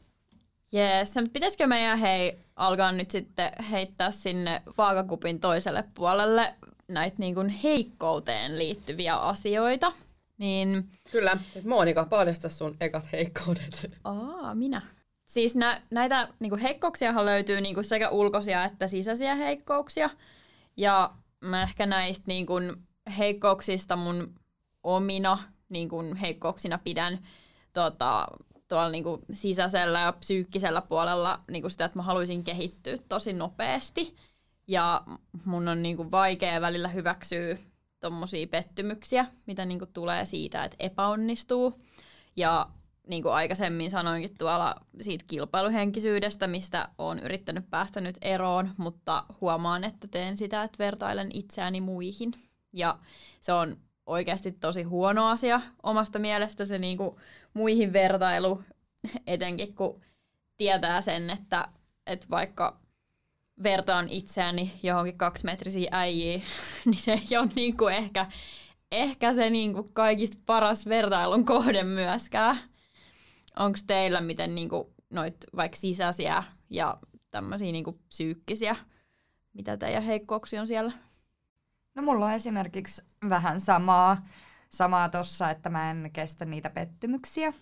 Jees, 0.71 1.13
pitäisikö 1.33 1.67
meidän 1.67 1.99
hei 1.99 2.39
alkaa 2.55 2.91
nyt 2.91 3.11
sitten 3.11 3.51
heittää 3.71 4.11
sinne 4.11 4.61
vaakakupin 4.77 5.39
toiselle 5.39 5.83
puolelle 5.93 6.53
näitä 6.87 7.15
niin 7.19 7.35
kuin 7.35 7.49
heikkouteen 7.49 8.57
liittyviä 8.57 9.15
asioita? 9.15 9.93
Niin... 10.37 10.89
Kyllä. 11.11 11.37
Monika, 11.63 12.05
paljasta 12.05 12.49
sun 12.49 12.77
ekat 12.81 13.11
heikkoudet. 13.11 13.91
Aa, 14.03 14.55
minä. 14.55 14.81
Siis 15.25 15.55
nä, 15.55 15.81
näitä 15.89 16.27
niin 16.39 16.49
kuin 16.49 16.61
heikkouksia 16.61 17.25
löytyy 17.25 17.61
niin 17.61 17.75
kuin 17.75 17.85
sekä 17.85 18.09
ulkoisia 18.09 18.63
että 18.63 18.87
sisäisiä 18.87 19.35
heikkouksia. 19.35 20.09
Ja 20.77 21.11
mä 21.41 21.63
ehkä 21.63 21.85
näistä 21.85 22.23
niin 22.27 22.45
kuin 22.45 22.75
heikkouksista 23.17 23.95
mun 23.95 24.35
omina 24.83 25.37
niin 25.69 25.89
kuin 25.89 26.15
heikkouksina 26.15 26.77
pidän 26.77 27.19
tota, 27.73 28.27
tuolla 28.67 28.89
niin 28.89 29.03
kuin 29.03 29.21
sisäisellä 29.33 29.99
ja 29.99 30.11
psyykkisellä 30.11 30.81
puolella 30.81 31.39
niin 31.51 31.61
kuin 31.61 31.71
sitä, 31.71 31.85
että 31.85 31.99
mä 31.99 32.03
haluaisin 32.03 32.43
kehittyä 32.43 32.97
tosi 33.09 33.33
nopeasti. 33.33 34.15
Ja 34.67 35.03
mun 35.45 35.67
on 35.67 35.83
niin 35.83 35.97
kuin 35.97 36.11
vaikea 36.11 36.61
välillä 36.61 36.87
hyväksyä 36.87 37.57
tuommoisia 37.99 38.47
pettymyksiä, 38.47 39.25
mitä 39.45 39.65
niin 39.65 39.79
kuin 39.79 39.93
tulee 39.93 40.25
siitä, 40.25 40.63
että 40.63 40.75
epäonnistuu. 40.79 41.81
Ja 42.35 42.69
niin 43.07 43.23
kuin 43.23 43.33
aikaisemmin 43.33 43.91
sanoinkin 43.91 44.37
tuolla 44.37 44.75
siitä 45.01 45.25
kilpailuhenkisyydestä, 45.27 46.47
mistä 46.47 46.89
olen 46.97 47.19
yrittänyt 47.19 47.69
päästä 47.69 48.01
nyt 48.01 48.17
eroon, 48.21 48.69
mutta 48.77 49.23
huomaan, 49.41 49.83
että 49.83 50.07
teen 50.07 50.37
sitä, 50.37 50.63
että 50.63 50.77
vertailen 50.79 51.29
itseäni 51.33 51.81
muihin– 51.81 52.33
ja 52.75 52.99
se 53.39 53.53
on 53.53 53.77
oikeasti 54.05 54.51
tosi 54.51 54.83
huono 54.83 55.27
asia 55.27 55.61
omasta 55.83 56.19
mielestä 56.19 56.65
se 56.65 56.77
niinku 56.79 57.19
muihin 57.53 57.93
vertailu, 57.93 58.63
etenkin 59.27 59.75
kun 59.75 60.01
tietää 60.57 61.01
sen, 61.01 61.29
että, 61.29 61.67
että 62.05 62.27
vaikka 62.29 62.79
vertaan 63.63 64.09
itseäni 64.09 64.71
johonkin 64.83 65.17
kaksimetrisiin 65.17 65.87
äijiin, 65.91 66.43
niin 66.85 66.97
se 66.97 67.11
ei 67.11 67.37
ole 67.37 67.49
niinku 67.55 67.87
ehkä 67.87 68.25
ehkä 68.91 69.33
se 69.33 69.49
niinku 69.49 69.83
kaikista 69.93 70.37
paras 70.45 70.85
vertailun 70.85 71.45
kohde 71.45 71.83
myöskään. 71.83 72.57
Onko 73.59 73.79
teillä 73.87 74.21
miten 74.21 74.55
niinku 74.55 74.93
noit 75.09 75.35
vaikka 75.55 75.77
sisäisiä 75.77 76.43
ja 76.69 76.97
tämmöisiä 77.31 77.71
niinku 77.71 77.99
psyykkisiä, 78.07 78.75
mitä 79.53 79.77
teidän 79.77 80.03
heikkouksia 80.03 80.61
on 80.61 80.67
siellä? 80.67 80.91
No 81.95 82.01
mulla 82.01 82.25
on 82.25 82.31
esimerkiksi 82.31 83.01
vähän 83.29 83.61
samaa, 83.61 84.17
samaa 84.69 85.09
tossa, 85.09 85.49
että 85.49 85.69
mä 85.69 85.91
en 85.91 86.09
kestä 86.13 86.45
niitä 86.45 86.69
pettymyksiä. 86.69 87.53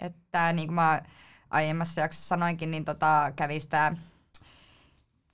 Että 0.00 0.52
niin 0.52 0.68
kuin 0.68 0.74
mä 0.74 1.02
aiemmassa 1.50 2.00
jaksossa 2.00 2.28
sanoinkin, 2.28 2.70
niin 2.70 2.84
tota, 2.84 3.32
kävi 3.36 3.60
sitä 3.60 3.96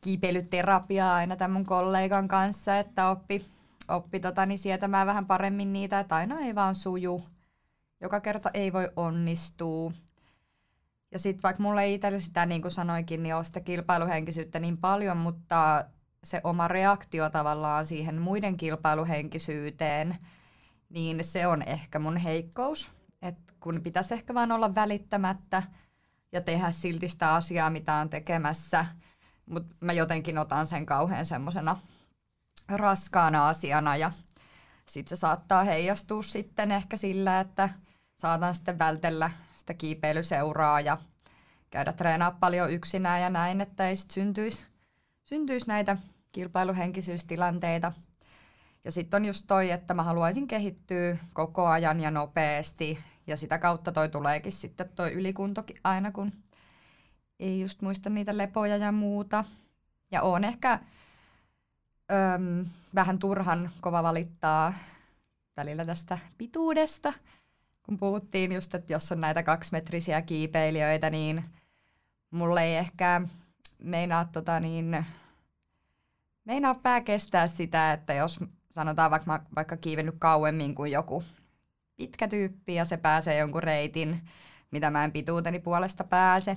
kiipeilyterapiaa 0.00 1.14
aina 1.14 1.36
tämän 1.36 1.50
mun 1.50 1.66
kollegan 1.66 2.28
kanssa, 2.28 2.78
että 2.78 3.08
oppi, 3.08 3.46
oppi 3.88 4.20
tota, 4.20 4.46
niin 4.46 4.58
sietämään 4.58 5.06
vähän 5.06 5.26
paremmin 5.26 5.72
niitä, 5.72 6.00
että 6.00 6.16
aina 6.16 6.40
ei 6.40 6.54
vaan 6.54 6.74
suju. 6.74 7.24
Joka 8.00 8.20
kerta 8.20 8.50
ei 8.54 8.72
voi 8.72 8.88
onnistua. 8.96 9.92
Ja 11.10 11.18
sitten 11.18 11.42
vaikka 11.42 11.62
mulle 11.62 11.82
ei 11.82 11.94
itselle 11.94 12.20
sitä, 12.20 12.46
niin 12.46 12.62
kuin 12.62 12.72
sanoikin, 12.72 13.22
niin 13.22 13.34
ole 13.34 13.44
sitä 13.44 13.60
kilpailuhenkisyyttä 13.60 14.60
niin 14.60 14.78
paljon, 14.78 15.16
mutta 15.16 15.84
se 16.24 16.40
oma 16.44 16.68
reaktio 16.68 17.30
tavallaan 17.30 17.86
siihen 17.86 18.20
muiden 18.20 18.56
kilpailuhenkisyyteen, 18.56 20.16
niin 20.88 21.24
se 21.24 21.46
on 21.46 21.62
ehkä 21.62 21.98
mun 21.98 22.16
heikkous. 22.16 22.90
Et 23.22 23.38
kun 23.60 23.80
pitäisi 23.82 24.14
ehkä 24.14 24.34
vaan 24.34 24.52
olla 24.52 24.74
välittämättä 24.74 25.62
ja 26.32 26.40
tehdä 26.40 26.70
silti 26.70 27.08
sitä 27.08 27.34
asiaa, 27.34 27.70
mitä 27.70 27.94
on 27.94 28.10
tekemässä, 28.10 28.86
mutta 29.46 29.74
mä 29.80 29.92
jotenkin 29.92 30.38
otan 30.38 30.66
sen 30.66 30.86
kauhean 30.86 31.26
semmoisena 31.26 31.78
raskaana 32.68 33.48
asiana 33.48 33.96
ja 33.96 34.12
sitten 34.86 35.16
se 35.16 35.20
saattaa 35.20 35.64
heijastua 35.64 36.22
sitten 36.22 36.72
ehkä 36.72 36.96
sillä, 36.96 37.40
että 37.40 37.68
saatan 38.16 38.54
sitten 38.54 38.78
vältellä 38.78 39.30
sitä 39.56 39.74
kiipeilyseuraa 39.74 40.80
ja 40.80 40.98
käydä 41.70 41.92
treenaa 41.92 42.30
paljon 42.30 42.70
yksinään 42.70 43.22
ja 43.22 43.30
näin, 43.30 43.60
että 43.60 43.88
ei 43.88 43.96
sitten 43.96 44.14
syntyisi, 44.14 44.64
syntyisi 45.24 45.66
näitä 45.66 45.96
kilpailuhenkisyystilanteita. 46.32 47.92
Ja 48.84 48.92
sitten 48.92 49.22
on 49.22 49.24
just 49.24 49.44
toi, 49.46 49.70
että 49.70 49.94
mä 49.94 50.02
haluaisin 50.02 50.46
kehittyä 50.46 51.16
koko 51.32 51.66
ajan 51.66 52.00
ja 52.00 52.10
nopeasti. 52.10 52.98
Ja 53.26 53.36
sitä 53.36 53.58
kautta 53.58 53.92
toi 53.92 54.08
tuleekin 54.08 54.52
sitten 54.52 54.88
toi 54.88 55.12
ylikuntokin 55.12 55.80
aina, 55.84 56.12
kun 56.12 56.32
ei 57.40 57.60
just 57.60 57.82
muista 57.82 58.10
niitä 58.10 58.38
lepoja 58.38 58.76
ja 58.76 58.92
muuta. 58.92 59.44
Ja 60.12 60.22
on 60.22 60.44
ehkä 60.44 60.78
öm, 62.12 62.66
vähän 62.94 63.18
turhan 63.18 63.70
kova 63.80 64.02
valittaa 64.02 64.74
välillä 65.56 65.84
tästä 65.84 66.18
pituudesta. 66.38 67.12
Kun 67.82 67.98
puhuttiin 67.98 68.52
just, 68.52 68.74
että 68.74 68.92
jos 68.92 69.12
on 69.12 69.20
näitä 69.20 69.42
kaksimetrisiä 69.42 70.22
kiipeilijöitä, 70.22 71.10
niin 71.10 71.44
mulle 72.30 72.62
ei 72.62 72.76
ehkä 72.76 73.20
meinaa 73.78 74.24
tota 74.24 74.60
niin, 74.60 75.04
meinaa 76.44 76.74
pää 76.74 77.00
kestää 77.00 77.46
sitä, 77.46 77.92
että 77.92 78.14
jos 78.14 78.40
sanotaan 78.74 79.10
vaikka, 79.10 79.40
vaikka 79.56 79.76
kiivennyt 79.76 80.14
kauemmin 80.18 80.74
kuin 80.74 80.92
joku 80.92 81.24
pitkä 81.96 82.28
tyyppi 82.28 82.74
ja 82.74 82.84
se 82.84 82.96
pääsee 82.96 83.38
jonkun 83.38 83.62
reitin, 83.62 84.20
mitä 84.70 84.90
mä 84.90 85.04
en 85.04 85.12
pituuteni 85.12 85.58
puolesta 85.58 86.04
pääse, 86.04 86.56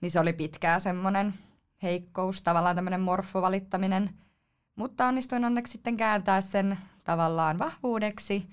niin 0.00 0.10
se 0.10 0.20
oli 0.20 0.32
pitkää 0.32 0.78
semmoinen 0.78 1.34
heikkous, 1.82 2.42
tavallaan 2.42 2.76
tämmöinen 2.76 3.00
morfovalittaminen, 3.00 4.10
mutta 4.76 5.06
onnistuin 5.06 5.44
onneksi 5.44 5.72
sitten 5.72 5.96
kääntää 5.96 6.40
sen 6.40 6.78
tavallaan 7.04 7.58
vahvuudeksi, 7.58 8.46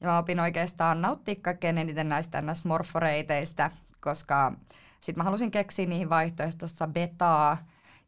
ja 0.00 0.08
mä 0.08 0.18
opin 0.18 0.40
oikeastaan 0.40 1.00
nauttia 1.02 1.34
kaikkein 1.42 1.78
eniten 1.78 2.08
näistä 2.08 2.42
morforeiteistä, 2.64 3.70
koska 4.00 4.52
sitten 5.00 5.20
mä 5.20 5.24
halusin 5.24 5.50
keksiä 5.50 5.86
niihin 5.86 6.10
vaihtoehtoissa 6.10 6.86
betaa, 6.86 7.58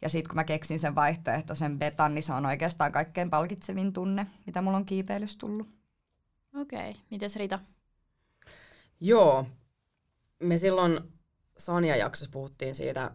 ja 0.04 0.10
sitten 0.10 0.28
kun 0.28 0.36
mä 0.36 0.44
keksin 0.44 0.78
sen 0.78 0.94
vaihtoehtoisen 0.94 1.78
betan, 1.78 2.14
niin 2.14 2.22
se 2.22 2.32
on 2.32 2.46
oikeastaan 2.46 2.92
kaikkein 2.92 3.30
palkitsevin 3.30 3.92
tunne, 3.92 4.26
mitä 4.46 4.62
mulla 4.62 4.76
on 4.76 4.86
kiipeilys 4.86 5.36
tullut. 5.36 5.68
Okei, 6.54 6.90
okay. 6.90 7.02
mites 7.10 7.36
Rita? 7.36 7.58
Joo, 9.00 9.46
me 10.42 10.58
silloin 10.58 11.00
Sanja-jaksossa 11.58 12.30
puhuttiin 12.32 12.74
siitä 12.74 13.10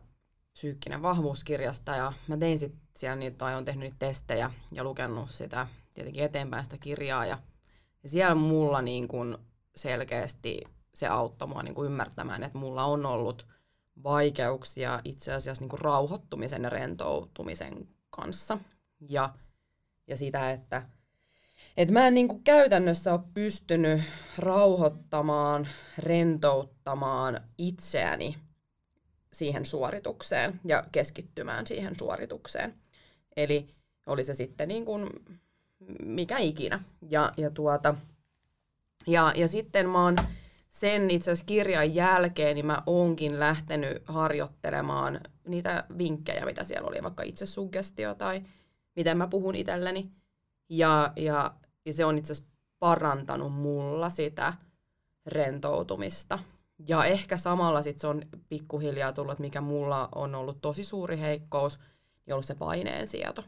psyykkinen 0.52 1.02
vahvuuskirjasta 1.02 1.96
ja 1.96 2.14
mä 2.28 2.38
tein 2.38 2.60
sitten 2.60 2.82
siellä 2.96 3.16
niitä, 3.16 3.38
tai 3.38 3.56
on 3.56 3.66
tehnyt 3.66 3.84
niitä 3.84 4.06
testejä 4.08 4.52
ja 4.72 4.84
lukenut 4.84 5.30
sitä 5.30 5.68
tietenkin 5.94 6.24
eteenpäin 6.24 6.64
sitä 6.64 6.78
kirjaa 6.78 7.26
ja, 7.26 7.38
ja 8.04 8.10
siellä 8.10 8.36
mulla 8.36 8.82
niin 8.82 9.08
kun 9.08 9.40
selkeästi 9.76 10.62
se 10.94 11.08
auttoi 11.08 11.48
mua 11.48 11.64
niin 11.64 11.76
kun 11.76 11.86
ymmärtämään, 11.86 12.44
että 12.44 12.58
mulla 12.58 12.84
on 12.84 13.06
ollut– 13.06 13.46
vaikeuksia 14.04 15.02
itse 15.04 15.34
asiassa 15.34 15.64
niin 15.64 15.70
kuin 15.70 15.80
rauhoittumisen 15.80 16.64
ja 16.64 16.70
rentoutumisen 16.70 17.88
kanssa. 18.10 18.58
Ja, 19.10 19.34
ja 20.08 20.18
sitä, 20.18 20.52
että 20.52 20.89
et 21.78 21.91
mä 21.91 22.08
en 22.08 22.14
niin 22.14 22.28
kuin 22.28 22.43
käytännössä 22.43 23.14
ole 23.14 23.22
pystynyt 23.34 24.02
rauhoittamaan, 24.38 25.68
rentouttamaan 25.97 27.41
itseäni 27.58 28.38
siihen 29.34 29.66
suoritukseen 29.66 30.60
ja 30.66 30.84
keskittymään 30.91 31.68
siihen 31.68 31.95
suoritukseen. 32.00 32.76
Eli 33.36 33.76
oli 34.06 34.24
se 34.24 34.34
sitten 34.34 34.68
niin 34.68 34.86
kuin 34.86 35.10
mikä 36.04 36.38
ikinä. 36.38 36.84
Ja, 37.10 37.32
ja, 37.38 37.50
tuota, 37.50 37.95
ja, 39.08 39.34
ja 39.36 39.47
sitten 39.47 39.89
mä 39.89 40.04
oon 40.04 40.16
sen 40.70 41.11
itse 41.11 41.32
asiassa 41.32 41.45
kirjan 41.45 41.95
jälkeen 41.95 42.55
niin 42.55 42.65
mä 42.65 42.84
oonkin 42.86 43.39
lähtenyt 43.39 44.03
harjoittelemaan 44.05 45.22
niitä 45.47 45.84
vinkkejä, 45.97 46.45
mitä 46.45 46.63
siellä 46.63 46.88
oli, 46.88 47.03
vaikka 47.03 47.24
itse 47.24 47.45
suggestio 47.45 48.15
tai 48.15 48.41
miten 48.95 49.17
mä 49.17 49.28
puhun 49.28 49.55
itselleni. 49.55 50.11
Ja, 50.70 51.13
ja, 51.15 51.53
ja 51.86 51.93
se 51.93 52.05
on 52.05 52.17
itse 52.17 52.34
asiassa 52.34 52.51
parantanut 52.80 53.53
mulla 53.53 54.09
sitä 54.09 54.53
rentoutumista. 55.26 56.39
Ja 56.88 57.05
ehkä 57.05 57.38
samalla 57.38 57.82
sit 57.82 57.99
se 57.99 58.07
on 58.07 58.22
pikkuhiljaa 58.49 59.13
tullut, 59.13 59.32
että 59.32 59.43
mikä 59.43 59.61
mulla 59.61 60.09
on 60.15 60.36
ollut 60.36 60.61
tosi 60.61 60.84
suuri 60.84 61.20
heikkous, 61.20 61.80
niin 62.26 62.34
ollut 62.34 62.45
se 62.45 62.55
sieto. 63.05 63.43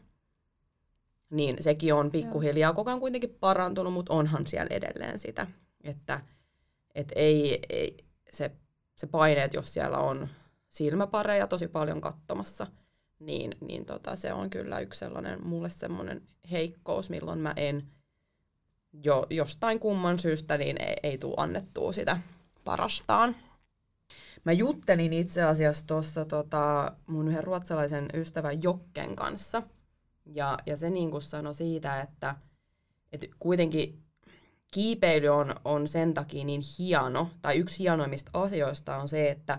Niin 1.30 1.56
sekin 1.60 1.94
on 1.94 2.10
pikkuhiljaa 2.10 2.72
koko 2.72 2.90
ajan 2.90 3.00
kuitenkin 3.00 3.36
parantunut, 3.40 3.92
mutta 3.92 4.12
onhan 4.12 4.46
siellä 4.46 4.76
edelleen 4.76 5.18
sitä, 5.18 5.46
että– 5.84 6.20
et 6.94 7.12
ei, 7.16 7.60
ei 7.68 7.96
se, 8.32 8.50
se 8.96 9.06
paineet, 9.06 9.54
jos 9.54 9.74
siellä 9.74 9.98
on 9.98 10.28
silmäpareja 10.68 11.46
tosi 11.46 11.68
paljon 11.68 12.00
katsomassa, 12.00 12.66
niin, 13.18 13.56
niin 13.60 13.84
tota, 13.84 14.16
se 14.16 14.32
on 14.32 14.50
kyllä 14.50 14.80
yksi 14.80 14.98
sellainen, 14.98 15.46
mulle 15.46 15.70
semmoinen 15.70 16.22
heikkous, 16.50 17.10
milloin 17.10 17.38
mä 17.38 17.52
en 17.56 17.88
jo, 19.04 19.26
jostain 19.30 19.80
kumman 19.80 20.18
syystä 20.18 20.58
niin 20.58 20.82
ei, 20.82 20.96
ei 21.02 21.18
tule 21.18 21.34
annettua 21.36 21.92
sitä 21.92 22.18
parastaan. 22.64 23.36
Mä 24.44 24.52
juttelin 24.52 25.12
itse 25.12 25.42
asiassa 25.42 25.86
tuossa 25.86 26.24
tota, 26.24 26.92
mun 27.06 27.28
yhden 27.28 27.44
ruotsalaisen 27.44 28.08
ystävän 28.14 28.62
Jokken 28.62 29.16
kanssa. 29.16 29.62
Ja, 30.26 30.58
ja 30.66 30.76
se 30.76 30.90
niin 30.90 31.22
sanoi 31.22 31.54
siitä, 31.54 32.00
että, 32.00 32.36
että 33.12 33.26
kuitenkin 33.38 34.02
kiipeily 34.72 35.28
on, 35.28 35.54
on 35.64 35.88
sen 35.88 36.14
takia 36.14 36.44
niin 36.44 36.62
hieno, 36.78 37.30
tai 37.42 37.56
yksi 37.56 37.78
hienoimmista 37.78 38.30
asioista 38.34 38.96
on 38.96 39.08
se, 39.08 39.30
että, 39.30 39.58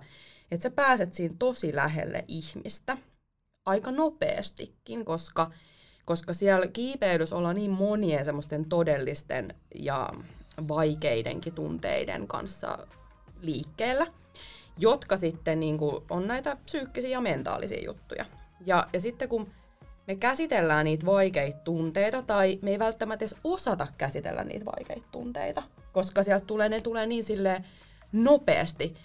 että 0.51 0.63
sä 0.63 0.71
pääset 0.71 1.13
siinä 1.13 1.35
tosi 1.39 1.75
lähelle 1.75 2.25
ihmistä 2.27 2.97
aika 3.65 3.91
nopeastikin, 3.91 5.05
koska, 5.05 5.51
koska 6.05 6.33
siellä 6.33 6.67
kiipeilyssä 6.67 7.35
ollaan 7.35 7.55
niin 7.55 7.71
monien 7.71 8.25
semmoisten 8.25 8.65
todellisten 8.65 9.55
ja 9.75 10.09
vaikeidenkin 10.67 11.53
tunteiden 11.53 12.27
kanssa 12.27 12.87
liikkeellä, 13.41 14.07
jotka 14.77 15.17
sitten 15.17 15.59
niin 15.59 15.77
kuin, 15.77 16.03
on 16.09 16.27
näitä 16.27 16.57
psyykkisiä 16.65 17.09
ja 17.09 17.21
mentaalisia 17.21 17.85
juttuja. 17.85 18.25
Ja, 18.65 18.87
ja 18.93 18.99
sitten 18.99 19.29
kun 19.29 19.47
me 20.07 20.15
käsitellään 20.15 20.85
niitä 20.85 21.05
vaikeita 21.05 21.59
tunteita 21.59 22.21
tai 22.21 22.59
me 22.61 22.71
ei 22.71 22.79
välttämättä 22.79 23.25
edes 23.25 23.35
osata 23.43 23.87
käsitellä 23.97 24.43
niitä 24.43 24.65
vaikeita 24.65 25.07
tunteita, 25.11 25.63
koska 25.93 26.23
sieltä 26.23 26.45
tulee, 26.45 26.69
ne 26.69 26.81
tulee 26.81 27.05
niin 27.05 27.23
sille 27.23 27.63
nopeasti 28.11 28.95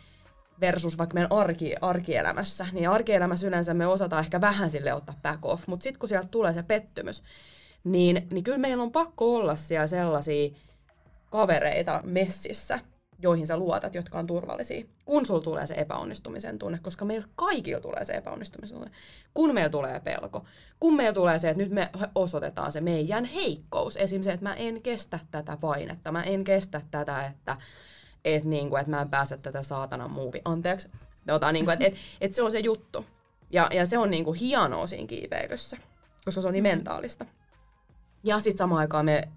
versus 0.61 0.99
vaikka 0.99 1.14
meidän 1.14 1.32
arki, 1.32 1.74
arkielämässä, 1.80 2.66
niin 2.72 2.88
arkielämässä 2.88 3.46
yleensä 3.46 3.74
me 3.74 3.86
osataan 3.86 4.24
ehkä 4.24 4.40
vähän 4.40 4.70
sille 4.70 4.94
ottaa 4.94 5.20
back 5.22 5.44
off, 5.44 5.66
mutta 5.66 5.84
sitten 5.84 6.01
kun 6.01 6.09
sieltä 6.09 6.28
tulee 6.30 6.53
se 6.53 6.62
pettymys, 6.62 7.22
niin, 7.84 8.28
niin 8.30 8.44
kyllä 8.44 8.59
meillä 8.59 8.82
on 8.82 8.92
pakko 8.92 9.36
olla 9.36 9.57
siellä 9.57 9.86
sellaisia 9.86 10.51
kavereita 11.30 12.01
messissä, 12.05 12.80
joihin 13.18 13.46
sä 13.46 13.56
luotat, 13.56 13.94
jotka 13.94 14.18
on 14.18 14.26
turvallisia, 14.26 14.84
kun 15.04 15.26
sulla 15.26 15.40
tulee 15.40 15.66
se 15.66 15.74
epäonnistumisen 15.74 16.58
tunne, 16.58 16.78
koska 16.82 17.04
meillä 17.04 17.28
kaikilla 17.36 17.80
tulee 17.80 18.04
se 18.04 18.12
epäonnistumisen 18.12 18.78
tunne, 18.78 18.92
kun 19.34 19.54
meillä 19.54 19.70
tulee 19.70 20.00
pelko, 20.00 20.44
kun 20.80 20.96
meillä 20.96 21.12
tulee 21.12 21.38
se, 21.38 21.50
että 21.50 21.62
nyt 21.62 21.72
me 21.72 21.90
osoitetaan 22.14 22.72
se 22.72 22.80
meidän 22.80 23.24
heikkous, 23.24 23.96
esimerkiksi 23.96 24.28
se, 24.28 24.32
että 24.32 24.48
mä 24.48 24.54
en 24.54 24.82
kestä 24.82 25.18
tätä 25.30 25.56
painetta, 25.56 26.12
mä 26.12 26.22
en 26.22 26.44
kestä 26.44 26.80
tätä, 26.90 27.26
että, 27.26 27.56
että, 28.24 28.48
niin 28.48 28.68
kuin, 28.68 28.80
että 28.80 28.90
mä 28.90 29.02
en 29.02 29.10
pääse 29.10 29.36
tätä 29.36 29.62
saatanan 29.62 30.10
muuvi, 30.10 30.42
anteeksi, 30.44 30.88
Ota, 31.34 31.52
niin 31.52 31.64
kuin, 31.64 31.72
että, 31.72 31.86
että, 31.86 31.98
että 32.20 32.36
se 32.36 32.42
on 32.42 32.50
se 32.50 32.58
juttu. 32.58 33.06
Ja, 33.50 33.68
ja 33.74 33.86
se 33.86 33.98
on 33.98 34.10
niin 34.10 34.24
kuin 34.24 34.38
hienoa 34.38 34.86
siinä 34.86 35.06
kiipeilyssä, 35.06 35.76
koska 36.24 36.40
se 36.40 36.48
on 36.48 36.52
niin 36.54 36.64
mm. 36.64 36.68
mentaalista. 36.68 37.26
Ja 38.24 38.40
sitten 38.40 38.58
samaan 38.58 38.80
aikaan 38.80 39.04
me 39.04 39.28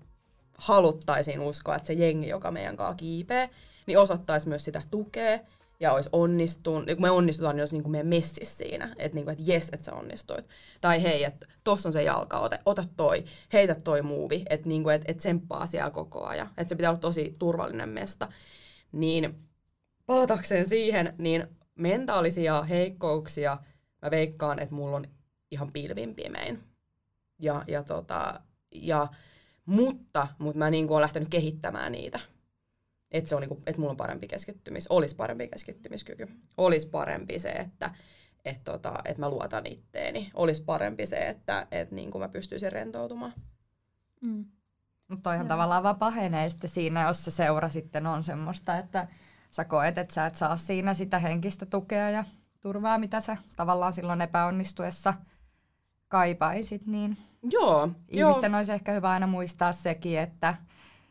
haluttaisiin 0.61 1.39
uskoa, 1.39 1.75
että 1.75 1.87
se 1.87 1.93
jengi, 1.93 2.27
joka 2.27 2.51
meidän 2.51 2.77
kanssa 2.77 2.95
kiipee, 2.95 3.49
niin 3.87 3.99
osoittaisi 3.99 4.49
myös 4.49 4.65
sitä 4.65 4.81
tukea 4.91 5.39
ja 5.79 5.93
olisi 5.93 6.09
onnistunut, 6.11 6.85
kun 6.85 7.01
me 7.01 7.11
onnistutaan, 7.11 7.55
niin 7.55 7.61
olisi 7.61 7.75
niin 7.75 7.83
kuin 7.83 7.91
meidän 7.91 8.07
messissä 8.07 8.57
siinä, 8.57 8.95
että, 8.97 9.15
niin 9.15 9.25
kuin, 9.25 9.31
että 9.31 9.43
jes, 9.47 9.69
että 9.71 9.85
sä 9.85 9.93
onnistuit. 9.93 10.45
Tai 10.81 11.03
hei, 11.03 11.23
että 11.23 11.47
tossa 11.63 11.89
on 11.89 11.93
se 11.93 12.03
jalka, 12.03 12.39
ota, 12.39 12.59
ota 12.65 12.83
toi, 12.97 13.23
heitä 13.53 13.75
toi 13.75 14.01
muuvi, 14.01 14.43
että, 14.49 14.67
niin 14.67 14.83
kuin, 14.83 14.95
että, 14.95 15.11
että 15.11 15.19
tsemppaa 15.19 15.67
siellä 15.67 15.89
koko 15.89 16.25
ajan. 16.25 16.49
Että 16.57 16.69
se 16.69 16.75
pitää 16.75 16.91
olla 16.91 16.99
tosi 16.99 17.33
turvallinen 17.39 17.89
mesta. 17.89 18.27
Niin 18.91 19.35
palatakseen 20.05 20.69
siihen, 20.69 21.13
niin 21.17 21.47
mentaalisia 21.75 22.63
heikkouksia 22.63 23.57
mä 24.01 24.11
veikkaan, 24.11 24.59
että 24.59 24.75
mulla 24.75 24.97
on 24.97 25.05
ihan 25.51 25.71
pilvin 25.71 26.15
pimein. 26.15 26.63
Ja, 27.39 27.63
ja, 27.67 27.83
tota, 27.83 28.41
ja, 28.71 29.07
mutta, 29.65 30.27
mutta 30.37 30.57
mä 30.57 30.69
niin 30.69 30.87
kuin 30.87 30.95
olen 30.95 31.01
lähtenyt 31.01 31.29
kehittämään 31.29 31.91
niitä 31.91 32.19
että, 33.11 33.29
se 33.29 33.35
on 33.35 33.41
niinku, 33.41 33.61
että 33.65 33.81
mulla 33.81 33.91
on 33.91 33.97
parempi 33.97 34.27
keskittymis, 34.27 34.87
olisi 34.87 35.15
parempi 35.15 35.47
keskittymiskyky. 35.47 36.27
Olisi 36.57 36.87
parempi 36.87 37.39
se, 37.39 37.49
että 37.49 37.91
et 38.45 38.63
tota, 38.63 38.93
et 39.05 39.17
mä 39.17 39.29
luotan 39.29 39.65
itteeni. 39.65 40.31
Olisi 40.33 40.63
parempi 40.63 41.05
se, 41.05 41.27
että 41.27 41.67
et 41.71 41.91
niinku 41.91 42.19
mä 42.19 42.29
pystyisin 42.29 42.71
rentoutumaan. 42.71 43.33
Mm. 44.21 44.45
Mutta 45.07 45.23
toihan 45.23 45.45
Joo. 45.45 45.49
tavallaan 45.49 45.83
vaan 45.83 45.99
pahenee 45.99 46.49
sitten 46.49 46.69
siinä, 46.69 47.07
jos 47.07 47.25
se 47.25 47.31
seura 47.31 47.69
sitten 47.69 48.07
on 48.07 48.23
semmoista, 48.23 48.77
että 48.77 49.07
sä 49.51 49.65
koet, 49.65 49.97
että 49.97 50.13
sä 50.13 50.25
et 50.25 50.35
saa 50.35 50.57
siinä 50.57 50.93
sitä 50.93 51.19
henkistä 51.19 51.65
tukea 51.65 52.09
ja 52.09 52.23
turvaa, 52.59 52.97
mitä 52.97 53.21
sä 53.21 53.37
tavallaan 53.55 53.93
silloin 53.93 54.21
epäonnistuessa 54.21 55.13
kaipaisit, 56.11 56.85
niin 56.85 57.17
Joo, 57.51 57.89
ihmisten 58.09 58.51
jo. 58.51 58.57
olisi 58.57 58.71
ehkä 58.71 58.91
hyvä 58.91 59.09
aina 59.11 59.27
muistaa 59.27 59.71
sekin, 59.71 60.19
että 60.19 60.55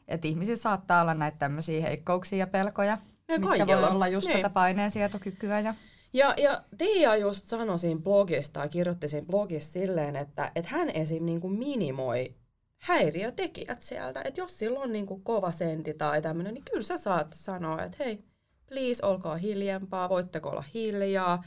että 0.09 0.29
ihmisillä 0.29 0.57
saattaa 0.57 1.03
olla 1.03 1.15
näitä 1.15 1.39
tämmöisiä 1.39 1.81
heikkouksia 1.81 2.39
ja 2.39 2.47
pelkoja, 2.47 2.99
ja 3.29 3.39
mitkä 3.39 3.47
kaikilla. 3.49 3.81
voi 3.81 3.91
olla 3.91 4.09
just 4.09 4.27
niin. 4.27 4.37
tätä 4.37 4.51
paineensietokykyä. 4.51 5.61
Ja... 5.61 5.75
Ja, 6.13 6.35
ja 6.39 6.63
Tiia 6.79 7.17
just 7.17 7.47
sanoi 7.47 7.79
siinä 7.79 8.01
blogista, 8.01 8.69
kirjoitti 8.69 9.09
siinä 9.09 9.27
blogissa 9.27 9.73
silleen, 9.73 10.17
että, 10.17 10.53
että 10.55 10.71
hän 10.71 10.91
esim. 10.91 11.25
Niin 11.25 11.41
kuin 11.41 11.59
minimoi 11.59 12.35
häiriötekijät 12.79 13.83
sieltä. 13.83 14.23
Että 14.25 14.41
jos 14.41 14.59
sillä 14.59 14.81
on 14.81 14.93
niin 14.93 15.07
kuin 15.07 15.23
kova 15.23 15.51
sendi 15.51 15.95
tai 15.95 16.23
tämmöinen, 16.23 16.55
niin 16.55 16.65
kyllä 16.71 16.83
sä 16.83 16.97
saat 16.97 17.33
sanoa, 17.33 17.83
että 17.83 18.05
hei, 18.05 18.25
please, 18.69 19.07
olkaa 19.07 19.37
hiljempaa, 19.37 20.09
voitteko 20.09 20.49
olla 20.49 20.65
hiljaa. 20.75 21.45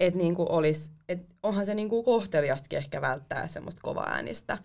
Että 0.00 0.18
niin 0.18 0.34
kuin 0.34 0.50
olisi, 0.50 0.92
et 1.08 1.26
onhan 1.42 1.66
se 1.66 1.74
niin 1.74 1.88
kuin 1.88 2.04
kohteliastakin 2.04 2.78
ehkä 2.78 3.00
välttää 3.00 3.48
semmoista 3.48 3.80
kova 3.82 4.04
äänistä 4.04 4.58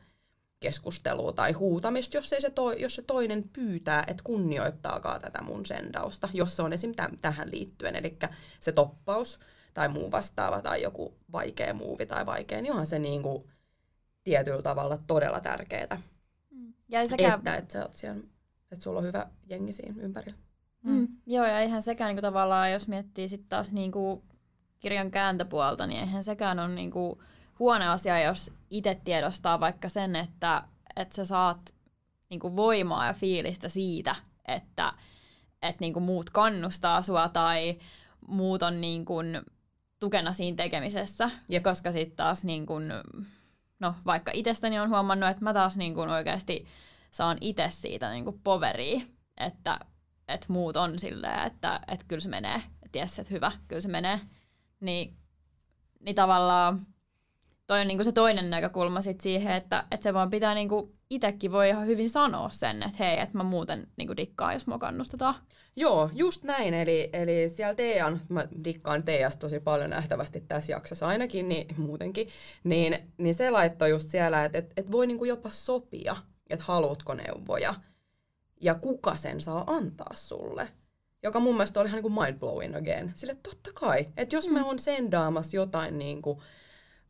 keskustelua 0.59 1.31
tai 1.31 1.51
huutamista, 1.51 2.17
jos, 2.17 2.33
ei 2.33 2.41
se, 2.41 2.49
to, 2.49 2.71
jos 2.71 2.95
se 2.95 3.01
toinen 3.01 3.49
pyytää, 3.53 4.03
että 4.07 4.23
kunnioittaakaan 4.23 5.21
tätä 5.21 5.41
mun 5.41 5.65
sendausta, 5.65 6.29
jos 6.33 6.55
se 6.55 6.61
on 6.61 6.73
esim. 6.73 6.95
Täm, 6.95 7.17
tähän 7.21 7.51
liittyen, 7.51 7.95
eli 7.95 8.17
se 8.59 8.71
toppaus 8.71 9.39
tai 9.73 9.89
muu 9.89 10.11
vastaava 10.11 10.61
tai 10.61 10.81
joku 10.81 11.13
vaikea 11.31 11.73
muuvi 11.73 12.05
tai 12.05 12.25
vaikea, 12.25 12.61
niin 12.61 12.71
onhan 12.71 12.85
se 12.85 12.99
niinku 12.99 13.49
tietyllä 14.23 14.61
tavalla 14.61 14.97
todella 15.07 15.39
tärkeää. 15.39 16.01
Mm. 16.51 16.73
Ja 16.89 17.05
sekä... 17.05 17.33
Että, 17.33 17.55
että, 17.55 17.73
sä 17.73 17.81
oot 17.81 17.95
siellä, 17.95 18.23
että 18.71 18.83
sulla 18.83 18.99
on 18.99 19.05
hyvä 19.05 19.27
jengi 19.49 19.73
siinä 19.73 20.01
ympärillä. 20.01 20.37
Mm. 20.83 20.91
Mm. 20.91 21.07
Joo, 21.25 21.45
ja 21.45 21.59
eihän 21.59 21.81
sekään 21.81 22.09
niinku 22.09 22.21
tavallaan, 22.21 22.71
jos 22.71 22.87
miettii 22.87 23.27
sitten 23.27 23.49
taas 23.49 23.71
niinku 23.71 24.23
kirjan 24.81 25.11
kääntöpuolta, 25.11 25.87
niin 25.87 25.99
eihän 25.99 26.23
sekään 26.23 26.59
ole 26.59 26.67
niinku 26.67 27.21
huono 27.59 27.91
asia, 27.91 28.19
jos 28.19 28.51
itse 28.69 29.01
tiedostaa 29.05 29.59
vaikka 29.59 29.89
sen, 29.89 30.15
että, 30.15 30.63
että 30.95 31.15
sä 31.15 31.25
saat 31.25 31.75
niinku 32.29 32.55
voimaa 32.55 33.07
ja 33.07 33.13
fiilistä 33.13 33.69
siitä, 33.69 34.15
että 34.47 34.93
et 35.61 35.79
niinku 35.79 35.99
muut 35.99 36.29
kannustaa 36.29 37.01
sua 37.01 37.29
tai 37.29 37.77
muut 38.27 38.63
on 38.63 38.81
niinku 38.81 39.15
tukena 39.99 40.33
siinä 40.33 40.55
tekemisessä. 40.55 41.29
Ja 41.49 41.61
koska 41.61 41.91
sitten 41.91 42.15
taas 42.15 42.43
niinku, 42.43 42.73
no 43.79 43.95
vaikka 44.05 44.31
itsestäni 44.33 44.79
on 44.79 44.89
huomannut, 44.89 45.29
että 45.29 45.43
mä 45.43 45.53
taas 45.53 45.77
niinku 45.77 46.01
oikeasti 46.01 46.65
saan 47.11 47.37
itse 47.41 47.67
siitä 47.69 48.11
niinku 48.11 48.39
poveria, 48.43 49.01
että 49.37 49.79
et 50.27 50.45
muut 50.49 50.77
on 50.77 50.99
silleen, 50.99 51.47
että 51.47 51.79
et 51.87 52.03
kyllä 52.07 52.19
se 52.19 52.29
menee, 52.29 52.61
että 52.85 52.97
jes, 52.97 53.19
että 53.19 53.33
hyvä, 53.33 53.51
kyllä 53.67 53.81
se 53.81 53.89
menee. 53.89 54.19
Niin, 54.81 55.17
niin 55.99 56.15
tavallaan 56.15 56.85
toi 57.67 57.81
on 57.81 57.87
niinku 57.87 58.03
se 58.03 58.11
toinen 58.11 58.49
näkökulma 58.49 59.01
sit 59.01 59.21
siihen, 59.21 59.55
että, 59.55 59.83
että 59.91 60.03
se 60.03 60.13
vaan 60.13 60.29
pitää 60.29 60.53
niinku 60.53 60.95
itsekin 61.09 61.51
voi 61.51 61.69
ihan 61.69 61.87
hyvin 61.87 62.09
sanoa 62.09 62.49
sen, 62.49 62.83
että 62.83 62.97
hei, 62.99 63.19
että 63.19 63.37
mä 63.37 63.43
muuten 63.43 63.87
niinku 63.97 64.17
dikkaan, 64.17 64.53
jos 64.53 64.67
mua 64.67 64.79
kannustetaan. 64.79 65.35
Joo, 65.75 66.09
just 66.13 66.43
näin. 66.43 66.73
Eli, 66.73 67.09
eli 67.13 67.49
siellä 67.49 67.75
Tean, 67.75 68.21
mä 68.29 68.47
dikkaan 68.63 69.03
Teasta 69.03 69.39
tosi 69.39 69.59
paljon 69.59 69.89
nähtävästi 69.89 70.41
tässä 70.41 70.71
jaksossa 70.71 71.07
ainakin, 71.07 71.49
niin 71.49 71.67
muutenkin, 71.77 72.27
niin, 72.63 73.13
niin 73.17 73.33
se 73.33 73.49
laittoi 73.49 73.89
just 73.89 74.09
siellä, 74.09 74.45
että 74.45 74.57
että 74.57 74.73
että 74.77 74.91
voi 74.91 75.07
niinku 75.07 75.25
jopa 75.25 75.49
sopia, 75.49 76.15
että 76.49 76.65
haluatko 76.65 77.13
neuvoja 77.13 77.73
ja 78.61 78.75
kuka 78.75 79.15
sen 79.15 79.41
saa 79.41 79.63
antaa 79.67 80.11
sulle. 80.13 80.67
Joka 81.23 81.39
mun 81.39 81.55
mielestä 81.55 81.79
oli 81.79 81.87
ihan 81.87 81.97
niin 82.03 82.13
kuin 82.13 82.25
mind 82.25 82.39
blowing 82.39 82.75
again. 82.75 83.11
Sille 83.15 83.37
totta 83.43 83.69
kai, 83.73 84.07
että 84.17 84.35
jos 84.35 84.47
mm. 84.47 84.53
me 84.53 84.63
on 84.63 84.79
sendaamassa 84.79 85.55
jotain 85.55 85.97
niin 85.97 86.21
kuin, 86.21 86.39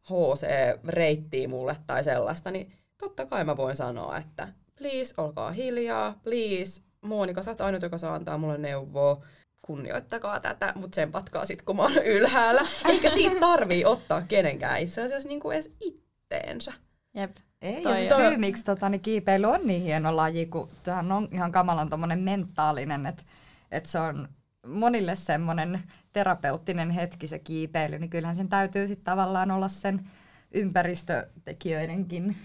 HC-reittiä 0.04 1.48
mulle 1.48 1.76
tai 1.88 2.04
sellaista, 2.04 2.52
niin 2.52 2.74
totta 2.98 3.26
kai 3.26 3.44
mä 3.44 3.58
voin 3.58 3.76
sanoa, 3.76 4.18
että 4.18 4.48
please, 4.78 5.14
olkaa 5.18 5.52
hiljaa, 5.52 6.20
please, 6.24 6.82
Monika, 7.02 7.44
sä 7.44 7.52
oot 7.52 7.62
ainut, 7.62 7.82
joka 7.82 7.98
saa 7.98 8.16
antaa 8.16 8.38
mulle 8.38 8.58
neuvoa, 8.58 9.26
kunnioittakaa 9.62 10.40
tätä, 10.40 10.74
mutta 10.76 10.96
sen 10.96 11.12
patkaa 11.12 11.46
sit, 11.46 11.62
kun 11.62 11.76
mä 11.76 11.82
oon 11.82 11.98
ylhäällä. 12.06 12.68
Eikä 12.90 13.10
siitä 13.10 13.40
tarvii 13.40 13.86
ottaa 13.86 14.22
kenenkään 14.22 14.82
itse 14.82 15.02
asiassa 15.02 15.30
niin 15.30 15.40
kuin 15.40 15.54
edes 15.54 15.72
itteensä. 15.80 16.74
Jep. 17.16 17.36
Ei, 17.62 17.84
Toi 17.84 18.08
ja 18.08 18.16
syy, 18.16 18.38
miksi 18.38 18.64
tota, 18.64 18.90
niin 18.90 19.02
kiipeily 19.02 19.46
on 19.46 19.68
niin 19.68 19.82
hieno 19.82 20.16
laji, 20.16 20.46
kun 20.46 20.70
tämähän 20.84 21.12
on 21.12 21.28
ihan 21.32 21.52
kamalan 21.52 21.90
mentaalinen, 22.16 23.06
että 23.06 23.24
että 23.72 23.90
se 23.90 24.00
on 24.00 24.28
monille 24.68 25.16
semmoinen 25.16 25.82
terapeuttinen 26.14 26.92
hetki 26.92 27.28
se 27.28 27.40
kiipeily, 27.40 28.00
niin 28.00 28.10
kyllähän 28.10 28.36
sen 28.36 28.50
täytyy 28.50 28.88
sitten 28.88 29.06
tavallaan 29.06 29.52
olla 29.52 29.68
sen 29.68 30.10
ympäristötekijöidenkin 30.52 32.36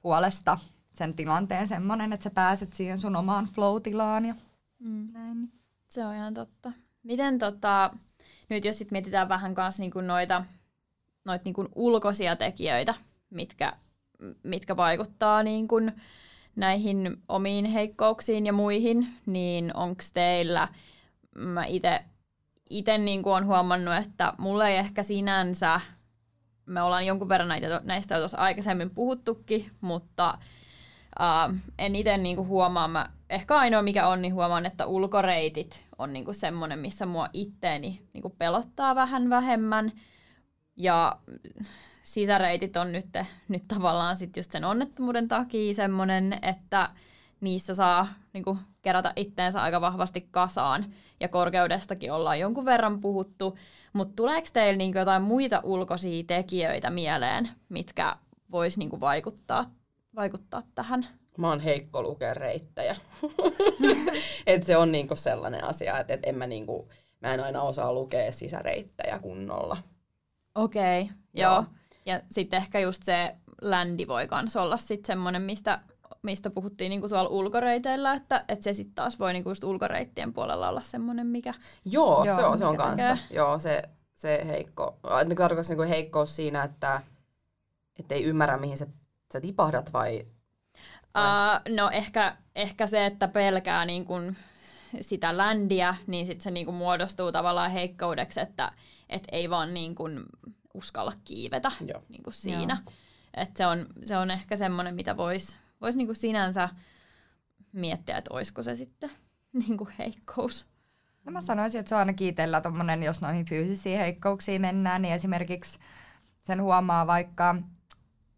puolesta 0.00 0.58
sen 0.94 1.14
tilanteen 1.14 1.68
semmoinen, 1.68 2.12
että 2.12 2.24
sä 2.24 2.30
pääset 2.30 2.72
siihen 2.72 2.98
sun 2.98 3.16
omaan 3.16 3.44
flow-tilaan 3.44 4.24
ja 4.24 4.34
mm. 4.78 5.12
näin. 5.12 5.52
Se 5.88 6.04
on 6.04 6.14
ihan 6.14 6.34
totta. 6.34 6.72
Miten 7.02 7.38
tota, 7.38 7.90
nyt 8.48 8.64
jos 8.64 8.78
sit 8.78 8.90
mietitään 8.90 9.28
vähän 9.28 9.54
kanssa 9.54 9.82
niinku 9.82 10.00
noita, 10.00 10.44
noita 11.24 11.42
niinku 11.44 11.68
ulkoisia 11.74 12.36
tekijöitä, 12.36 12.94
mitkä, 13.30 13.72
mitkä 14.42 14.76
vaikuttaa 14.76 15.42
niinku 15.42 15.80
näihin 16.56 17.16
omiin 17.28 17.64
heikkouksiin 17.64 18.46
ja 18.46 18.52
muihin, 18.52 19.06
niin 19.26 19.76
onko 19.76 20.02
teillä– 20.14 20.68
mä 21.34 21.64
itse 21.64 22.04
ite 22.70 22.98
niin 22.98 23.22
on 23.24 23.46
huomannut, 23.46 23.94
että 23.94 24.32
mulle 24.38 24.70
ei 24.70 24.76
ehkä 24.76 25.02
sinänsä, 25.02 25.80
me 26.66 26.82
ollaan 26.82 27.06
jonkun 27.06 27.28
verran 27.28 27.48
näitä, 27.48 27.80
näistä 27.84 28.18
tuossa 28.18 28.38
aikaisemmin 28.38 28.90
puhuttukin, 28.90 29.70
mutta 29.80 30.38
uh, 31.20 31.54
en 31.78 31.96
itse 31.96 32.18
niin 32.18 32.46
huomaa, 32.46 32.88
mä, 32.88 33.06
ehkä 33.30 33.56
ainoa 33.56 33.82
mikä 33.82 34.08
on, 34.08 34.22
niin 34.22 34.34
huomaan, 34.34 34.66
että 34.66 34.86
ulkoreitit 34.86 35.84
on 35.98 36.12
niin 36.12 36.34
semmoinen, 36.34 36.78
missä 36.78 37.06
mua 37.06 37.28
itteeni 37.32 38.02
niin 38.12 38.32
pelottaa 38.38 38.94
vähän 38.94 39.30
vähemmän. 39.30 39.92
Ja 40.76 41.16
sisäreitit 42.04 42.76
on 42.76 42.92
nyt, 42.92 43.08
nyt 43.48 43.62
tavallaan 43.68 44.16
sit 44.16 44.36
just 44.36 44.50
sen 44.50 44.64
onnettomuuden 44.64 45.28
takia 45.28 45.74
semmoinen, 45.74 46.38
että 46.42 46.88
niissä 47.40 47.74
saa 47.74 48.08
niin 48.32 48.44
kuin, 48.44 48.58
kerätä 48.82 49.12
itteensä 49.16 49.62
aika 49.62 49.80
vahvasti 49.80 50.28
kasaan. 50.30 50.84
Ja 51.20 51.28
korkeudestakin 51.28 52.12
ollaan 52.12 52.40
jonkun 52.40 52.64
verran 52.64 53.00
puhuttu. 53.00 53.58
Mutta 53.92 54.16
tuleeko 54.16 54.48
teillä 54.52 54.78
niin 54.78 54.92
kuin, 54.92 55.00
jotain 55.00 55.22
muita 55.22 55.60
ulkoisia 55.62 56.24
tekijöitä 56.26 56.90
mieleen, 56.90 57.48
mitkä 57.68 58.16
vois 58.52 58.78
niin 58.78 58.90
kuin, 58.90 59.00
vaikuttaa, 59.00 59.64
vaikuttaa 60.14 60.62
tähän? 60.74 61.06
mä 61.38 61.48
oon 61.48 61.60
heikko 61.60 62.02
lukea 62.02 62.34
reittejä. 62.34 62.96
et 64.46 64.64
se 64.64 64.76
on 64.76 64.92
niinku 64.92 65.16
sellainen 65.16 65.64
asia, 65.64 65.98
että 65.98 66.14
et 66.14 66.20
en 66.26 66.34
mä, 66.34 66.46
niinku, 66.46 66.88
mä 67.20 67.34
en 67.34 67.40
aina 67.40 67.62
osaa 67.62 67.92
lukea 67.92 68.32
sisäreittejä 68.32 69.18
kunnolla. 69.18 69.76
Okei, 70.54 71.02
okay, 71.02 71.14
joo. 71.34 71.52
joo. 71.52 71.64
Ja 72.06 72.20
sitten 72.30 72.56
ehkä 72.56 72.80
just 72.80 73.02
se 73.02 73.34
ländi 73.62 74.08
voi 74.08 74.26
kans 74.26 74.56
olla 74.56 74.76
sitten 74.76 75.06
semmoinen, 75.06 75.42
mistä, 75.42 75.80
mistä 76.22 76.50
puhuttiin 76.50 76.90
niinku 76.90 77.08
tuolla 77.08 77.28
ulkoreiteillä, 77.28 78.12
että, 78.12 78.44
että 78.48 78.62
se 78.62 78.72
sitten 78.72 78.94
taas 78.94 79.18
voi 79.18 79.32
niinku 79.32 79.50
just 79.50 79.64
ulkoreittien 79.64 80.32
puolella 80.32 80.68
olla 80.68 80.80
semmoinen, 80.80 81.26
mikä... 81.26 81.54
Joo, 81.84 82.24
joo 82.24 82.36
se 82.36 82.44
on, 82.44 82.58
se 82.58 82.64
on 82.64 82.76
kanssa. 82.76 83.08
Tekee. 83.08 83.36
Joo, 83.36 83.58
se, 83.58 83.82
se 84.14 84.42
heikko, 84.46 84.98
tarkoitatko 85.02 85.62
niinku 85.68 85.82
heikkous 85.82 86.36
siinä, 86.36 86.62
että 86.62 87.00
et 87.98 88.12
ei 88.12 88.24
ymmärrä, 88.24 88.56
mihin 88.56 88.78
sä, 88.78 88.86
sä 89.32 89.40
tipahdat 89.40 89.92
vai 89.92 90.24
Uh, 91.18 91.74
no 91.76 91.90
ehkä, 91.90 92.36
ehkä 92.54 92.86
se, 92.86 93.06
että 93.06 93.28
pelkää 93.28 93.84
niin 93.84 94.04
kun 94.04 94.36
sitä 95.00 95.36
ländiä, 95.36 95.94
niin 96.06 96.26
sitten 96.26 96.42
se 96.42 96.50
niin 96.50 96.66
kun 96.66 96.74
muodostuu 96.74 97.32
tavallaan 97.32 97.70
heikkoudeksi, 97.70 98.40
että 98.40 98.72
et 99.08 99.22
ei 99.32 99.50
vaan 99.50 99.74
niin 99.74 99.94
kun 99.94 100.26
uskalla 100.74 101.12
kiivetä 101.24 101.72
Joo. 101.86 102.02
niin 102.08 102.22
kun 102.22 102.32
siinä. 102.32 102.82
Et 103.34 103.56
se, 103.56 103.66
on, 103.66 103.86
se 104.04 104.16
on 104.16 104.30
ehkä 104.30 104.56
semmoinen, 104.56 104.94
mitä 104.94 105.16
voisi 105.16 105.56
vois 105.80 105.96
niin 105.96 106.16
sinänsä 106.16 106.68
miettiä, 107.72 108.18
että 108.18 108.34
olisiko 108.34 108.62
se 108.62 108.76
sitten 108.76 109.10
niin 109.52 109.78
heikkous. 109.98 110.66
No 111.24 111.32
mä 111.32 111.40
sanoisin, 111.40 111.78
että 111.78 111.88
se 111.88 111.94
on 111.94 111.98
aina 111.98 112.12
kiitellä 112.12 112.60
tommonen, 112.60 113.02
jos 113.02 113.20
noihin 113.20 113.46
fyysisiin 113.46 113.98
heikkouksiin 113.98 114.60
mennään, 114.60 115.02
niin 115.02 115.14
esimerkiksi 115.14 115.78
sen 116.42 116.62
huomaa 116.62 117.06
vaikka, 117.06 117.54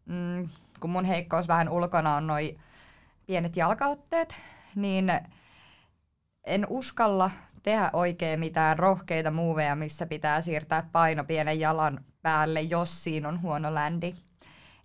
mm, 0.05 0.49
kun 0.81 0.91
mun 0.91 1.05
heikkous 1.05 1.49
vähän 1.49 1.69
ulkona 1.69 2.17
on 2.17 2.27
noin 2.27 2.61
pienet 3.27 3.57
jalkautteet, 3.57 4.41
niin 4.75 5.13
en 6.45 6.67
uskalla 6.69 7.31
tehdä 7.63 7.91
oikein 7.93 8.41
mitään 8.41 8.79
rohkeita 8.79 9.31
muuveja, 9.31 9.77
missä 9.77 10.07
pitää 10.07 10.41
siirtää 10.41 10.89
paino 10.93 11.25
pienen 11.25 11.61
jalan 11.61 12.05
päälle, 12.25 12.61
jos 12.61 13.05
siinä 13.05 13.29
on 13.29 13.43
huono 13.43 13.75
ländi. 13.75 14.15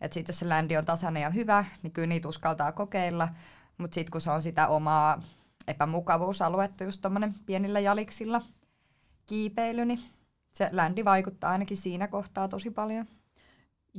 Et 0.01 0.13
sit 0.13 0.27
jos 0.27 0.39
se 0.39 0.49
ländi 0.49 0.77
on 0.77 0.85
tasainen 0.85 1.23
ja 1.23 1.29
hyvä, 1.29 1.65
niin 1.83 1.93
kyllä 1.93 2.07
niitä 2.07 2.27
uskaltaa 2.27 2.71
kokeilla, 2.71 3.29
mutta 3.77 3.95
sitten 3.95 4.11
kun 4.11 4.21
se 4.21 4.31
on 4.31 4.41
sitä 4.41 4.67
omaa 4.67 5.21
epämukavuusaluetta, 5.67 6.83
just 6.83 7.01
tuommoinen 7.01 7.33
pienillä 7.45 7.79
jaliksilla 7.79 8.41
kiipeily, 9.25 9.85
niin 9.85 9.99
se 10.53 10.69
ländi 10.71 11.05
vaikuttaa 11.05 11.51
ainakin 11.51 11.77
siinä 11.77 12.07
kohtaa 12.07 12.47
tosi 12.47 12.71
paljon. 12.71 13.05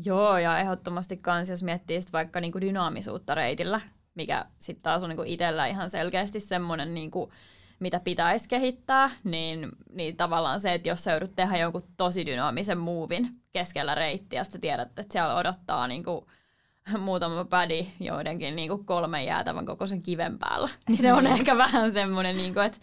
Joo, 0.04 0.38
ja 0.38 0.58
ehdottomasti 0.58 1.16
kans, 1.16 1.48
jos 1.48 1.62
miettii 1.62 2.00
sit 2.00 2.12
vaikka 2.12 2.40
niinku 2.40 2.60
dynaamisuutta 2.60 3.34
reitillä, 3.34 3.80
mikä 4.14 4.46
sitten 4.58 4.82
taas 4.82 5.02
on 5.02 5.08
niinku 5.08 5.24
itsellä 5.26 5.66
ihan 5.66 5.90
selkeästi 5.90 6.40
semmoinen, 6.40 6.94
niinku, 6.94 7.32
mitä 7.80 8.00
pitäisi 8.00 8.48
kehittää, 8.48 9.10
niin, 9.24 9.68
niin 9.92 10.16
tavallaan 10.16 10.60
se, 10.60 10.74
että 10.74 10.88
jos 10.88 11.04
sä 11.04 11.10
joudut 11.10 11.36
tehdä 11.36 11.56
jonkun 11.56 11.88
tosi 11.96 12.26
dynaamisen 12.26 12.78
muuvin 12.78 13.28
keskellä 13.52 13.94
reittiä, 13.94 14.40
ja 14.40 14.44
sitten 14.44 14.60
tiedät, 14.60 14.88
että 14.88 15.12
siellä 15.12 15.36
odottaa 15.36 15.88
niinku, 15.88 16.26
muutama 16.98 17.44
pädi 17.44 17.86
joidenkin 18.00 18.56
niinku 18.56 18.78
kolmen 18.78 19.26
jäätävän 19.26 19.66
kokoisen 19.66 20.02
kiven 20.02 20.38
päällä, 20.38 20.68
niin 20.88 20.98
se 20.98 21.12
on 21.12 21.26
ehkä 21.26 21.56
vähän 21.56 21.92
semmoinen, 21.92 22.36
niinku, 22.36 22.60
että 22.60 22.78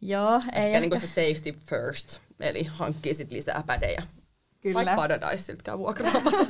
joo, 0.00 0.34
ei 0.34 0.40
ehkä, 0.46 0.60
ehkä. 0.62 0.80
Niinku 0.80 1.00
se 1.00 1.06
safety 1.06 1.52
first, 1.52 2.18
eli 2.40 2.64
hankkii 2.64 3.14
sit 3.14 3.32
lisää 3.32 3.62
pädejä 3.66 4.02
Kyllä. 4.64 4.74
Vaikka 4.74 4.96
Paradise 4.96 5.56
käy 5.64 5.78
vuokraamassa. 5.78 6.44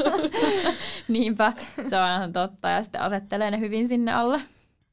Niinpä, 1.08 1.52
se 1.76 1.98
on 1.98 2.08
ihan 2.16 2.32
totta. 2.32 2.68
Ja 2.68 2.82
sitten 2.82 3.00
asettelee 3.00 3.50
ne 3.50 3.60
hyvin 3.60 3.88
sinne 3.88 4.12
alle. 4.12 4.40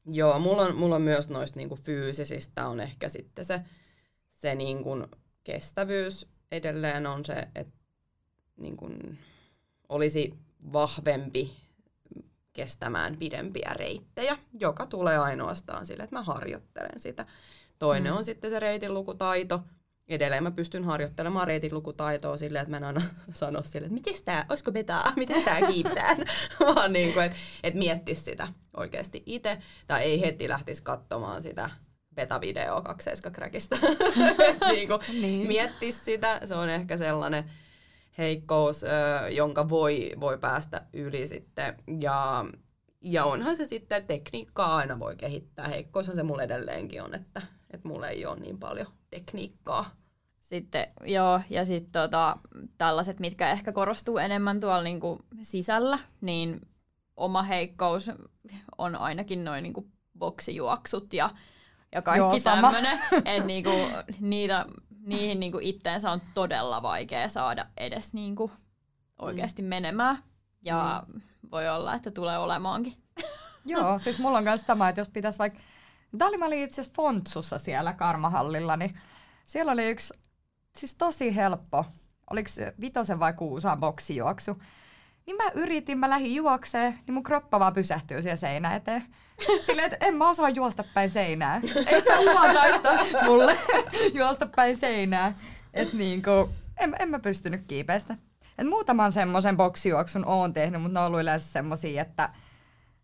Joo, 0.06 0.38
mulla 0.38 0.62
on, 0.62 0.76
mulla 0.76 0.94
on 0.96 1.02
myös 1.02 1.28
noista 1.28 1.56
niinku 1.56 1.76
fyysisistä 1.76 2.66
on 2.68 2.80
ehkä 2.80 3.08
sitten 3.08 3.44
se, 3.44 3.60
se 4.32 4.54
niinku 4.54 5.06
kestävyys 5.44 6.26
edelleen 6.52 7.06
on 7.06 7.24
se, 7.24 7.48
että 7.54 7.74
niinku 8.56 8.90
olisi 9.88 10.34
vahvempi 10.72 11.56
kestämään 12.52 13.16
pidempiä 13.16 13.72
reittejä, 13.74 14.38
joka 14.60 14.86
tulee 14.86 15.18
ainoastaan 15.18 15.86
sille, 15.86 16.02
että 16.02 16.16
mä 16.16 16.22
harjoittelen 16.22 17.00
sitä. 17.00 17.26
Toinen 17.78 18.12
mm. 18.12 18.18
on 18.18 18.24
sitten 18.24 18.50
se 18.50 18.60
reitin 18.60 18.94
lukutaito, 18.94 19.62
edelleen. 20.08 20.42
Mä 20.42 20.50
pystyn 20.50 20.84
harjoittelemaan 20.84 21.46
reitin 21.46 21.74
lukutaitoa 21.74 22.36
silleen, 22.36 22.62
että 22.62 22.70
mä 22.70 22.76
en 22.76 22.84
aina 22.84 23.00
sano 23.32 23.62
sille, 23.62 23.86
että 23.86 23.94
miten 23.94 24.24
tää, 24.24 24.46
olisiko 24.48 24.72
betaa, 24.72 25.12
miten 25.16 25.44
tää 25.44 25.66
kiittää, 25.66 26.16
vaan 26.74 26.92
niin 26.92 27.12
kuin, 27.12 27.24
että, 27.24 27.36
että 27.62 27.78
miettisi 27.78 28.22
sitä 28.22 28.48
oikeasti 28.76 29.22
itse, 29.26 29.58
tai 29.86 30.02
ei 30.02 30.20
heti 30.20 30.48
lähtisi 30.48 30.82
katsomaan 30.82 31.42
sitä 31.42 31.70
beta-videoa 32.14 32.82
kakseiskakräkistä. 32.82 33.76
niin 34.70 34.88
kuin 34.88 35.00
niin. 35.20 35.46
Miettisi 35.46 36.04
sitä, 36.04 36.40
se 36.44 36.54
on 36.54 36.68
ehkä 36.68 36.96
sellainen 36.96 37.50
heikkous, 38.18 38.84
jonka 39.30 39.68
voi, 39.68 40.10
voi 40.20 40.38
päästä 40.38 40.86
yli 40.92 41.26
sitten, 41.26 41.76
ja 42.00 42.44
ja 43.04 43.24
onhan 43.24 43.56
se 43.56 43.64
sitten, 43.64 44.06
tekniikkaa 44.06 44.76
aina 44.76 44.98
voi 44.98 45.16
kehittää. 45.16 45.68
Heikkoushan 45.68 46.16
se 46.16 46.22
mulle 46.22 46.42
edelleenkin 46.42 47.02
on, 47.02 47.14
että, 47.14 47.42
että 47.72 47.88
mulla 47.88 48.08
ei 48.08 48.26
ole 48.26 48.40
niin 48.40 48.58
paljon 48.58 48.86
tekniikkaa. 49.10 49.90
Sitten, 50.40 50.86
joo, 51.04 51.40
ja 51.50 51.64
sitten 51.64 51.92
tota, 51.92 52.36
tällaiset, 52.78 53.20
mitkä 53.20 53.50
ehkä 53.50 53.72
korostuu 53.72 54.18
enemmän 54.18 54.60
tuolla 54.60 54.82
niinku 54.82 55.18
sisällä, 55.42 55.98
niin 56.20 56.60
oma 57.16 57.42
heikkous 57.42 58.10
on 58.78 58.96
ainakin 58.96 59.44
noin 59.44 59.62
niinku 59.62 59.90
boksijuoksut 60.18 61.14
ja, 61.14 61.30
ja 61.92 62.02
kaikki 62.02 62.40
tämmöinen. 62.40 62.98
että 63.24 63.44
niinku, 63.44 63.70
niitä, 64.20 64.66
niihin 65.06 65.40
niinku 65.40 65.58
itteensä 65.60 66.10
on 66.10 66.20
todella 66.34 66.82
vaikea 66.82 67.28
saada 67.28 67.66
edes 67.76 68.14
niinku 68.14 68.50
oikeasti 69.18 69.62
mm. 69.62 69.68
menemään. 69.68 70.18
Ja 70.64 71.02
mm. 71.08 71.20
voi 71.50 71.68
olla, 71.68 71.94
että 71.94 72.10
tulee 72.10 72.38
olemaankin. 72.38 72.92
Joo, 73.64 73.98
siis 73.98 74.18
mulla 74.18 74.38
on 74.38 74.44
myös 74.44 74.66
sama, 74.66 74.88
että 74.88 75.00
jos 75.00 75.08
pitäisi 75.08 75.38
vaikka... 75.38 75.60
Tämä 76.18 76.28
oli, 76.28 76.38
mä 76.38 76.46
olin 76.46 76.62
itse 76.62 76.80
asiassa 76.80 76.96
Fontsussa 76.96 77.58
siellä 77.58 77.92
Karmahallilla, 77.92 78.76
niin 78.76 78.98
siellä 79.46 79.72
oli 79.72 79.90
yksi 79.90 80.14
siis 80.76 80.94
tosi 80.94 81.36
helppo. 81.36 81.84
Oliko 82.30 82.48
se 82.48 82.74
vitosen 82.80 83.20
vai 83.20 83.32
kuusaan 83.32 83.80
boksijuoksu? 83.80 84.62
Niin 85.26 85.36
mä 85.36 85.50
yritin, 85.54 85.98
mä 85.98 86.10
lähdin 86.10 86.34
juokseen, 86.34 86.98
niin 87.06 87.14
mun 87.14 87.22
kroppa 87.22 87.60
vaan 87.60 87.74
pysähtyy 87.74 88.22
siellä 88.22 88.36
seinä 88.36 88.74
eteen. 88.74 89.02
Silleen, 89.66 89.92
että 89.92 90.06
en 90.06 90.14
mä 90.14 90.30
osaa 90.30 90.48
juosta 90.48 90.84
päin 90.94 91.10
seinää. 91.10 91.60
Ei 91.86 92.00
se 92.00 92.24
luontaista 92.24 92.90
mulle 93.24 93.58
juosta 94.18 94.46
päin 94.46 94.76
seinää. 94.76 95.38
Että 95.74 95.96
niinku, 95.96 96.50
en, 96.76 96.96
en 96.98 97.08
mä 97.10 97.18
pystynyt 97.18 97.62
kiipeästä. 97.68 98.16
Et 98.58 98.66
muutaman 98.66 99.12
semmoisen 99.12 99.56
boksijuoksun 99.56 100.26
oon 100.26 100.52
tehnyt, 100.52 100.82
mutta 100.82 100.94
ne 100.94 101.00
on 101.00 101.06
ollut 101.06 101.20
yleensä 101.20 101.46
semmosia, 101.52 102.02
että 102.02 102.28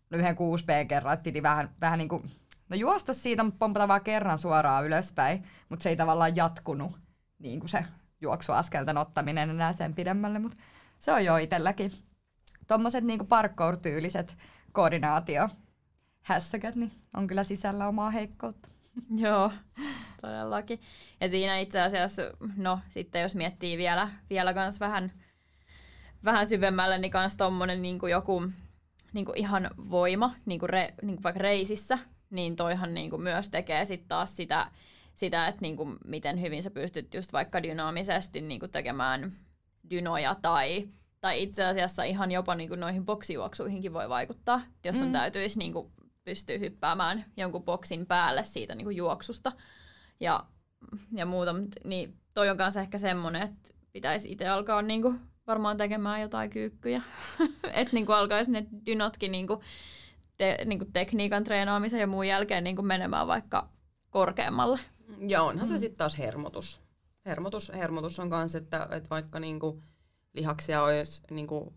no 0.09 0.17
yhden 0.17 0.35
6B 0.35 0.85
kerran, 0.87 1.13
että 1.13 1.23
piti 1.23 1.43
vähän, 1.43 1.69
vähän 1.81 1.99
niinku, 1.99 2.23
no 2.69 2.75
juosta 2.75 3.13
siitä, 3.13 3.43
mutta 3.43 3.57
pompata 3.59 3.87
vaan 3.87 4.03
kerran 4.03 4.39
suoraan 4.39 4.85
ylöspäin, 4.85 5.43
mutta 5.69 5.83
se 5.83 5.89
ei 5.89 5.95
tavallaan 5.95 6.35
jatkunut 6.35 6.91
niin 7.39 7.59
kuin 7.59 7.69
se 7.69 7.85
juoksuaskelten 8.21 8.97
ottaminen 8.97 9.49
enää 9.49 9.73
sen 9.73 9.95
pidemmälle, 9.95 10.39
mutta 10.39 10.57
se 10.99 11.11
on 11.11 11.25
jo 11.25 11.37
itselläkin. 11.37 11.91
Tuommoiset 12.67 13.03
niin 13.03 13.27
parkour-tyyliset 13.27 14.37
koordinaatio 14.71 15.49
hässäkät, 16.23 16.75
niin 16.75 16.91
on 17.13 17.27
kyllä 17.27 17.43
sisällä 17.43 17.87
omaa 17.87 18.09
heikkoutta. 18.09 18.69
Joo, 19.23 19.51
todellakin. 20.21 20.79
Ja 21.21 21.29
siinä 21.29 21.57
itse 21.57 21.81
asiassa, 21.81 22.21
no 22.57 22.79
sitten 22.89 23.21
jos 23.21 23.35
miettii 23.35 23.77
vielä, 23.77 24.09
vielä 24.29 24.53
kans 24.53 24.79
vähän, 24.79 25.11
vähän 26.23 26.47
syvemmälle, 26.47 26.97
niin 26.97 27.11
kans 27.11 27.37
tommonen 27.37 27.81
niin 27.81 27.99
joku 28.09 28.47
niin 29.13 29.25
ihan 29.35 29.69
voima, 29.89 30.35
niin 30.45 30.61
re, 30.63 30.93
niin 31.01 31.23
vaikka 31.23 31.39
reisissä, 31.39 31.97
niin 32.29 32.55
toihan 32.55 32.93
niin 32.93 33.09
kuin 33.09 33.21
myös 33.21 33.49
tekee 33.49 33.85
sitten 33.85 34.07
taas 34.07 34.37
sitä 34.37 34.71
sitä, 35.19 35.47
että 35.47 35.61
niin 35.61 35.77
kuin, 35.77 35.97
miten 36.05 36.41
hyvin 36.41 36.63
sä 36.63 36.71
pystyt 36.71 37.13
just 37.13 37.33
vaikka 37.33 37.63
dynaamisesti 37.63 38.41
niin 38.41 38.59
kuin 38.59 38.71
tekemään 38.71 39.31
dynoja 39.89 40.35
tai, 40.41 40.89
tai 41.21 41.43
itse 41.43 41.63
asiassa 41.63 42.03
ihan 42.03 42.31
jopa 42.31 42.55
niin 42.55 42.69
kuin 42.69 42.79
noihin 42.79 43.05
boksijuoksuihinkin 43.05 43.93
voi 43.93 44.09
vaikuttaa, 44.09 44.61
jos 44.83 44.97
sun 44.97 45.07
mm. 45.07 45.11
täytyisi 45.11 45.59
niin 45.59 45.73
kuin, 45.73 45.91
pystyä 46.23 46.57
hyppäämään 46.57 47.25
jonkun 47.37 47.63
boksin 47.63 48.05
päälle 48.05 48.43
siitä 48.43 48.75
niin 48.75 48.85
kuin 48.85 48.97
juoksusta 48.97 49.51
ja, 50.19 50.45
ja 51.11 51.25
muuta. 51.25 51.55
Niin 51.83 52.17
toi 52.33 52.49
on 52.49 52.57
kanssa 52.57 52.81
ehkä 52.81 52.97
semmoinen, 52.97 53.41
että 53.41 53.69
pitäisi 53.91 54.31
itse 54.31 54.47
alkaa 54.47 54.81
niin 54.81 55.01
kuin, 55.01 55.19
varmaan 55.47 55.77
tekemään 55.77 56.21
jotain 56.21 56.49
kyykkyjä. 56.49 57.01
että 57.73 57.93
niin 57.93 58.11
alkaisi 58.11 58.51
ne 58.51 58.65
dynotkin 58.85 59.31
niin 59.31 59.47
kuin, 59.47 59.59
te, 60.39 60.57
niin 60.65 60.79
kuin 60.79 60.93
tekniikan 60.93 61.43
treenaamisen 61.43 61.99
ja 61.99 62.07
muun 62.07 62.27
jälkeen 62.27 62.63
niin 62.63 62.75
kuin 62.75 62.85
menemään 62.85 63.27
vaikka 63.27 63.69
korkeammalle. 64.09 64.79
Ja 65.27 65.43
onhan 65.43 65.67
mm. 65.67 65.73
se 65.73 65.77
sitten 65.77 65.97
taas 65.97 66.17
hermotus. 66.17 66.81
Hermotus, 67.25 67.71
hermotus 67.75 68.19
on 68.19 68.29
kanssa, 68.29 68.57
että, 68.57 68.87
että 68.91 69.09
vaikka 69.09 69.39
niinku 69.39 69.83
lihaksia 70.33 70.83
olisi 70.83 71.21
niinku 71.31 71.73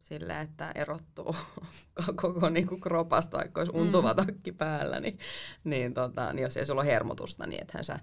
sille, 0.00 0.40
että 0.40 0.72
erottuu 0.74 1.36
koko 2.22 2.48
niin 2.48 2.66
kuin 2.66 2.80
kropasta, 2.80 3.36
vaikka 3.36 3.60
olisi 3.60 3.76
untuva 3.76 4.12
mm. 4.12 4.16
takki 4.16 4.52
päällä, 4.52 5.00
niin, 5.00 5.18
niin, 5.64 5.94
tota, 5.94 6.32
niin 6.32 6.42
jos 6.42 6.56
ei 6.56 6.66
sulla 6.66 6.80
ole 6.80 6.90
hermotusta, 6.90 7.46
niin 7.46 7.62
ethän 7.62 7.84
sä 7.84 7.98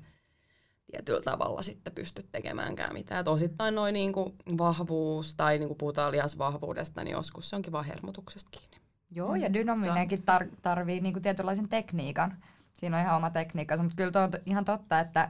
tietyllä 0.92 1.22
tavalla 1.22 1.62
sitten 1.62 1.94
pysty 1.94 2.24
tekemäänkään 2.32 2.94
mitään. 2.94 3.22
Et 3.22 3.28
osittain 3.28 3.76
noin 3.76 3.94
niin 3.94 4.14
kuin 4.14 4.36
vahvuus 4.58 5.36
tai 5.36 5.60
niin 5.60 5.68
kuin 5.70 5.78
puhutaan 5.78 6.12
lihasvahvuudesta, 6.12 7.04
niin 7.04 7.12
joskus 7.12 7.50
se 7.50 7.56
onkin 7.56 7.72
vaan 7.72 7.86
hermotuksesta 7.86 8.50
kiinni. 8.52 8.85
Joo, 9.12 9.36
ja 9.36 9.54
dynaminenkin 9.54 10.20
tar- 10.20 10.56
tarvii 10.62 11.02
niin 11.02 11.14
kuin 11.14 11.24
tietynlaisen 11.24 11.70
tekniikan. 11.70 12.38
Siinä 12.74 12.98
on 12.98 13.04
ihan 13.04 13.18
oma 13.18 13.30
tekniikkansa, 13.30 13.84
mutta 13.84 13.96
kyllä 13.96 14.24
on 14.24 14.32
ihan 14.46 14.66
totta, 14.66 15.00
että 15.00 15.30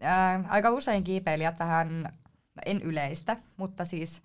ää, 0.00 0.44
aika 0.48 0.70
usein 0.70 1.04
kiipeilijät 1.04 1.58
vähän, 1.58 2.12
en 2.66 2.82
yleistä, 2.82 3.36
mutta 3.56 3.84
siis 3.84 4.22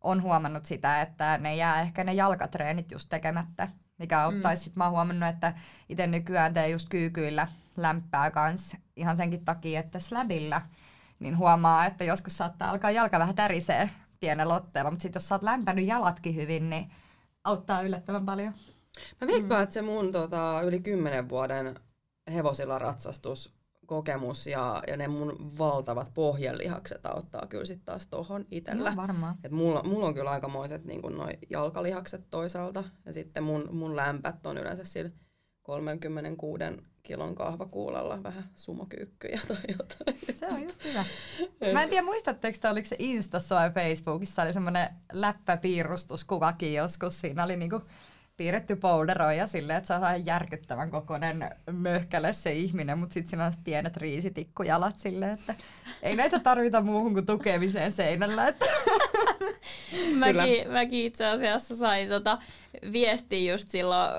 on 0.00 0.22
huomannut 0.22 0.66
sitä, 0.66 1.00
että 1.00 1.38
ne 1.38 1.56
jää 1.56 1.80
ehkä 1.80 2.04
ne 2.04 2.12
jalkatreenit 2.12 2.90
just 2.90 3.08
tekemättä, 3.08 3.68
mikä 3.98 4.22
auttaisi. 4.22 4.60
Mm. 4.60 4.64
Sitten 4.64 4.80
mä 4.80 4.84
oon 4.84 4.92
huomannut, 4.92 5.28
että 5.28 5.54
itse 5.88 6.06
nykyään 6.06 6.54
teen 6.54 6.72
just 6.72 6.88
kyykyillä 6.88 7.48
lämpää 7.76 8.30
kans 8.30 8.76
ihan 8.96 9.16
senkin 9.16 9.44
takia, 9.44 9.80
että 9.80 9.98
slabilla 9.98 10.62
niin 11.18 11.38
huomaa, 11.38 11.86
että 11.86 12.04
joskus 12.04 12.38
saattaa 12.38 12.70
alkaa 12.70 12.90
jalka 12.90 13.18
vähän 13.18 13.34
tärisee 13.34 13.90
pienellä 14.20 14.54
otteella, 14.54 14.90
mutta 14.90 15.02
sitten 15.02 15.20
jos 15.20 15.28
sä 15.28 15.34
oot 15.34 15.42
lämpänyt 15.42 15.86
jalatkin 15.86 16.34
hyvin, 16.34 16.70
niin 16.70 16.90
auttaa 17.44 17.82
yllättävän 17.82 18.26
paljon. 18.26 18.52
Mä 19.20 19.26
veikkaan, 19.26 19.60
mm. 19.60 19.62
että 19.62 19.74
se 19.74 19.82
mun 19.82 20.12
tota, 20.12 20.60
yli 20.64 20.80
kymmenen 20.80 21.28
vuoden 21.28 21.74
hevosilla 22.34 22.78
ratsastus 22.78 23.60
kokemus 23.86 24.46
ja, 24.46 24.82
ja 24.86 24.96
ne 24.96 25.08
mun 25.08 25.58
valtavat 25.58 26.10
pohjelihakset 26.14 27.06
auttaa 27.06 27.46
kyllä 27.46 27.64
sitten 27.64 27.84
taas 27.84 28.06
tohon 28.06 28.46
itsellä. 28.50 28.90
No, 28.90 28.96
varmaan. 28.96 29.34
Et 29.44 29.52
mulla, 29.52 29.82
mulla 29.82 30.06
on 30.06 30.14
kyllä 30.14 30.30
aikamoiset 30.30 30.84
niin 30.84 31.00
noi 31.16 31.30
jalkalihakset 31.50 32.30
toisaalta 32.30 32.84
ja 33.04 33.12
sitten 33.12 33.42
mun, 33.42 33.68
mun 33.72 33.96
lämpät 33.96 34.46
on 34.46 34.58
yleensä 34.58 34.84
sillä 34.84 35.10
36 35.70 36.64
kilon 37.02 37.34
kahvakuulalla 37.34 38.22
vähän 38.22 38.44
sumokyykkyjä 38.54 39.40
tai 39.48 39.56
jotain. 39.68 40.38
Se 40.38 40.46
on 40.46 40.62
just 40.62 40.84
hyvä. 40.84 41.04
Mä 41.72 41.82
en 41.82 41.88
tiedä, 41.88 42.04
muistatteko 42.04 42.58
te, 42.60 42.68
oliko 42.68 42.88
se 42.88 42.96
Instassa 42.98 43.54
vai 43.54 43.70
Facebookissa, 43.70 44.42
oli 44.42 44.52
semmoinen 44.52 44.88
läppäpiirustuskuvakin 45.12 46.74
joskus. 46.74 47.20
Siinä 47.20 47.44
oli 47.44 47.56
niinku 47.56 47.82
piirretty 48.36 48.76
polderoja 48.76 49.46
silleen, 49.46 49.78
että 49.78 49.86
se 49.86 49.94
on 49.94 50.26
järkyttävän 50.26 50.90
kokoinen 50.90 51.50
möhkäle 51.72 52.32
se 52.32 52.52
ihminen, 52.52 52.98
mutta 52.98 53.14
sitten 53.14 53.30
siinä 53.30 53.44
on 53.44 53.52
pienet 53.64 53.96
riisitikkujalat 53.96 54.98
silleen, 54.98 55.32
että 55.32 55.54
ei 56.02 56.16
näitä 56.16 56.38
tarvita 56.38 56.80
muuhun 56.80 57.14
kuin 57.14 57.26
tukemiseen 57.26 57.92
seinällä. 57.92 58.48
Että. 58.48 58.66
mäkin, 60.14 60.70
mäkin 60.70 61.04
itse 61.04 61.26
asiassa 61.26 61.76
sain 61.76 62.08
tota 62.08 62.38
viestiä 62.92 63.52
just 63.52 63.68
silloin, 63.70 64.10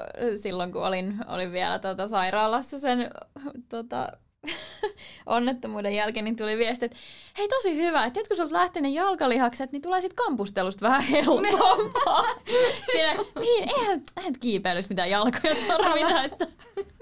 silloin 0.42 0.72
kun 0.72 0.84
olin, 0.84 1.16
olin 1.28 1.52
vielä 1.52 1.80
tota 1.80 2.08
sairaalassa 2.08 2.80
sen 2.80 3.10
tota, 3.70 4.12
onnettomuuden 5.26 5.94
jälkeen, 5.94 6.26
niin 6.26 6.36
tuli 6.36 6.58
viesti, 6.58 6.86
että 6.86 6.98
hei 7.38 7.48
tosi 7.48 7.76
hyvä, 7.76 8.06
että 8.06 8.20
kun 8.28 8.38
sulta 8.38 8.54
lähtee 8.54 8.82
ne 8.82 8.90
jalkalihakset, 8.90 9.72
niin 9.72 9.82
tulee 9.82 10.02
sitten 10.02 10.26
kampustelusta 10.26 10.88
vähän 10.88 11.02
helpompaa. 11.02 12.24
Siinä, 12.92 13.14
niin, 13.40 13.70
eihän, 13.70 14.02
eihän 14.18 14.34
kiipeilyssä 14.40 14.90
mitään 14.90 15.10
jalkoja 15.10 15.56
tarvita, 15.68 16.24
että, 16.24 16.48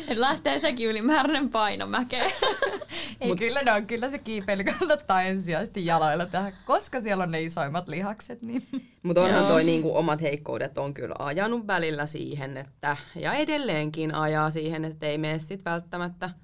että 0.00 0.20
lähtee 0.20 0.58
sekin 0.58 0.88
ylimääräinen 0.88 1.50
paino 1.50 1.86
mäkeen. 1.86 2.32
Ei, 3.20 3.28
Mut, 3.28 3.38
kyllä, 3.38 3.62
no, 3.62 3.72
kyllä 3.86 4.10
se 4.10 4.18
kiipeily 4.18 4.64
kannattaa 4.64 5.22
ensisijaisesti 5.22 5.86
jaloilla 5.86 6.26
tehdä, 6.26 6.52
koska 6.64 7.00
siellä 7.00 7.22
on 7.22 7.30
ne 7.30 7.42
isoimmat 7.42 7.88
lihakset. 7.88 8.42
Niin. 8.42 8.62
Mutta 9.02 9.22
onhan 9.22 9.46
toi 9.46 9.64
niinku, 9.64 9.96
omat 9.96 10.22
heikkoudet 10.22 10.78
on 10.78 10.94
kyllä 10.94 11.14
ajanut 11.18 11.66
välillä 11.66 12.06
siihen, 12.06 12.56
että, 12.56 12.96
ja 13.14 13.32
edelleenkin 13.32 14.14
ajaa 14.14 14.50
siihen, 14.50 14.84
että 14.84 15.06
ei 15.06 15.18
mene 15.18 15.38
sit 15.38 15.64
välttämättä– 15.64 16.30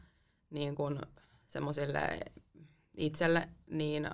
niin 0.52 0.74
kuin 0.74 0.98
semmoisille 1.46 2.20
itselle, 2.96 3.48
niin 3.66 4.10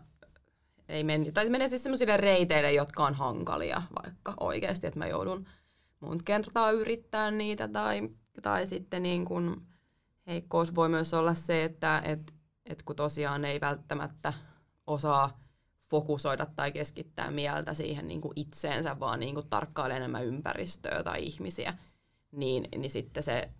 ei 0.88 1.04
meni, 1.04 1.32
tai 1.32 1.50
menee 1.50 1.68
siis 1.68 1.82
semmoisille 1.82 2.16
reiteille, 2.16 2.72
jotka 2.72 3.04
on 3.04 3.14
hankalia 3.14 3.82
vaikka 4.02 4.34
oikeasti, 4.40 4.86
että 4.86 4.98
mä 4.98 5.06
joudun 5.06 5.46
monta 6.00 6.24
kertaa 6.24 6.70
yrittää 6.70 7.30
niitä, 7.30 7.68
tai, 7.68 8.08
tai 8.42 8.66
sitten 8.66 9.02
niin 9.02 9.24
kuin 9.24 9.66
heikkous 10.26 10.74
voi 10.74 10.88
myös 10.88 11.14
olla 11.14 11.34
se, 11.34 11.64
että 11.64 12.02
et, 12.04 12.34
et 12.66 12.82
kun 12.82 12.96
tosiaan 12.96 13.44
ei 13.44 13.60
välttämättä 13.60 14.32
osaa 14.86 15.40
fokusoida 15.90 16.46
tai 16.56 16.72
keskittää 16.72 17.30
mieltä 17.30 17.74
siihen 17.74 18.08
niin 18.08 18.20
kuin 18.20 18.32
itseensä, 18.36 19.00
vaan 19.00 19.20
niin 19.20 19.34
kuin 19.34 19.48
tarkkailee 19.48 19.96
enemmän 19.96 20.24
ympäristöä 20.24 21.02
tai 21.04 21.22
ihmisiä, 21.22 21.74
niin, 22.32 22.68
niin 22.76 22.90
sitten 22.90 23.22
se 23.22 23.50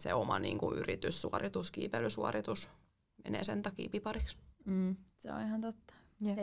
se 0.00 0.14
oma 0.14 0.38
niin 0.38 0.58
kuin 0.58 0.78
yrityssuoritus, 0.78 1.70
kiipeilysuoritus 1.70 2.68
menee 3.24 3.44
sen 3.44 3.62
takia 3.62 3.88
pipariksi. 3.90 4.36
Mm, 4.64 4.96
se 5.18 5.32
on 5.32 5.42
ihan 5.42 5.60
totta. 5.60 5.94
Yeah. 6.26 6.38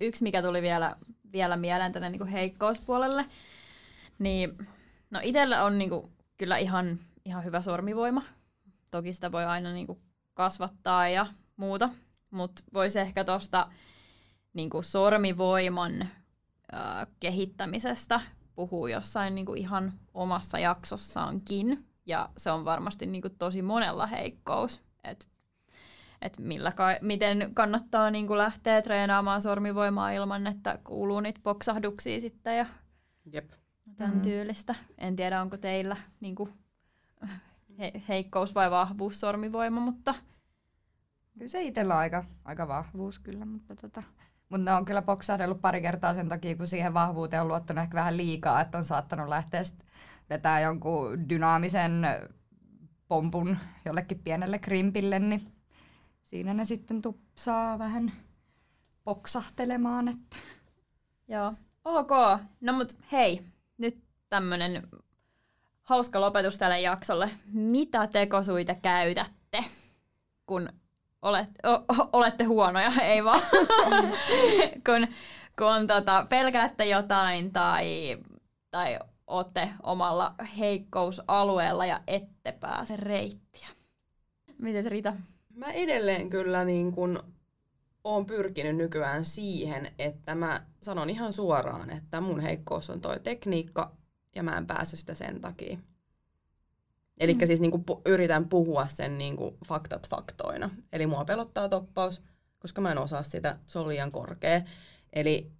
Yksi, 0.00 0.22
mikä 0.22 0.42
tuli 0.42 0.62
vielä, 0.62 0.96
vielä 1.32 1.56
mieleen 1.56 1.92
tänne 1.92 2.10
niin 2.10 2.18
kuin 2.18 2.30
heikkouspuolelle, 2.30 3.26
niin 4.18 4.58
no 5.10 5.20
itsellä 5.22 5.64
on 5.64 5.78
niin 5.78 5.90
kuin, 5.90 6.12
kyllä 6.38 6.56
ihan, 6.58 6.98
ihan 7.24 7.44
hyvä 7.44 7.62
sormivoima. 7.62 8.22
Toki 8.90 9.12
sitä 9.12 9.32
voi 9.32 9.44
aina 9.44 9.72
niin 9.72 9.86
kuin, 9.86 9.98
kasvattaa 10.34 11.08
ja 11.08 11.26
muuta, 11.56 11.90
mutta 12.30 12.62
voisi 12.74 12.98
ehkä 12.98 13.24
tuosta 13.24 13.68
niin 14.52 14.70
sormivoiman 14.80 16.02
äh, 16.02 17.06
kehittämisestä 17.20 18.20
puhua 18.54 18.90
jossain 18.90 19.46
kuin, 19.46 19.58
ihan 19.58 19.92
omassa 20.14 20.58
jaksossaankin 20.58 21.86
ja 22.06 22.28
se 22.36 22.50
on 22.50 22.64
varmasti 22.64 23.06
niin 23.06 23.22
kuin 23.22 23.38
tosi 23.38 23.62
monella 23.62 24.06
heikkous, 24.06 24.82
että 25.04 25.26
et 26.22 26.36
ka- 26.74 26.98
miten 27.00 27.50
kannattaa 27.54 28.10
niin 28.10 28.26
kuin 28.26 28.38
lähteä 28.38 28.82
treenaamaan 28.82 29.42
sormivoimaa 29.42 30.10
ilman, 30.10 30.46
että 30.46 30.78
kuuluu 30.84 31.20
niitä 31.20 31.40
poksahduksia 31.42 32.20
sitten 32.20 32.58
ja 32.58 32.66
Jep. 33.32 33.50
Tämän 33.96 34.10
mm-hmm. 34.10 34.22
tyylistä. 34.22 34.74
En 34.98 35.16
tiedä, 35.16 35.42
onko 35.42 35.56
teillä 35.56 35.96
niin 36.20 36.34
kuin 36.34 36.50
he- 37.78 38.02
heikkous 38.08 38.54
vai 38.54 38.70
vahvuus 38.70 39.20
sormivoima, 39.20 39.80
mutta... 39.80 40.14
Kyllä 41.38 41.48
se 41.48 41.62
itsellä 41.62 41.94
on 41.94 42.00
aika, 42.00 42.24
aika 42.44 42.68
vahvuus 42.68 43.18
kyllä, 43.18 43.44
mutta 43.44 43.76
tota, 43.76 44.02
mutta 44.48 44.64
ne 44.64 44.72
on 44.72 44.84
kyllä 44.84 45.02
poksahdellut 45.02 45.60
pari 45.60 45.80
kertaa 45.80 46.14
sen 46.14 46.28
takia, 46.28 46.56
kun 46.56 46.66
siihen 46.66 46.94
vahvuuteen 46.94 47.42
on 47.42 47.48
luottanut 47.48 47.82
ehkä 47.82 47.94
vähän 47.94 48.16
liikaa, 48.16 48.60
että 48.60 48.78
on 48.78 48.84
saattanut 48.84 49.28
lähteä 49.28 49.62
vetää 50.30 50.60
jonkun 50.60 51.28
dynaamisen 51.28 52.06
pompun 53.08 53.56
jollekin 53.84 54.18
pienelle 54.18 54.58
krimpille, 54.58 55.18
niin 55.18 55.52
siinä 56.22 56.54
ne 56.54 56.64
sitten 56.64 57.02
tupsaa 57.02 57.78
vähän 57.78 58.12
poksahtelemaan. 59.04 60.08
Että. 60.08 60.36
Joo, 61.28 61.54
ok. 61.84 62.10
No 62.60 62.72
mut 62.72 62.96
hei, 63.12 63.42
nyt 63.78 63.98
tämmönen 64.28 64.88
hauska 65.82 66.20
lopetus 66.20 66.58
tälle 66.58 66.80
jaksolle. 66.80 67.30
Mitä 67.52 68.06
tekosuita 68.06 68.74
käytätte, 68.74 69.64
kun 70.46 70.68
olet, 71.22 71.48
o, 71.66 72.08
olette 72.12 72.44
huonoja, 72.44 72.92
ei 73.02 73.24
vaan, 73.24 73.40
kun, 74.86 75.08
kun 75.58 75.86
tota, 75.86 76.26
pelkäätte 76.28 76.84
jotain 76.84 77.52
tai, 77.52 78.18
tai 78.70 78.98
olette 79.26 79.70
omalla 79.82 80.34
heikkousalueella 80.58 81.86
ja 81.86 82.00
ette 82.06 82.52
pääse 82.52 82.96
reittiä. 82.96 83.68
Miten 84.58 84.82
se 84.82 84.88
Rita? 84.88 85.12
Mä 85.54 85.66
edelleen 85.66 86.30
kyllä 86.30 86.64
niin 86.64 86.92
kun 86.92 87.22
oon 88.14 88.26
pyrkinyt 88.26 88.76
nykyään 88.76 89.24
siihen, 89.24 89.92
että 89.98 90.34
mä 90.34 90.66
sanon 90.82 91.10
ihan 91.10 91.32
suoraan, 91.32 91.90
että 91.90 92.20
mun 92.20 92.40
heikkous 92.40 92.90
on 92.90 93.00
toi 93.00 93.20
tekniikka 93.20 93.96
ja 94.34 94.42
mä 94.42 94.56
en 94.56 94.66
pääse 94.66 94.96
sitä 94.96 95.14
sen 95.14 95.40
takia. 95.40 95.78
Eli 97.20 97.34
mm. 97.34 97.46
siis 97.46 97.60
niin 97.60 97.70
kuin 97.70 97.84
pu- 97.90 98.00
yritän 98.06 98.48
puhua 98.48 98.86
sen 98.86 99.18
niin 99.18 99.36
kuin 99.36 99.56
faktat 99.66 100.08
faktoina. 100.08 100.70
Eli 100.92 101.06
mua 101.06 101.24
pelottaa 101.24 101.68
toppaus, 101.68 102.22
koska 102.58 102.80
mä 102.80 102.92
en 102.92 102.98
osaa 102.98 103.22
sitä, 103.22 103.58
se 103.66 103.78
on 103.78 103.88
liian 103.88 104.12
korkea. 104.12 104.62
Eli 105.12 105.52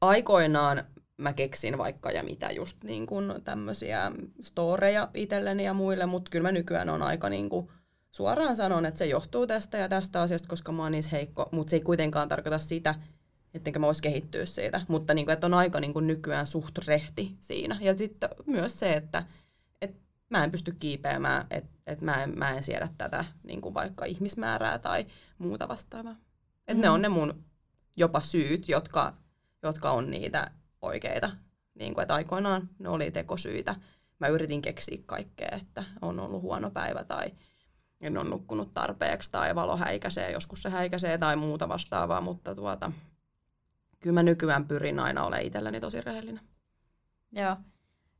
aikoinaan 0.00 0.84
mä 1.16 1.32
keksin 1.32 1.78
vaikka 1.78 2.10
ja 2.10 2.22
mitä 2.22 2.50
just 2.50 2.84
niin 2.84 3.06
kuin 3.06 3.32
tämmöisiä 3.44 4.12
storeja 4.42 5.08
itselleni 5.14 5.64
ja 5.64 5.74
muille, 5.74 6.06
mutta 6.06 6.30
kyllä 6.30 6.48
mä 6.48 6.52
nykyään 6.52 6.88
on 6.88 7.02
aika 7.02 7.28
niin 7.28 7.48
kuin 7.48 7.68
suoraan 8.14 8.56
sanon, 8.56 8.86
että 8.86 8.98
se 8.98 9.06
johtuu 9.06 9.46
tästä 9.46 9.78
ja 9.78 9.88
tästä 9.88 10.20
asiasta, 10.20 10.48
koska 10.48 10.72
mä 10.72 10.82
oon 10.82 10.92
niissä 10.92 11.10
heikko, 11.12 11.48
mutta 11.52 11.70
se 11.70 11.76
ei 11.76 11.80
kuitenkaan 11.80 12.28
tarkoita 12.28 12.58
sitä, 12.58 12.94
ettenkö 13.54 13.78
mä 13.78 13.86
vois 13.86 14.02
kehittyä 14.02 14.44
siitä, 14.44 14.80
mutta 14.88 15.14
niin 15.14 15.26
kuin, 15.26 15.32
että 15.32 15.46
on 15.46 15.54
aika 15.54 15.80
niin 15.80 15.92
kuin 15.92 16.06
nykyään 16.06 16.46
suht 16.46 16.78
rehti 16.86 17.36
siinä. 17.40 17.78
Ja 17.80 17.98
sitten 17.98 18.28
myös 18.46 18.78
se, 18.78 18.92
että 18.92 19.24
että 19.82 20.00
mä 20.30 20.44
en 20.44 20.50
pysty 20.50 20.72
kiipeämään, 20.72 21.46
että 21.50 21.74
että 21.86 22.04
mä, 22.04 22.22
en, 22.22 22.38
mä 22.38 22.50
en 22.50 22.62
siedä 22.62 22.88
tätä 22.98 23.24
niin 23.42 23.60
kuin 23.60 23.74
vaikka 23.74 24.04
ihmismäärää 24.04 24.78
tai 24.78 25.06
muuta 25.38 25.68
vastaavaa. 25.68 26.16
Että 26.58 26.74
mm. 26.74 26.80
ne 26.80 26.90
on 26.90 27.02
ne 27.02 27.08
mun 27.08 27.44
jopa 27.96 28.20
syyt, 28.20 28.68
jotka, 28.68 29.14
jotka 29.62 29.90
on 29.90 30.10
niitä 30.10 30.50
oikeita. 30.82 31.30
Niin 31.74 31.94
kuin, 31.94 32.02
että 32.02 32.14
aikoinaan 32.14 32.68
ne 32.78 32.88
oli 32.88 33.10
tekosyitä. 33.10 33.74
Mä 34.18 34.26
yritin 34.26 34.62
keksiä 34.62 34.98
kaikkea, 35.06 35.48
että 35.52 35.84
on 36.02 36.20
ollut 36.20 36.42
huono 36.42 36.70
päivä 36.70 37.04
tai 37.04 37.32
en 38.04 38.18
ole 38.18 38.28
nukkunut 38.28 38.74
tarpeeksi 38.74 39.32
tai 39.32 39.54
valo 39.54 39.76
häikäisee, 39.76 40.32
joskus 40.32 40.62
se 40.62 40.70
häikäisee 40.70 41.18
tai 41.18 41.36
muuta 41.36 41.68
vastaavaa, 41.68 42.20
mutta 42.20 42.54
tuota, 42.54 42.92
kyllä 44.00 44.14
mä 44.14 44.22
nykyään 44.22 44.68
pyrin 44.68 44.98
aina 44.98 45.24
olemaan 45.24 45.46
itselleni 45.46 45.80
tosi 45.80 46.00
rehellinen. 46.00 46.40
Joo. 47.32 47.56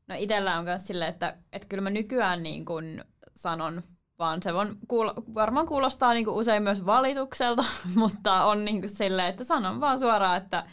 No 0.07 0.15
itellä 0.17 0.57
on 0.57 0.63
myös 0.63 0.87
silleen, 0.87 1.09
että, 1.09 1.37
että 1.53 1.67
kyllä 1.67 1.81
mä 1.81 1.89
nykyään 1.89 2.43
niin 2.43 2.65
kuin 2.65 3.03
sanon, 3.35 3.83
vaan 4.19 4.43
se 4.43 4.53
on, 4.53 4.77
kuul- 4.87 5.33
varmaan 5.33 5.67
kuulostaa 5.67 6.13
niin 6.13 6.25
kuin 6.25 6.35
usein 6.35 6.63
myös 6.63 6.85
valitukselta, 6.85 7.65
mutta 7.95 8.43
on 8.43 8.65
niin 8.65 8.79
kuin 8.79 8.89
silleen, 8.89 9.27
että 9.27 9.43
sanon 9.43 9.81
vaan 9.81 9.99
suoraan, 9.99 10.37
että 10.37 10.63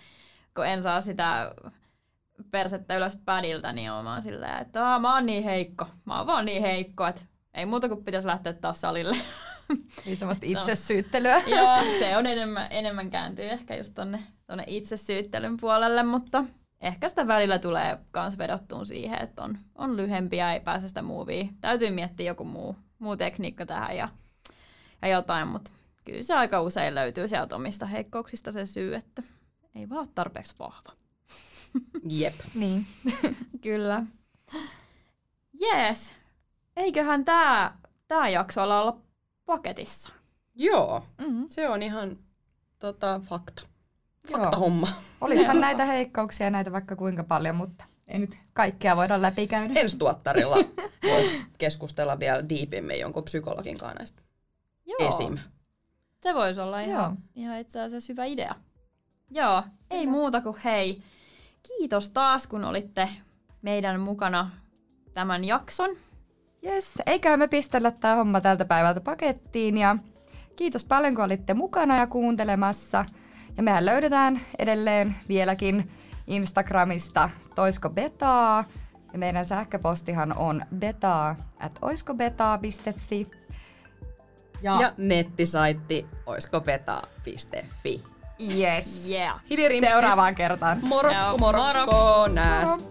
kun 0.55 0.67
en 0.67 0.83
saa 0.83 1.01
sitä 1.01 1.55
persettä 2.51 2.97
ylös 2.97 3.17
pädiltä, 3.25 3.73
niin 3.73 3.93
on 3.93 4.05
vaan 4.05 4.23
silleen, 4.23 4.59
että 4.59 4.99
mä 4.99 5.15
oon 5.15 5.27
niin 5.27 5.45
heikko. 5.45 5.87
Mä 6.05 6.19
oon 6.19 6.27
vaan 6.27 6.45
niin 6.45 6.63
heikko, 6.63 7.07
että 7.07 7.23
ei 7.55 7.67
muuta 7.67 7.89
kuin 7.89 8.05
pitäisi 8.05 8.29
lähteä 8.29 8.53
taas 8.53 8.81
salille. 8.81 9.17
Niin 10.05 10.17
semmoista 10.17 10.47
itsesyyttelyä. 10.47 11.43
Joo, 11.57 11.79
se 11.99 12.17
on 12.17 12.27
enemmän, 12.35 12.67
enemmän 12.71 13.11
kääntyy 13.11 13.45
ehkä 13.45 13.77
just 13.77 13.95
tonne, 13.95 14.23
tonne 14.47 14.65
itsesyyttelyn 14.67 15.57
puolelle, 15.57 16.03
mutta 16.03 16.45
ehkä 16.81 17.09
sitä 17.09 17.27
välillä 17.27 17.59
tulee 17.59 17.99
kans 18.11 18.39
vedottuun 18.39 18.87
siihen, 18.87 19.23
että 19.23 19.43
on, 19.43 19.59
on 19.75 19.97
lyhempiä, 19.97 20.53
ei 20.53 20.61
pääse 20.61 20.89
sitä 20.89 21.03
muuvia. 21.03 21.45
Täytyy 21.61 21.91
miettiä 21.91 22.27
joku 22.27 22.45
muu, 22.45 22.77
muu 22.99 23.17
tekniikka 23.17 23.67
tähän 23.67 23.97
ja, 23.97 24.09
ja 25.03 25.09
jotain, 25.09 25.49
mutta 25.49 25.71
kyllä 26.05 26.23
se 26.23 26.35
aika 26.35 26.61
usein 26.61 26.95
löytyy 26.95 27.29
sieltä 27.29 27.57
omista 27.57 27.87
heikkouksista 27.87 28.53
se 28.53 28.67
syy, 28.67 28.95
että 28.95 29.23
ei 29.75 29.89
vaan 29.89 30.01
ole 30.01 30.09
tarpeeksi 30.15 30.55
vahva. 30.59 30.93
Jep. 32.09 32.35
Niin. 32.55 32.87
Kyllä. 33.63 34.07
Jees. 35.61 36.15
Eiköhän 36.77 37.25
tämä 37.25 37.77
tää 38.09 38.29
jakso 38.29 38.61
ala 38.63 38.83
olla 38.83 38.97
paketissa. 39.47 40.13
Joo, 40.55 41.03
Mm-hmm. 41.19 41.45
se 41.49 41.69
on 41.69 41.83
ihan 41.83 42.17
tota, 42.79 43.21
fakta. 43.25 43.63
Joo. 44.31 44.41
Fakta 44.41 44.57
homma. 44.57 44.89
Olisihan 45.21 45.61
näitä 45.67 45.85
heikkouksia 45.85 46.51
näitä 46.51 46.73
vaikka 46.73 46.97
kuinka 46.97 47.25
paljon, 47.25 47.57
mutta 47.57 47.85
ei 48.09 48.19
nyt 48.19 48.39
kaikkea 48.53 48.97
voida 48.97 49.23
läpikäydä. 49.23 49.75
Ensi 49.81 49.97
tuottarilla 49.99 50.57
voisi 51.03 51.47
keskustella 51.59 52.19
vielä 52.19 52.49
diipimmin 52.49 53.01
jonkun 53.01 53.25
psykologin 53.25 53.79
kanssa 53.79 53.99
näistä 53.99 54.23
Joo. 54.87 55.09
esim. 55.09 55.39
Se 56.23 56.35
voisi 56.35 56.61
olla 56.61 56.81
ihan, 56.81 57.19
ihan 57.35 57.59
itse 57.59 57.81
asiassa 57.81 58.13
hyvä 58.13 58.25
idea. 58.25 58.55
Joo, 59.31 59.63
ei 59.91 60.07
muuta 60.07 60.41
kuin 60.41 60.57
hei. 60.65 61.03
Kiitos 61.63 62.11
taas, 62.11 62.47
kun 62.47 62.65
olitte 62.65 63.09
meidän 63.63 64.01
mukana 64.01 64.51
tämän 65.15 65.45
jakson. 65.45 65.91
Jes, 66.63 66.93
eikä 67.07 67.37
me 67.37 67.49
pistellä 67.49 67.91
tämä 67.91 68.15
homma 68.15 68.41
tältä 68.41 68.65
päivältä 68.65 69.01
pakettiin 69.01 69.79
ja 69.79 69.97
kiitos 70.57 70.85
paljon 70.85 71.15
kun 71.15 71.25
olitte 71.25 71.55
mukana 71.55 71.99
ja 71.99 72.07
kuuntelemassa. 72.07 73.05
Ja 73.57 73.63
mehän 73.63 73.87
löydetään 73.87 74.41
edelleen 74.59 75.15
vieläkin 75.29 75.91
Instagramista 76.27 77.31
Toisko 77.55 77.91
Betaa 77.91 78.65
ja 79.13 79.19
meidän 79.19 79.45
sähköpostihan 79.45 80.37
on 80.37 80.63
betaa 80.79 81.37
at 81.61 81.79
oiskobetaa.fi. 81.83 83.31
Ja, 84.63 84.81
ja 84.81 84.93
nettisaitti 84.97 86.07
oiskopeta.fi. 86.27 88.05
Yes. 88.59 89.09
Yeah. 89.09 89.41
Hidirimpsis. 89.51 89.93
Seuraavaan 89.93 90.35
kertaan. 90.35 90.79
Morokko, 90.83 91.39
morokko, 91.39 91.63
morokko. 91.63 92.29
nääs. 92.29 92.71
Moro. 92.71 92.83